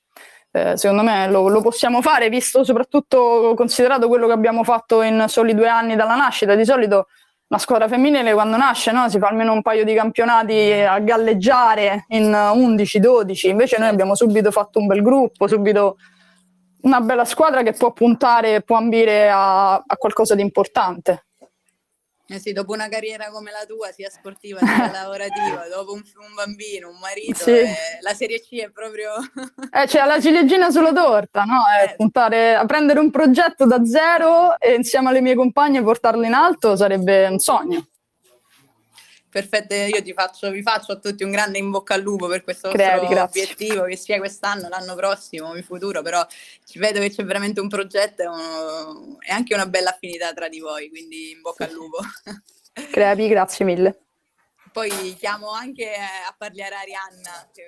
Eh, 0.52 0.78
secondo 0.78 1.02
me 1.02 1.28
lo, 1.30 1.48
lo 1.48 1.62
possiamo 1.62 2.02
fare, 2.02 2.30
visto 2.30 2.64
soprattutto 2.64 3.54
considerato 3.56 4.08
quello 4.08 4.28
che 4.28 4.34
abbiamo 4.34 4.64
fatto 4.64 5.02
in 5.02 5.26
soli 5.28 5.56
due 5.56 5.68
anni 5.68 5.96
dalla 5.96 6.16
nascita. 6.16 6.54
Di 6.54 6.66
solito 6.66 7.08
la 7.50 7.58
squadra 7.58 7.88
femminile 7.88 8.34
quando 8.34 8.58
nasce 8.58 8.92
no, 8.92 9.08
si 9.10 9.20
fa 9.20 9.28
almeno 9.28 9.54
un 9.54 9.62
paio 9.62 9.86
di 9.86 9.94
campionati 9.94 10.72
a 10.72 11.00
galleggiare 11.00 12.06
in 12.10 12.32
11-12, 12.32 13.48
invece 13.48 13.78
noi 13.78 13.88
abbiamo 13.88 14.16
subito 14.16 14.52
fatto 14.52 14.80
un 14.80 14.88
bel 14.88 15.02
gruppo, 15.02 15.48
subito 15.48 15.98
una 16.82 17.00
bella 17.00 17.26
squadra 17.26 17.64
che 17.64 17.74
può 17.74 17.92
puntare, 17.94 18.62
può 18.62 18.76
ambire 18.76 19.30
a, 19.30 19.76
a 19.76 19.96
qualcosa 19.98 20.36
di 20.36 20.42
importante. 20.42 21.27
Eh 22.30 22.40
sì, 22.40 22.52
dopo 22.52 22.74
una 22.74 22.90
carriera 22.90 23.30
come 23.30 23.52
la 23.52 23.66
tua, 23.66 23.92
sia 23.92 24.10
sportiva 24.10 24.60
sia 24.60 24.92
lavorativa, 24.92 25.66
dopo 25.74 25.94
un, 25.94 26.02
un 26.20 26.34
bambino, 26.36 26.90
un 26.90 26.98
marito, 27.00 27.36
Sì. 27.44 27.52
eh, 27.52 27.74
la 28.02 28.14
Serie 28.14 28.42
C 28.42 28.56
è 28.62 28.70
proprio... 28.70 29.12
Eh, 29.72 29.88
cioè 29.88 30.06
la 30.06 30.20
ciliegina 30.20 30.70
sulla 30.72 30.92
torta, 30.94 31.44
no? 31.44 31.62
È 31.80 31.92
Eh. 31.92 31.96
puntare 31.96 32.56
a 32.56 32.66
prendere 32.66 33.00
un 33.00 33.12
progetto 33.12 33.66
da 33.66 33.84
zero 33.86 34.58
e 34.60 34.74
insieme 34.76 35.10
alle 35.10 35.22
mie 35.22 35.36
compagne 35.36 35.82
portarlo 35.84 36.24
in 36.26 36.34
alto 36.34 36.76
sarebbe 36.76 37.28
un 37.28 37.38
sogno. 37.40 37.86
Perfetto, 39.38 39.76
io 39.76 40.02
ti 40.02 40.14
faccio, 40.14 40.50
vi 40.50 40.64
faccio 40.64 40.94
a 40.94 40.96
tutti 40.98 41.24
un 41.24 41.30
grande 41.30 41.60
in 41.60 41.70
bocca 41.70 41.94
al 41.94 42.02
lupo 42.02 42.26
per 42.26 42.44
questo 42.44 42.72
grazie. 42.72 43.22
obiettivo, 43.22 43.84
che 43.84 43.96
sia 43.96 44.18
quest'anno, 44.18 44.68
l'anno 44.68 44.96
prossimo, 44.96 45.56
in 45.56 45.62
futuro, 45.62 46.02
però 46.02 46.26
ci 46.66 46.80
vedo 46.80 47.00
che 47.00 47.12
c'è 47.12 47.24
veramente 47.24 47.60
un 47.60 47.68
progetto 47.68 48.24
e, 48.24 48.26
uno- 48.26 49.20
e 49.20 49.32
anche 49.32 49.54
una 49.54 49.68
bella 49.68 49.92
affinità 49.92 50.34
tra 50.34 50.50
di 50.50 50.60
voi, 50.60 50.90
quindi 50.90 51.30
in 51.30 51.42
bocca 51.42 51.66
al 51.66 51.72
lupo. 51.72 52.00
Crepi, 52.92 53.28
grazie 53.28 53.64
mille. 53.64 54.06
Poi 54.72 55.16
chiamo 55.20 55.52
anche 55.52 55.94
a 55.94 56.34
parlare 56.36 56.74
Arianna, 56.74 57.48
che 57.54 57.64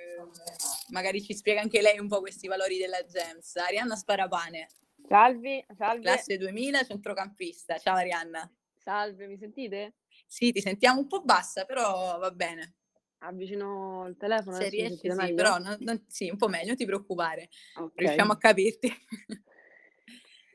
magari 0.88 1.22
ci 1.22 1.36
spiega 1.36 1.60
anche 1.60 1.80
lei 1.80 2.00
un 2.00 2.08
po' 2.08 2.18
questi 2.18 2.48
valori 2.48 2.78
della 2.78 3.04
Gems. 3.04 3.54
Arianna 3.54 3.94
Sparapane, 3.94 4.66
Salve, 5.06 5.66
salve, 5.76 6.02
classe 6.02 6.36
2000, 6.36 6.82
centrocampista. 6.82 7.78
Ciao 7.78 7.94
Arianna. 7.94 8.50
salve, 8.76 9.28
mi 9.28 9.36
sentite? 9.38 9.94
Sì, 10.32 10.52
ti 10.52 10.60
sentiamo 10.60 11.00
un 11.00 11.08
po' 11.08 11.22
bassa, 11.22 11.64
però 11.64 12.16
va 12.18 12.30
bene. 12.30 12.74
Avvicino 13.18 14.06
il 14.06 14.16
telefono, 14.16 14.54
Se 14.54 14.68
riesci, 14.68 15.10
sì, 15.10 15.34
però 15.34 15.58
non- 15.58 15.76
non- 15.80 16.04
sì, 16.06 16.30
un 16.30 16.36
po' 16.36 16.46
meglio, 16.46 16.68
non 16.68 16.76
ti 16.76 16.84
preoccupare, 16.86 17.48
Ok. 17.80 17.94
riusciamo 17.96 18.30
a 18.30 18.36
capirti. 18.38 18.88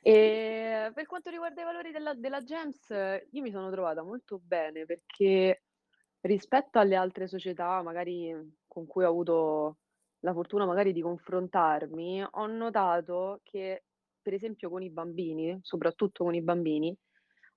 E 0.02 0.92
per 0.94 1.06
quanto 1.08 1.30
riguarda 1.30 1.62
i 1.62 1.66
valori 1.66 1.92
della, 1.92 2.14
della 2.14 2.42
Gems, 2.42 2.90
io 3.32 3.42
mi 3.42 3.52
sono 3.52 3.70
trovata 3.70 4.02
molto 4.02 4.40
bene 4.42 4.86
perché 4.86 5.64
rispetto 6.22 6.80
alle 6.80 6.96
altre 6.96 7.28
società, 7.28 7.82
magari 7.82 8.34
con 8.68 8.86
cui 8.88 9.04
ho 9.04 9.10
avuto 9.10 9.80
la 10.20 10.32
fortuna 10.32 10.66
magari 10.66 10.94
di 10.94 11.02
confrontarmi, 11.02 12.24
ho 12.32 12.48
notato 12.48 13.42
che, 13.44 13.84
per 14.22 14.34
esempio, 14.34 14.70
con 14.70 14.82
i 14.84 14.90
bambini, 14.90 15.60
soprattutto 15.64 16.24
con 16.24 16.34
i 16.34 16.42
bambini, 16.42 16.98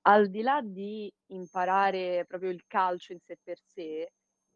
al 0.02 0.28
di 0.30 0.42
là 0.42 0.60
di 0.62 1.12
imparare 1.28 2.24
proprio 2.26 2.50
il 2.50 2.64
calcio 2.66 3.12
in 3.12 3.20
sé 3.20 3.38
per 3.42 3.58
sé, 3.60 4.12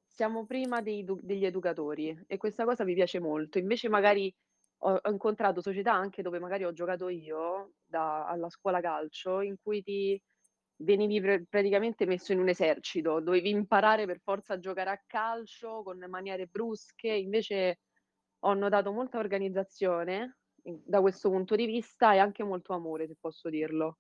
siamo 0.07 0.47
prima 0.47 0.81
dei 0.83 1.05
degli 1.21 1.45
educatori 1.45 2.17
e 2.27 2.37
questa 2.37 2.65
cosa 2.65 2.85
mi 2.85 2.95
piace 2.95 3.21
molto. 3.21 3.59
Invece 3.59 3.89
magari 3.89 4.33
ho, 4.85 4.99
ho 5.03 5.11
incontrato 5.11 5.61
società 5.61 5.93
anche 5.93 6.23
dove 6.23 6.39
magari 6.39 6.65
ho 6.65 6.73
giocato 6.73 7.09
io 7.09 7.73
da- 7.85 8.27
alla 8.27 8.49
scuola 8.51 8.81
calcio 8.81 9.41
in 9.41 9.57
cui 9.63 9.83
ti 9.83 10.21
venivi 10.77 11.21
pre- 11.21 11.45
praticamente 11.49 12.07
messo 12.07 12.33
in 12.33 12.41
un 12.41 12.49
esercito, 12.49 13.21
dovevi 13.21 13.51
imparare 13.51 14.07
per 14.07 14.21
forza 14.21 14.55
a 14.55 14.59
giocare 14.59 14.91
a 14.91 15.03
calcio 15.07 15.83
con 15.83 15.99
maniere 16.09 16.47
brusche, 16.47 17.09
invece 17.09 17.79
ho 18.41 18.55
notato 18.55 18.93
molta 18.93 19.19
organizzazione 19.19 20.39
da 20.63 21.01
questo 21.01 21.31
punto 21.31 21.55
di 21.57 21.67
vista 21.67 22.15
e 22.15 22.19
anche 22.19 22.43
molto 22.45 22.73
amore, 22.75 23.07
se 23.07 23.17
posso 23.21 23.49
dirlo. 23.49 23.99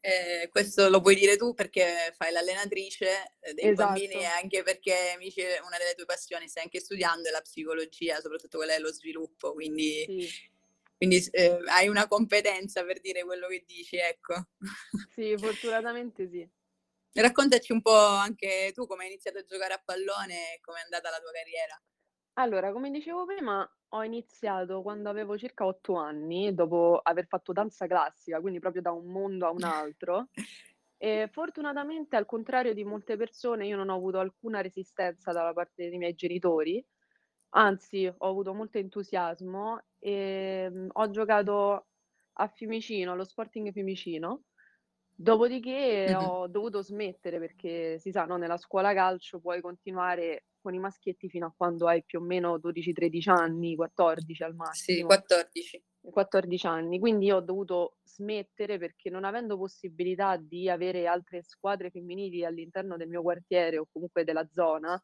Eh, 0.00 0.48
questo 0.50 0.88
lo 0.88 1.00
puoi 1.00 1.16
dire 1.16 1.36
tu 1.36 1.52
perché 1.54 2.12
fai 2.16 2.30
l'allenatrice 2.30 3.36
eh, 3.40 3.54
dei 3.54 3.72
bambini 3.74 4.14
e 4.14 4.18
Esatto. 4.18 4.42
anche 4.42 4.62
perché 4.62 5.14
mi 5.18 5.24
dice 5.24 5.60
una 5.64 5.78
delle 5.78 5.94
tue 5.94 6.04
passioni 6.04 6.46
stai 6.48 6.62
anche 6.64 6.78
studiando 6.80 7.28
è 7.28 7.32
la 7.32 7.40
psicologia, 7.40 8.20
soprattutto 8.20 8.58
quella 8.58 8.74
dello 8.74 8.92
sviluppo, 8.92 9.52
quindi, 9.52 10.04
Sì, 10.06 10.32
quindi, 10.96 11.26
eh, 11.32 11.60
hai 11.66 11.88
una 11.88 12.06
competenza 12.06 12.84
per 12.84 13.00
dire 13.00 13.24
quello 13.24 13.48
che 13.48 13.64
dici, 13.66 13.96
ecco. 13.96 14.34
sì, 15.14 15.36
fortunatamente 15.38 16.28
sì. 16.28 16.48
Raccontaci 17.12 17.72
un 17.72 17.80
po' 17.82 17.96
anche 17.96 18.70
tu 18.74 18.86
come 18.86 19.04
hai 19.04 19.10
iniziato 19.10 19.38
a 19.38 19.44
giocare 19.44 19.74
a 19.74 19.82
pallone 19.84 20.54
e 20.54 20.60
come 20.60 20.80
è 20.80 20.82
andata 20.82 21.10
la 21.10 21.18
tua 21.18 21.32
carriera. 21.32 21.82
Allora, 22.38 22.70
come 22.72 22.90
dicevo 22.90 23.24
prima, 23.24 23.66
ho 23.90 24.04
iniziato 24.04 24.82
quando 24.82 25.08
avevo 25.08 25.38
circa 25.38 25.64
8 25.64 25.94
anni, 25.94 26.52
dopo 26.54 26.98
aver 27.02 27.26
fatto 27.26 27.52
danza 27.52 27.86
classica, 27.86 28.40
quindi 28.40 28.58
proprio 28.60 28.82
da 28.82 28.90
un 28.92 29.06
mondo 29.06 29.46
a 29.46 29.50
un 29.50 29.64
altro. 29.64 30.28
E 30.98 31.28
fortunatamente, 31.32 32.16
al 32.16 32.26
contrario 32.26 32.74
di 32.74 32.84
molte 32.84 33.16
persone, 33.16 33.66
io 33.66 33.76
non 33.76 33.88
ho 33.90 33.94
avuto 33.96 34.18
alcuna 34.18 34.60
resistenza 34.60 35.32
dalla 35.32 35.52
parte 35.52 35.88
dei 35.88 35.98
miei 35.98 36.14
genitori, 36.14 36.84
anzi, 37.50 38.06
ho 38.06 38.28
avuto 38.28 38.52
molto 38.54 38.78
entusiasmo 38.78 39.84
e 39.98 40.68
mm, 40.70 40.88
ho 40.92 41.10
giocato 41.10 41.86
a 42.38 42.48
Fiumicino, 42.48 43.12
allo 43.12 43.24
Sporting 43.24 43.72
Fiumicino. 43.72 44.44
Dopodiché 45.18 46.14
Mhm. 46.20 46.36
ho 46.36 46.46
dovuto 46.48 46.82
smettere 46.82 47.38
perché 47.38 47.98
si 47.98 48.10
sa, 48.12 48.26
no, 48.26 48.36
nella 48.36 48.58
scuola 48.58 48.92
calcio 48.92 49.40
puoi 49.40 49.60
continuare 49.62 50.46
con 50.66 50.74
i 50.74 50.80
maschietti 50.80 51.28
fino 51.28 51.46
a 51.46 51.54
quando 51.56 51.86
hai 51.86 52.02
più 52.04 52.18
o 52.18 52.22
meno 52.22 52.58
12-13 52.58 53.30
anni, 53.30 53.76
14 53.76 54.42
al 54.42 54.56
Sì, 54.68 54.96
massimo. 54.96 55.06
14. 55.06 55.84
14 56.00 56.66
anni, 56.66 56.98
quindi 56.98 57.30
ho 57.30 57.38
dovuto 57.38 57.98
smettere 58.02 58.76
perché 58.76 59.08
non 59.08 59.22
avendo 59.24 59.56
possibilità 59.56 60.36
di 60.36 60.68
avere 60.68 61.06
altre 61.06 61.42
squadre 61.44 61.90
femminili 61.90 62.44
all'interno 62.44 62.96
del 62.96 63.08
mio 63.08 63.22
quartiere 63.22 63.78
o 63.78 63.86
comunque 63.90 64.24
della 64.24 64.46
zona, 64.52 65.00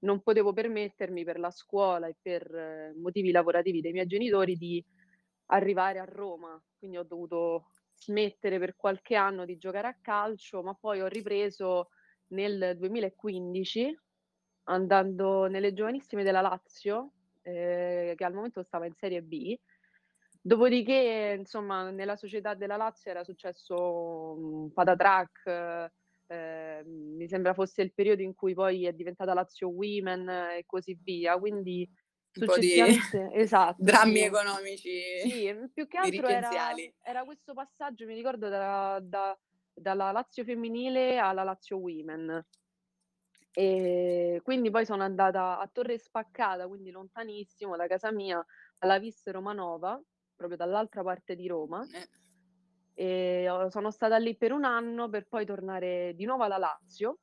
non 0.00 0.20
potevo 0.22 0.52
permettermi 0.52 1.24
per 1.24 1.38
la 1.38 1.50
scuola 1.50 2.06
e 2.06 2.16
per 2.20 2.42
eh, 2.54 2.94
motivi 2.98 3.30
lavorativi 3.30 3.80
dei 3.80 3.92
miei 3.92 4.06
genitori 4.06 4.56
di 4.56 4.84
arrivare 5.46 5.98
a 6.00 6.04
Roma. 6.04 6.62
Quindi 6.78 6.98
ho 6.98 7.04
dovuto 7.04 7.72
smettere 7.94 8.58
per 8.58 8.76
qualche 8.76 9.16
anno 9.16 9.46
di 9.46 9.56
giocare 9.56 9.88
a 9.88 9.98
calcio, 10.00 10.62
ma 10.62 10.74
poi 10.74 11.00
ho 11.00 11.06
ripreso 11.08 11.88
nel 12.28 12.76
2015 12.76 13.94
andando 14.68 15.46
nelle 15.46 15.72
giovanissime 15.72 16.22
della 16.22 16.40
Lazio, 16.40 17.12
eh, 17.42 18.14
che 18.16 18.24
al 18.24 18.34
momento 18.34 18.62
stava 18.62 18.86
in 18.86 18.94
Serie 18.94 19.22
B. 19.22 19.56
Dopodiché, 20.40 21.34
insomma, 21.38 21.90
nella 21.90 22.16
società 22.16 22.54
della 22.54 22.76
Lazio 22.76 23.10
era 23.10 23.24
successo 23.24 24.34
un 24.38 24.72
patatrack, 24.72 25.46
eh, 25.46 25.90
eh, 26.30 26.82
mi 26.84 27.26
sembra 27.26 27.54
fosse 27.54 27.82
il 27.82 27.92
periodo 27.92 28.22
in 28.22 28.34
cui 28.34 28.54
poi 28.54 28.86
è 28.86 28.92
diventata 28.92 29.34
Lazio 29.34 29.68
Women 29.68 30.28
e 30.28 30.64
così 30.66 30.96
via. 31.02 31.38
Quindi 31.38 31.88
successivamente, 32.30 33.30
esatto, 33.32 33.82
drammi 33.82 34.18
sì. 34.18 34.24
economici 34.24 35.00
Sì, 35.22 35.52
mm, 35.52 35.64
più 35.72 35.88
che 35.88 35.98
altro 35.98 36.28
era, 36.28 36.74
era 37.02 37.24
questo 37.24 37.54
passaggio, 37.54 38.06
mi 38.06 38.14
ricordo, 38.14 38.48
da- 38.48 39.00
da- 39.02 39.38
dalla 39.72 40.12
Lazio 40.12 40.44
femminile 40.44 41.18
alla 41.18 41.42
Lazio 41.44 41.78
Women. 41.78 42.44
E 43.58 44.40
quindi 44.44 44.70
poi 44.70 44.86
sono 44.86 45.02
andata 45.02 45.58
a 45.58 45.66
Torre 45.66 45.98
Spaccata, 45.98 46.68
quindi 46.68 46.92
lontanissimo 46.92 47.74
da 47.74 47.88
casa 47.88 48.12
mia, 48.12 48.44
alla 48.78 49.00
Vis 49.00 49.28
Romanova, 49.30 50.00
proprio 50.36 50.56
dall'altra 50.56 51.02
parte 51.02 51.34
di 51.34 51.48
Roma. 51.48 51.84
Eh. 51.92 52.08
E 52.94 53.66
sono 53.70 53.90
stata 53.90 54.16
lì 54.16 54.36
per 54.36 54.52
un 54.52 54.62
anno 54.62 55.08
per 55.08 55.26
poi 55.26 55.44
tornare 55.44 56.12
di 56.14 56.24
nuovo 56.24 56.44
alla 56.44 56.56
Lazio, 56.56 57.18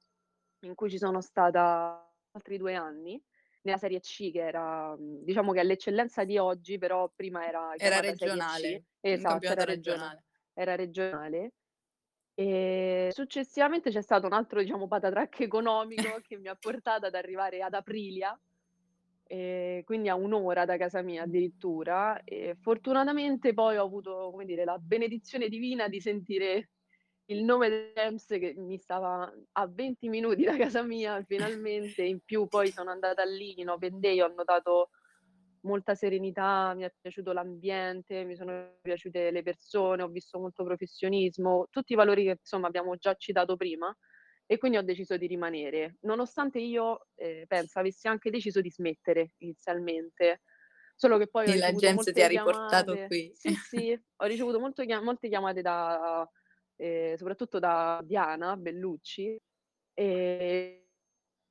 in 0.64 0.76
cui 0.76 0.90
ci 0.90 0.98
sono 0.98 1.22
stata 1.22 2.06
altri 2.32 2.58
due 2.58 2.76
anni, 2.76 3.24
nella 3.62 3.78
Serie 3.78 4.02
C, 4.02 4.30
che 4.34 4.46
era, 4.46 4.94
diciamo 5.00 5.54
che 5.54 5.62
è 5.62 5.64
l'eccellenza 5.64 6.26
di 6.26 6.38
oggi, 6.38 6.78
però 6.78 7.10
prima 7.16 7.48
era 7.48 7.74
Era 7.78 8.02
regionale, 8.02 8.88
Esatto, 9.00 9.46
era 9.46 9.64
regionale. 9.64 10.26
Era 10.54 10.76
regionale. 10.76 11.54
E 12.38 13.12
successivamente 13.14 13.90
c'è 13.90 14.02
stato 14.02 14.26
un 14.26 14.34
altro, 14.34 14.60
diciamo, 14.60 14.88
patatrac 14.88 15.40
economico 15.40 16.20
che 16.22 16.38
mi 16.38 16.50
ha 16.50 16.56
portato 16.56 17.06
ad 17.06 17.16
arrivare 17.16 17.62
ad 17.62 17.74
Aprilia, 17.74 18.38
e 19.28 19.82
quindi 19.86 20.10
a 20.10 20.16
un'ora 20.16 20.66
da 20.66 20.76
casa 20.78 21.02
mia 21.02 21.24
addirittura. 21.24 22.22
E 22.26 22.58
fortunatamente 22.60 23.54
poi 23.54 23.78
ho 23.78 23.86
avuto, 23.86 24.30
come 24.32 24.44
dire, 24.46 24.66
la 24.66 24.78
benedizione 24.78 25.48
divina 25.48 25.88
di 25.88 26.02
sentire 26.02 26.72
il 27.28 27.44
nome 27.44 27.70
del 27.70 27.94
James 27.96 28.26
che 28.28 28.54
mi 28.58 28.78
stava 28.78 29.32
a 29.54 29.68
20 29.68 30.10
minuti 30.10 30.44
da 30.44 30.58
casa 30.58 30.84
mia 30.84 31.24
finalmente. 31.24 32.04
In 32.04 32.20
più 32.20 32.48
poi 32.48 32.70
sono 32.72 32.92
andata 32.92 33.24
lì 33.24 33.60
in 33.62 33.70
Open 33.70 34.00
ho 34.22 34.28
notato 34.36 34.90
molta 35.66 35.96
serenità, 35.96 36.74
mi 36.76 36.84
è 36.84 36.94
piaciuto 37.00 37.34
l'ambiente, 37.34 38.24
mi 38.26 38.36
sono 38.36 38.78
piaciute 38.82 39.32
le 39.32 39.44
persone, 39.44 40.04
ho 40.04 40.08
visto 40.10 40.40
molto 40.40 40.64
professionismo, 40.64 41.68
tutti 41.70 41.94
i 41.94 41.96
valori 41.96 42.24
che 42.26 42.38
insomma 42.40 42.68
abbiamo 42.68 42.96
già 42.98 43.14
citato 43.16 43.56
prima 43.58 43.96
e 44.48 44.58
quindi 44.58 44.78
ho 44.78 44.84
deciso 44.84 45.18
di 45.18 45.28
rimanere, 45.28 45.98
nonostante 46.02 46.60
io 46.60 47.08
eh, 47.16 47.46
penso 47.48 47.80
avessi 47.80 48.08
anche 48.08 48.30
deciso 48.30 48.62
di 48.62 48.70
smettere 48.72 49.34
inizialmente. 49.40 50.42
Solo 50.96 51.18
che 51.18 51.28
poi 51.28 51.48
Sì, 51.48 51.58
la 51.58 51.74
gente 51.74 52.12
ti 52.12 52.22
ha 52.22 52.28
riportato 52.28 52.98
chiamate. 52.98 53.06
qui. 53.06 53.34
Sì, 53.34 53.56
sì, 53.56 53.92
ho 54.18 54.26
ricevuto 54.26 54.60
molto 54.60 54.84
chia- 54.86 55.02
molte 55.02 55.28
chiamate 55.30 55.62
da, 55.62 56.28
eh, 56.78 57.16
soprattutto 57.18 57.60
da 57.60 58.02
Diana 58.04 58.56
Bellucci 58.58 59.38
e 59.94 60.90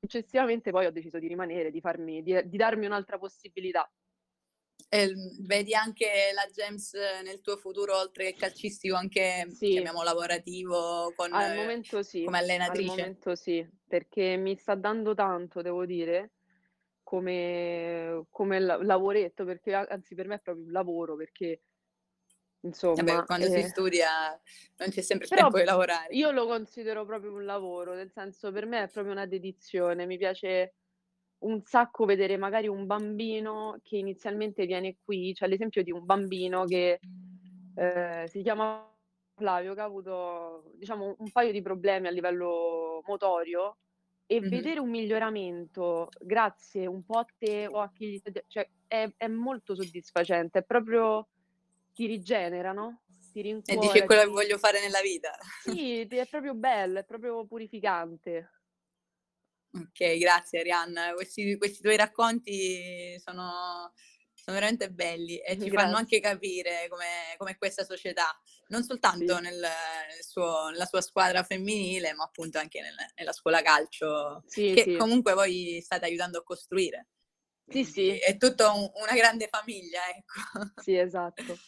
successivamente 0.01 0.71
poi 0.71 0.87
ho 0.87 0.91
deciso 0.93 1.19
di 1.19 1.29
rimanere, 1.29 1.71
di, 1.71 1.81
farmi, 1.81 2.23
di, 2.23 2.41
di 2.49 2.57
darmi 2.57 2.87
un'altra 2.87 3.19
possibilità. 3.19 3.91
E 4.89 5.09
mm, 5.09 5.47
vedi 5.47 5.75
anche 5.75 6.31
la 6.35 6.47
James 6.53 6.93
nel 7.23 7.41
tuo 7.41 7.57
futuro, 7.57 7.97
oltre 7.97 8.33
che 8.33 8.37
calcistico, 8.37 8.95
anche 8.97 9.47
Sì. 9.51 9.71
chiamiamo 9.73 10.03
lavorativo 10.03 11.13
con, 11.17 11.33
Al 11.33 11.51
eh, 11.51 11.55
momento 11.57 12.03
sì, 12.03 12.25
come 12.25 12.39
al 12.39 12.45
allenatrice. 12.45 12.87
momento 12.87 13.35
sì, 13.35 13.67
perché 13.87 14.37
mi 14.37 14.57
sta 14.57 14.75
dando 14.75 15.15
tanto, 15.15 15.63
devo 15.63 15.85
dire, 15.85 16.33
come, 17.03 18.25
come 18.31 18.61
la- 18.61 18.83
lavoretto, 18.83 19.45
perché 19.45 19.75
anzi 19.75 20.15
per 20.15 20.27
me 20.29 20.37
è 20.37 20.41
proprio 20.41 20.65
un 20.65 20.73
lavoro, 20.73 21.17
perché 21.17 21.63
insomma... 22.61 23.03
Vabbè, 23.03 23.25
quando 23.27 23.47
si 23.47 23.63
eh, 23.63 23.69
studia 23.69 24.41
non 24.77 24.89
c'è 24.91 25.01
sempre 25.03 25.29
Però 25.29 25.43
tempo 25.43 25.59
di 25.59 25.65
lavorare. 25.65 26.15
io 26.15 26.31
lo 26.31 26.47
considero 26.47 27.05
proprio 27.05 27.33
un 27.33 27.45
lavoro, 27.45 27.95
nel 27.95 28.11
senso 28.13 28.53
per 28.53 28.67
me 28.67 28.85
è 28.85 28.89
proprio 28.89 29.13
una 29.13 29.27
dedizione, 29.27 30.07
mi 30.07 30.17
piace 30.17 30.75
un 31.45 31.63
sacco 31.65 32.05
vedere 32.05 32.37
magari 32.37 32.69
un 32.69 32.87
bambino 32.87 33.79
che 33.83 33.97
inizialmente 33.99 34.67
viene 34.67 34.97
qui, 35.05 35.33
c'è 35.35 35.47
l'esempio 35.49 35.83
di 35.83 35.93
un 35.93 36.05
bambino 36.05 36.67
che 36.67 37.01
eh, 37.75 38.25
si 38.29 38.43
chiama 38.43 38.91
Flavio, 39.37 39.75
che 39.75 39.81
ha 39.81 39.85
avuto 39.85 40.73
diciamo 40.77 41.17
un 41.19 41.31
paio 41.31 41.53
di 41.53 41.63
problemi 41.63 42.07
a 42.09 42.11
livello 42.11 43.03
motorio 43.07 43.79
e 44.27 44.41
Mhm. 44.41 44.51
vedere 44.51 44.81
un 44.81 44.91
miglioramento 44.91 46.09
grazie 46.19 46.87
un 46.87 47.05
po' 47.05 47.19
a 47.19 47.27
te 47.37 47.67
o 47.67 47.81
a 47.81 47.91
chi 47.93 48.09
gli 48.13 48.19
sta- 48.19 48.31
cioè 48.47 48.71
è, 48.87 49.11
è 49.17 49.27
molto 49.29 49.75
soddisfacente, 49.75 50.61
è 50.61 50.65
proprio 50.65 51.29
ti 51.93 52.07
rigenera, 52.07 52.73
no? 52.73 53.03
Ti 53.31 53.41
E 53.67 53.77
rincuora, 53.77 53.77
dici 53.77 53.99
è 53.99 54.05
quello 54.05 54.23
che 54.23 54.29
ti- 54.29 54.31
voglio 54.31 54.59
fare 54.59 54.81
nella 54.81 55.01
vita. 55.03 55.37
sì, 55.57 56.01
è 56.01 56.27
proprio 56.27 56.55
bello, 56.55 56.99
è 57.01 57.05
proprio 57.05 57.47
purificante. 57.47 58.51
Ok, 59.77 60.19
grazie 60.19 60.61
Arianna. 60.61 61.15
Questi, 61.15 61.57
questi 61.57 61.83
tuoi 61.83 61.97
racconti 61.97 63.19
sono, 63.19 63.93
sono 64.33 64.57
veramente 64.57 64.91
belli 64.91 65.39
e 65.39 65.55
ci 65.55 65.69
fanno 65.69 65.71
Grazie. 65.71 65.97
anche 65.97 66.21
capire 66.21 66.87
come, 66.89 67.35
come 67.37 67.57
questa 67.57 67.85
società, 67.85 68.39
non 68.69 68.85
soltanto 68.85 69.35
Sì. 69.37 69.43
nel, 69.43 69.59
nel 69.59 70.23
suo- 70.25 70.69
nella 70.69 70.87
sua 70.87 71.01
squadra 71.01 71.43
femminile, 71.43 72.13
ma 72.15 72.23
appunto 72.25 72.59
anche 72.59 72.81
nel- 72.81 72.95
nella 73.17 73.33
scuola 73.33 73.63
calcio, 73.63 74.45
Sì, 74.47 74.73
che 74.75 74.83
sì. 74.85 74.97
comunque 74.97 75.33
voi 75.35 75.81
state 75.83 76.05
aiutando 76.05 76.39
a 76.39 76.45
costruire. 76.45 77.09
Sì, 77.67 77.85
sì. 77.85 78.17
È 78.19 78.37
tutta 78.37 78.71
un- 78.73 78.89
una 78.95 79.15
grande 79.15 79.49
famiglia, 79.49 80.03
ecco. 80.09 80.81
Sì, 80.83 80.97
esatto. 80.97 81.59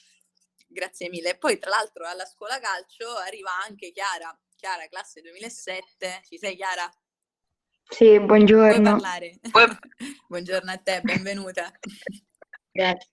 Grazie 0.68 1.09
mille. 1.09 1.30
E 1.30 1.38
poi, 1.38 1.59
tra 1.59 1.70
l'altro, 1.70 2.07
alla 2.07 2.26
scuola 2.26 2.61
calcio 2.61 3.09
arriva 3.16 3.50
anche 3.66 3.90
Chiara. 3.92 4.38
Chiara, 4.54 4.86
classe 4.88 5.20
2007. 5.22 6.20
Ci 6.24 6.38
sei, 6.38 6.54
Chiara? 6.54 6.88
Sì, 7.89 8.16
Puoi 8.16 8.26
buongiorno. 8.26 8.91
parlare? 8.91 9.39
Buongiorno 10.28 10.70
a 10.70 10.76
te, 10.76 11.01
benvenuta. 11.03 11.70
Grazie. 12.72 13.11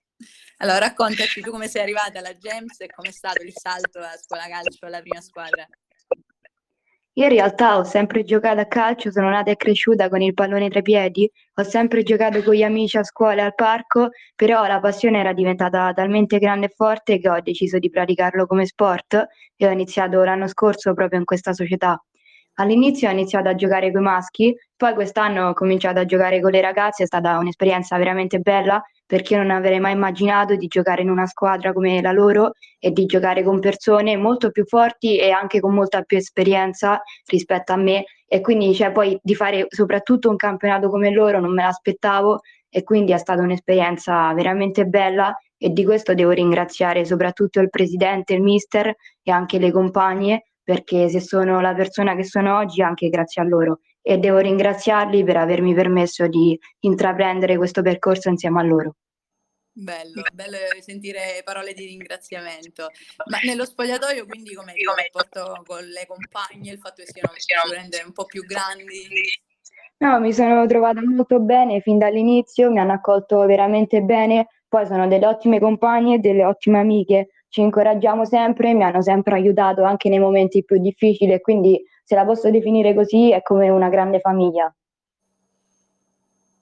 Allora, 0.58 0.78
raccontaci 0.78 1.40
tu 1.40 1.50
come 1.50 1.68
sei 1.68 1.82
arrivata 1.82 2.18
alla 2.18 2.36
Gems 2.36 2.80
e 2.80 2.86
com'è 2.86 3.10
stato 3.10 3.42
il 3.42 3.52
salto 3.54 4.00
a 4.00 4.16
scuola 4.16 4.48
calcio 4.48 4.86
alla 4.86 5.00
prima 5.00 5.20
squadra. 5.20 5.66
Io 7.16 7.24
in 7.24 7.30
realtà 7.30 7.78
ho 7.78 7.84
sempre 7.84 8.24
giocato 8.24 8.58
a 8.60 8.66
calcio, 8.66 9.12
sono 9.12 9.30
nata 9.30 9.52
e 9.52 9.56
cresciuta 9.56 10.08
con 10.08 10.20
il 10.20 10.34
pallone 10.34 10.68
tra 10.68 10.80
i 10.80 10.82
piedi, 10.82 11.30
ho 11.54 11.62
sempre 11.62 12.02
giocato 12.02 12.42
con 12.42 12.54
gli 12.54 12.64
amici 12.64 12.96
a 12.96 13.04
scuola 13.04 13.42
e 13.42 13.44
al 13.44 13.54
parco, 13.54 14.08
però 14.34 14.66
la 14.66 14.80
passione 14.80 15.20
era 15.20 15.32
diventata 15.32 15.92
talmente 15.92 16.38
grande 16.38 16.66
e 16.66 16.72
forte 16.74 17.20
che 17.20 17.28
ho 17.28 17.40
deciso 17.40 17.78
di 17.78 17.88
praticarlo 17.88 18.46
come 18.46 18.66
sport 18.66 19.26
e 19.54 19.66
ho 19.66 19.70
iniziato 19.70 20.24
l'anno 20.24 20.48
scorso 20.48 20.92
proprio 20.92 21.20
in 21.20 21.24
questa 21.24 21.52
società. 21.52 22.02
All'inizio 22.56 23.08
ho 23.08 23.12
iniziato 23.12 23.48
a 23.48 23.56
giocare 23.56 23.90
con 23.90 24.00
i 24.00 24.04
maschi, 24.04 24.56
poi 24.76 24.94
quest'anno 24.94 25.48
ho 25.48 25.54
cominciato 25.54 25.98
a 25.98 26.04
giocare 26.04 26.40
con 26.40 26.52
le 26.52 26.60
ragazze, 26.60 27.02
è 27.02 27.06
stata 27.06 27.36
un'esperienza 27.38 27.96
veramente 27.96 28.38
bella 28.38 28.80
perché 29.04 29.36
non 29.36 29.50
avrei 29.50 29.80
mai 29.80 29.92
immaginato 29.92 30.54
di 30.54 30.68
giocare 30.68 31.02
in 31.02 31.10
una 31.10 31.26
squadra 31.26 31.72
come 31.72 32.00
la 32.00 32.12
loro 32.12 32.52
e 32.78 32.92
di 32.92 33.06
giocare 33.06 33.42
con 33.42 33.58
persone 33.58 34.16
molto 34.16 34.50
più 34.52 34.64
forti 34.66 35.18
e 35.18 35.32
anche 35.32 35.58
con 35.58 35.74
molta 35.74 36.02
più 36.02 36.16
esperienza 36.16 37.02
rispetto 37.26 37.72
a 37.72 37.76
me. 37.76 38.04
E 38.26 38.40
quindi 38.40 38.72
cioè, 38.72 38.92
poi 38.92 39.18
di 39.20 39.34
fare 39.34 39.66
soprattutto 39.68 40.30
un 40.30 40.36
campionato 40.36 40.88
come 40.90 41.10
loro 41.10 41.40
non 41.40 41.52
me 41.52 41.62
l'aspettavo 41.62 42.40
e 42.68 42.84
quindi 42.84 43.12
è 43.12 43.18
stata 43.18 43.42
un'esperienza 43.42 44.32
veramente 44.32 44.84
bella 44.84 45.36
e 45.58 45.70
di 45.70 45.84
questo 45.84 46.14
devo 46.14 46.30
ringraziare 46.30 47.04
soprattutto 47.04 47.60
il 47.60 47.68
presidente, 47.68 48.34
il 48.34 48.42
mister 48.42 48.94
e 49.22 49.30
anche 49.32 49.58
le 49.58 49.72
compagne 49.72 50.44
perché 50.64 51.08
se 51.08 51.20
sono 51.20 51.60
la 51.60 51.74
persona 51.74 52.16
che 52.16 52.24
sono 52.24 52.56
oggi 52.56 52.80
è 52.80 52.84
anche 52.84 53.08
grazie 53.10 53.42
a 53.42 53.44
loro 53.44 53.80
e 54.00 54.18
devo 54.18 54.38
ringraziarli 54.38 55.22
per 55.22 55.36
avermi 55.36 55.74
permesso 55.74 56.26
di 56.26 56.58
intraprendere 56.80 57.56
questo 57.56 57.82
percorso 57.82 58.30
insieme 58.30 58.60
a 58.60 58.64
loro. 58.64 58.96
Bello, 59.76 60.22
bello 60.32 60.56
sentire 60.80 61.42
parole 61.44 61.72
di 61.72 61.86
ringraziamento. 61.86 62.90
Ma 63.28 63.38
nello 63.42 63.64
spogliatoio, 63.64 64.24
quindi, 64.24 64.54
com'è 64.54 64.72
il 64.72 64.86
rapporto 64.86 65.62
con 65.66 65.84
le 65.84 66.06
compagne, 66.06 66.70
il 66.70 66.78
fatto 66.78 67.02
che 67.02 67.10
siano 67.10 67.32
sicuramente 67.34 68.02
un 68.04 68.12
po' 68.12 68.24
più 68.24 68.44
grandi? 68.44 69.08
No, 69.98 70.20
mi 70.20 70.32
sono 70.32 70.64
trovata 70.66 71.00
molto 71.04 71.40
bene 71.40 71.80
fin 71.80 71.98
dall'inizio, 71.98 72.70
mi 72.70 72.78
hanno 72.78 72.92
accolto 72.92 73.44
veramente 73.46 74.00
bene, 74.02 74.48
poi 74.68 74.86
sono 74.86 75.08
delle 75.08 75.26
ottime 75.26 75.58
compagne 75.58 76.16
e 76.16 76.18
delle 76.18 76.44
ottime 76.44 76.78
amiche, 76.78 77.30
ci 77.54 77.60
incoraggiamo 77.60 78.24
sempre, 78.24 78.74
mi 78.74 78.82
hanno 78.82 79.00
sempre 79.00 79.34
aiutato 79.34 79.84
anche 79.84 80.08
nei 80.08 80.18
momenti 80.18 80.64
più 80.64 80.76
difficili 80.78 81.34
e 81.34 81.40
quindi 81.40 81.80
se 82.02 82.16
la 82.16 82.24
posso 82.24 82.50
definire 82.50 82.94
così 82.94 83.30
è 83.30 83.42
come 83.42 83.68
una 83.68 83.88
grande 83.88 84.18
famiglia. 84.18 84.74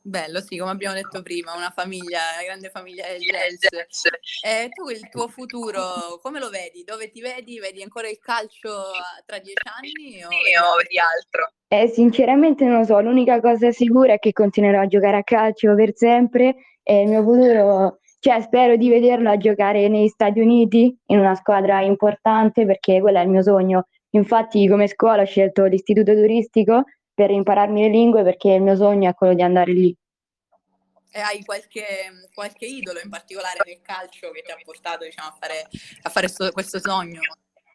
Bello, 0.03 0.43
sì, 0.43 0.59
come 0.59 0.72
abbiamo 0.72 0.95
detto 0.95 1.22
prima, 1.22 1.55
una 1.55 1.70
famiglia, 1.70 2.20
una 2.34 2.45
grande 2.45 2.68
famiglia 2.68 3.07
del 3.07 3.20
jazz. 3.20 4.05
E 4.45 4.68
tu 4.68 4.90
il 4.90 5.09
tuo 5.09 5.28
futuro 5.28 6.18
come 6.20 6.38
lo 6.38 6.51
vedi? 6.51 6.84
Dove 6.84 7.11
ti 7.11 7.22
vedi? 7.22 7.59
Vedi 7.59 7.82
ancora 7.82 8.11
il 8.11 8.18
calcio 8.18 8.90
tra 9.24 9.38
dieci 9.38 9.62
anni 9.64 10.22
o 10.22 10.28
vedi 10.28 10.99
altro? 10.99 11.53
Eh, 11.68 11.88
sinceramente 11.88 12.66
non 12.66 12.80
lo 12.80 12.84
so, 12.84 13.01
l'unica 13.01 13.40
cosa 13.40 13.70
sicura 13.70 14.12
è 14.12 14.18
che 14.18 14.32
continuerò 14.32 14.82
a 14.82 14.86
giocare 14.86 15.16
a 15.16 15.24
calcio 15.24 15.74
per 15.74 15.93
sempre 15.95 16.55
e 16.82 17.01
il 17.01 17.09
mio 17.09 17.22
futuro, 17.22 18.01
cioè 18.23 18.41
spero 18.41 18.77
di 18.77 18.89
vederlo 18.89 19.31
a 19.31 19.37
giocare 19.37 19.89
negli 19.89 20.07
Stati 20.07 20.39
Uniti 20.39 20.97
in 21.07 21.18
una 21.18 21.35
squadra 21.35 21.81
importante 21.81 22.64
perché 22.64 23.01
quello 23.01 23.18
è 23.18 23.23
il 23.23 23.29
mio 23.29 23.43
sogno. 23.43 23.89
Infatti 24.11 24.68
come 24.68 24.87
scuola 24.87 25.23
ho 25.23 25.27
scelto 25.27 25.64
l'istituto 25.64 26.14
turistico 26.14 26.85
per 27.12 27.33
impararmi 27.33 27.83
le 27.83 27.89
lingue 27.89 28.23
perché 28.23 28.53
il 28.53 28.62
mio 28.62 28.77
sogno 28.77 29.11
è 29.11 29.14
quello 29.14 29.35
di 29.35 29.43
andare 29.43 29.73
lì. 29.73 29.97
E 31.11 31.18
hai 31.18 31.43
qualche, 31.45 31.83
qualche 32.33 32.64
idolo 32.64 33.01
in 33.03 33.11
particolare 33.11 33.59
nel 33.64 33.81
calcio 33.83 34.31
che 34.31 34.43
ti 34.43 34.53
ha 34.53 34.57
portato, 34.64 35.05
diciamo, 35.05 35.29
a 35.29 35.37
fare, 35.41 35.66
a 36.03 36.09
fare 36.09 36.29
sto- 36.29 36.53
questo 36.53 36.79
sogno? 36.79 37.18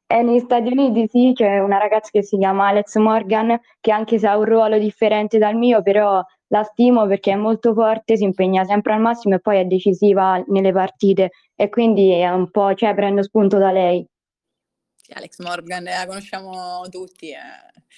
E 0.08 0.22
negli 0.22 0.39
Stati 0.39 0.72
Uniti 0.72 1.10
sì, 1.10 1.34
c'è 1.36 1.60
una 1.60 1.78
ragazza 1.78 2.10
che 2.10 2.24
si 2.24 2.38
chiama 2.38 2.70
Alex 2.70 2.95
Morgan, 2.95 3.60
che 3.82 3.91
anche 3.91 4.18
se 4.18 4.28
ha 4.28 4.38
un 4.38 4.45
ruolo 4.45 4.78
differente 4.78 5.38
dal 5.38 5.56
mio, 5.56 5.82
però 5.82 6.24
la 6.48 6.64
stimo 6.64 7.08
perché 7.08 7.32
è 7.32 7.36
molto 7.36 7.74
forte, 7.74 8.18
si 8.18 8.24
impegna 8.24 8.64
sempre 8.64 8.93
al 8.93 9.02
massimo 9.02 9.36
e 9.36 9.39
poi 9.39 9.60
è 9.60 9.66
decisiva 9.66 10.43
nelle 10.48 10.72
partite 10.72 11.32
e 11.56 11.70
quindi 11.70 12.12
è 12.12 12.30
un 12.30 12.50
po', 12.52 12.74
cioè 12.74 12.93
prendo 12.95 13.24
spunto 13.24 13.58
da 13.58 13.72
lei. 13.72 14.06
Sì, 14.95 15.14
Alex 15.14 15.39
Morgan 15.39 15.84
la 15.84 16.06
conosciamo 16.06 16.88
tutti, 16.89 17.32
è 17.32 17.39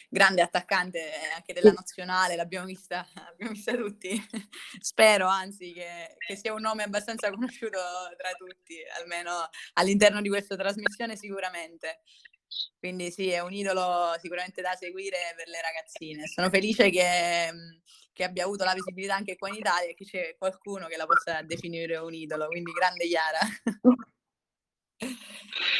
grande 0.09 0.41
attaccante 0.41 1.11
anche 1.35 1.53
della 1.53 1.71
nazionale, 1.71 2.35
l'abbiamo 2.35 2.65
vista, 2.65 3.07
l'abbiamo 3.15 3.51
vista 3.51 3.75
tutti. 3.75 4.21
Spero 4.79 5.27
anzi 5.27 5.73
che, 5.73 6.15
che, 6.17 6.35
sia 6.35 6.53
un 6.53 6.61
nome 6.61 6.83
abbastanza 6.83 7.29
conosciuto 7.33 7.79
tra 8.17 8.31
tutti, 8.37 8.75
almeno 8.99 9.31
all'interno 9.73 10.21
di 10.21 10.29
questa 10.29 10.55
trasmissione 10.55 11.15
sicuramente. 11.15 12.01
Quindi 12.79 13.11
sì, 13.11 13.29
è 13.29 13.39
un 13.41 13.53
idolo 13.53 14.15
sicuramente 14.19 14.61
da 14.61 14.73
seguire 14.75 15.33
per 15.35 15.47
le 15.47 15.61
ragazzine. 15.61 16.27
Sono 16.27 16.49
felice 16.49 16.89
che, 16.89 17.51
che 18.19 18.25
abbia 18.25 18.43
avuto 18.43 18.65
la 18.65 18.73
visibilità 18.73 19.15
anche 19.15 19.37
qua 19.37 19.47
in 19.47 19.55
Italia 19.55 19.91
e 19.91 19.93
che 19.93 20.03
c'è 20.03 20.35
qualcuno 20.37 20.87
che 20.87 20.97
la 20.97 21.05
possa 21.05 21.41
definire 21.41 21.95
un 21.95 22.13
idolo. 22.13 22.47
Quindi 22.47 22.73
grande 22.73 23.07
Chiara. 23.07 23.39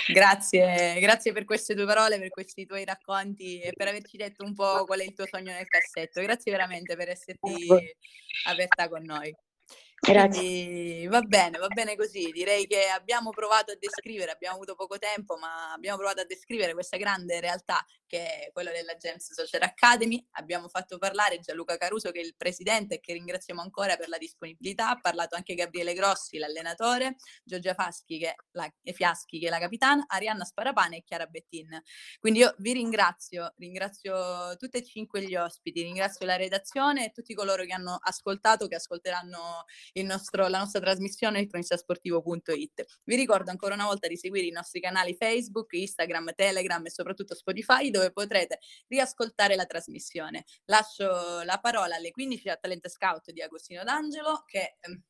Grazie, 0.08 0.98
grazie 1.02 1.34
per 1.34 1.44
queste 1.44 1.76
tue 1.76 1.86
parole, 1.86 2.18
per 2.18 2.30
questi 2.30 2.66
tuoi 2.66 2.86
racconti 2.86 3.60
e 3.60 3.74
per 3.74 3.90
averci 3.90 4.16
detto 4.16 4.46
un 4.46 4.56
po' 4.56 4.86
qual 4.86 5.02
è 5.02 5.04
il 5.04 5.14
tuo 5.14 5.28
sogno 5.28 5.52
nel 5.52 5.68
cassetto. 5.68 6.22
Grazie 6.22 6.54
veramente 6.54 6.96
per 6.96 7.10
esserti 7.10 7.68
aperta 8.46 8.88
con 8.88 9.04
noi. 9.04 9.36
Quindi, 10.00 11.08
va 11.08 11.22
bene, 11.22 11.58
va 11.58 11.68
bene 11.68 11.96
così. 11.96 12.32
Direi 12.32 12.66
che 12.68 12.88
abbiamo 12.88 13.30
provato 13.32 13.72
a 13.72 13.78
descrivere, 13.78 14.32
abbiamo 14.32 14.56
avuto 14.56 14.76
poco 14.76 14.98
tempo, 14.98 15.38
ma 15.38 15.74
abbiamo 15.74 15.98
provato 15.98 16.22
a 16.22 16.26
descrivere 16.26 16.74
questa 16.74 16.98
grande 16.98 17.40
realtà 17.40 17.86
che 18.08 18.46
è 18.48 18.52
quella 18.52 18.72
della 18.72 18.96
Gems 18.96 19.34
Social 19.34 19.62
Academy. 19.62 20.26
Abbiamo 20.32 20.68
fatto 20.68 20.98
parlare 20.98 21.40
Gianluca 21.40 21.78
Caruso, 21.78 22.12
che 22.12 22.22
è 22.22 22.24
il 22.24 22.36
presidente 22.36 22.96
e 22.96 23.00
che 23.00 23.14
ringraziamo 23.14 23.62
ancora 23.62 23.98
per 23.98 24.10
la 24.10 24.18
disponibilità. 24.18 24.90
Ha 24.90 25.00
parlato 25.00 25.36
anche 25.36 25.54
Gabriele 25.54 25.94
Grossi, 25.94 26.38
l'allenatore, 26.38 27.18
Giorgia 27.44 27.76
Faschi, 27.76 28.18
che 28.18 28.36
la, 28.52 28.72
e 28.82 28.94
Fiaschi, 28.94 29.40
che 29.40 29.48
è 29.48 29.50
la 29.50 29.60
capitana, 29.60 30.06
Arianna 30.08 30.44
Sparapane 30.44 30.98
e 30.98 31.04
Chiara 31.04 31.28
Bettin. 31.28 31.80
Quindi 32.20 32.40
io 32.40 32.56
vi 32.58 32.74
ringrazio, 32.74 33.54
ringrazio 33.58 34.56
tutti 34.58 34.78
e 34.78 34.84
cinque 34.84 35.22
gli 35.22 35.36
ospiti, 35.36 35.84
ringrazio 35.84 36.26
la 36.26 36.36
redazione 36.36 37.06
e 37.06 37.12
tutti 37.12 37.36
coloro 37.36 37.64
che 37.64 37.74
hanno 37.74 38.00
ascoltato, 38.02 38.68
che 38.68 38.76
ascolteranno 38.76 39.66
nostro, 40.04 40.48
la 40.48 40.60
nostra 40.60 40.80
trasmissione 40.80 41.46
cronistasportivo.it. 41.48 42.86
Vi 43.04 43.16
ricordo 43.16 43.52
ancora 43.52 43.74
una 43.74 43.86
volta 43.86 44.08
di 44.08 44.18
seguire 44.18 44.48
i 44.48 44.52
nostri 44.52 44.80
canali 44.80 45.16
Facebook, 45.16 45.74
Instagram, 45.74 46.34
Telegram 46.36 46.86
e 46.86 46.90
soprattutto 46.90 47.36
Spotify 47.36 47.90
dove 47.90 48.12
potrete 48.12 48.60
riascoltare 48.88 49.56
la 49.56 49.66
trasmissione. 49.66 50.46
Lascio 50.66 51.42
la 51.44 51.60
parola 51.62 51.96
alle 51.96 52.12
15 52.12 52.50
a 52.50 52.56
Talent 52.56 52.88
Scout 52.88 53.32
di 53.32 53.42
Agostino 53.42 53.84
D'Angelo 53.84 54.44
che 54.46 54.78
ehm, 54.80 55.02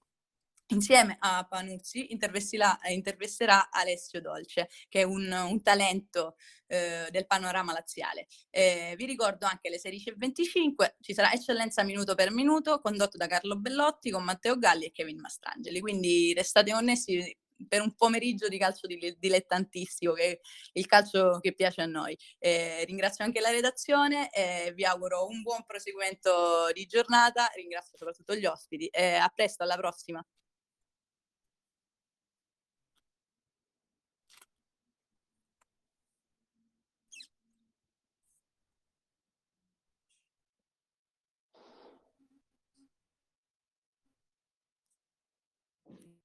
insieme 0.69 1.17
a 1.19 1.45
Panuzzi 1.47 2.11
intervisterà 2.11 3.69
Alessio 3.69 4.21
Dolce, 4.21 4.69
che 4.87 5.01
è 5.01 5.03
un, 5.03 5.31
un 5.31 5.61
talento 5.61 6.35
eh, 6.67 7.07
del 7.11 7.25
panorama 7.25 7.73
laziale. 7.73 8.27
Eh, 8.49 8.93
vi 8.97 9.05
ricordo 9.05 9.45
anche 9.45 9.69
le 9.69 9.79
16.25, 9.79 10.95
ci 11.01 11.13
sarà 11.13 11.31
Eccellenza 11.31 11.83
Minuto 11.83 12.15
per 12.15 12.31
Minuto, 12.31 12.79
condotto 12.79 13.17
da 13.17 13.27
Carlo 13.27 13.57
Bellotti 13.57 14.11
con 14.11 14.23
Matteo 14.23 14.57
Galli 14.57 14.85
e 14.85 14.91
Kevin 14.91 15.19
Mastrangeli, 15.19 15.79
quindi 15.79 16.33
restate 16.33 16.71
connessi 16.71 17.35
per 17.67 17.81
un 17.81 17.93
pomeriggio 17.95 18.47
di 18.47 18.57
calcio 18.57 18.87
dilettantistico, 18.87 20.13
che 20.13 20.23
è 20.23 20.39
il 20.73 20.85
calcio 20.85 21.39
che 21.39 21.53
piace 21.53 21.81
a 21.81 21.85
noi. 21.85 22.17
Eh, 22.37 22.85
ringrazio 22.85 23.25
anche 23.25 23.41
la 23.41 23.49
redazione 23.49 24.29
e 24.31 24.71
vi 24.73 24.85
auguro 24.85 25.27
un 25.27 25.41
buon 25.41 25.65
proseguimento 25.65 26.69
di 26.73 26.85
giornata, 26.85 27.49
ringrazio 27.55 27.97
soprattutto 27.97 28.35
gli 28.35 28.45
ospiti 28.45 28.87
e 28.87 29.15
a 29.15 29.29
presto, 29.33 29.63
alla 29.63 29.75
prossima. 29.75 30.25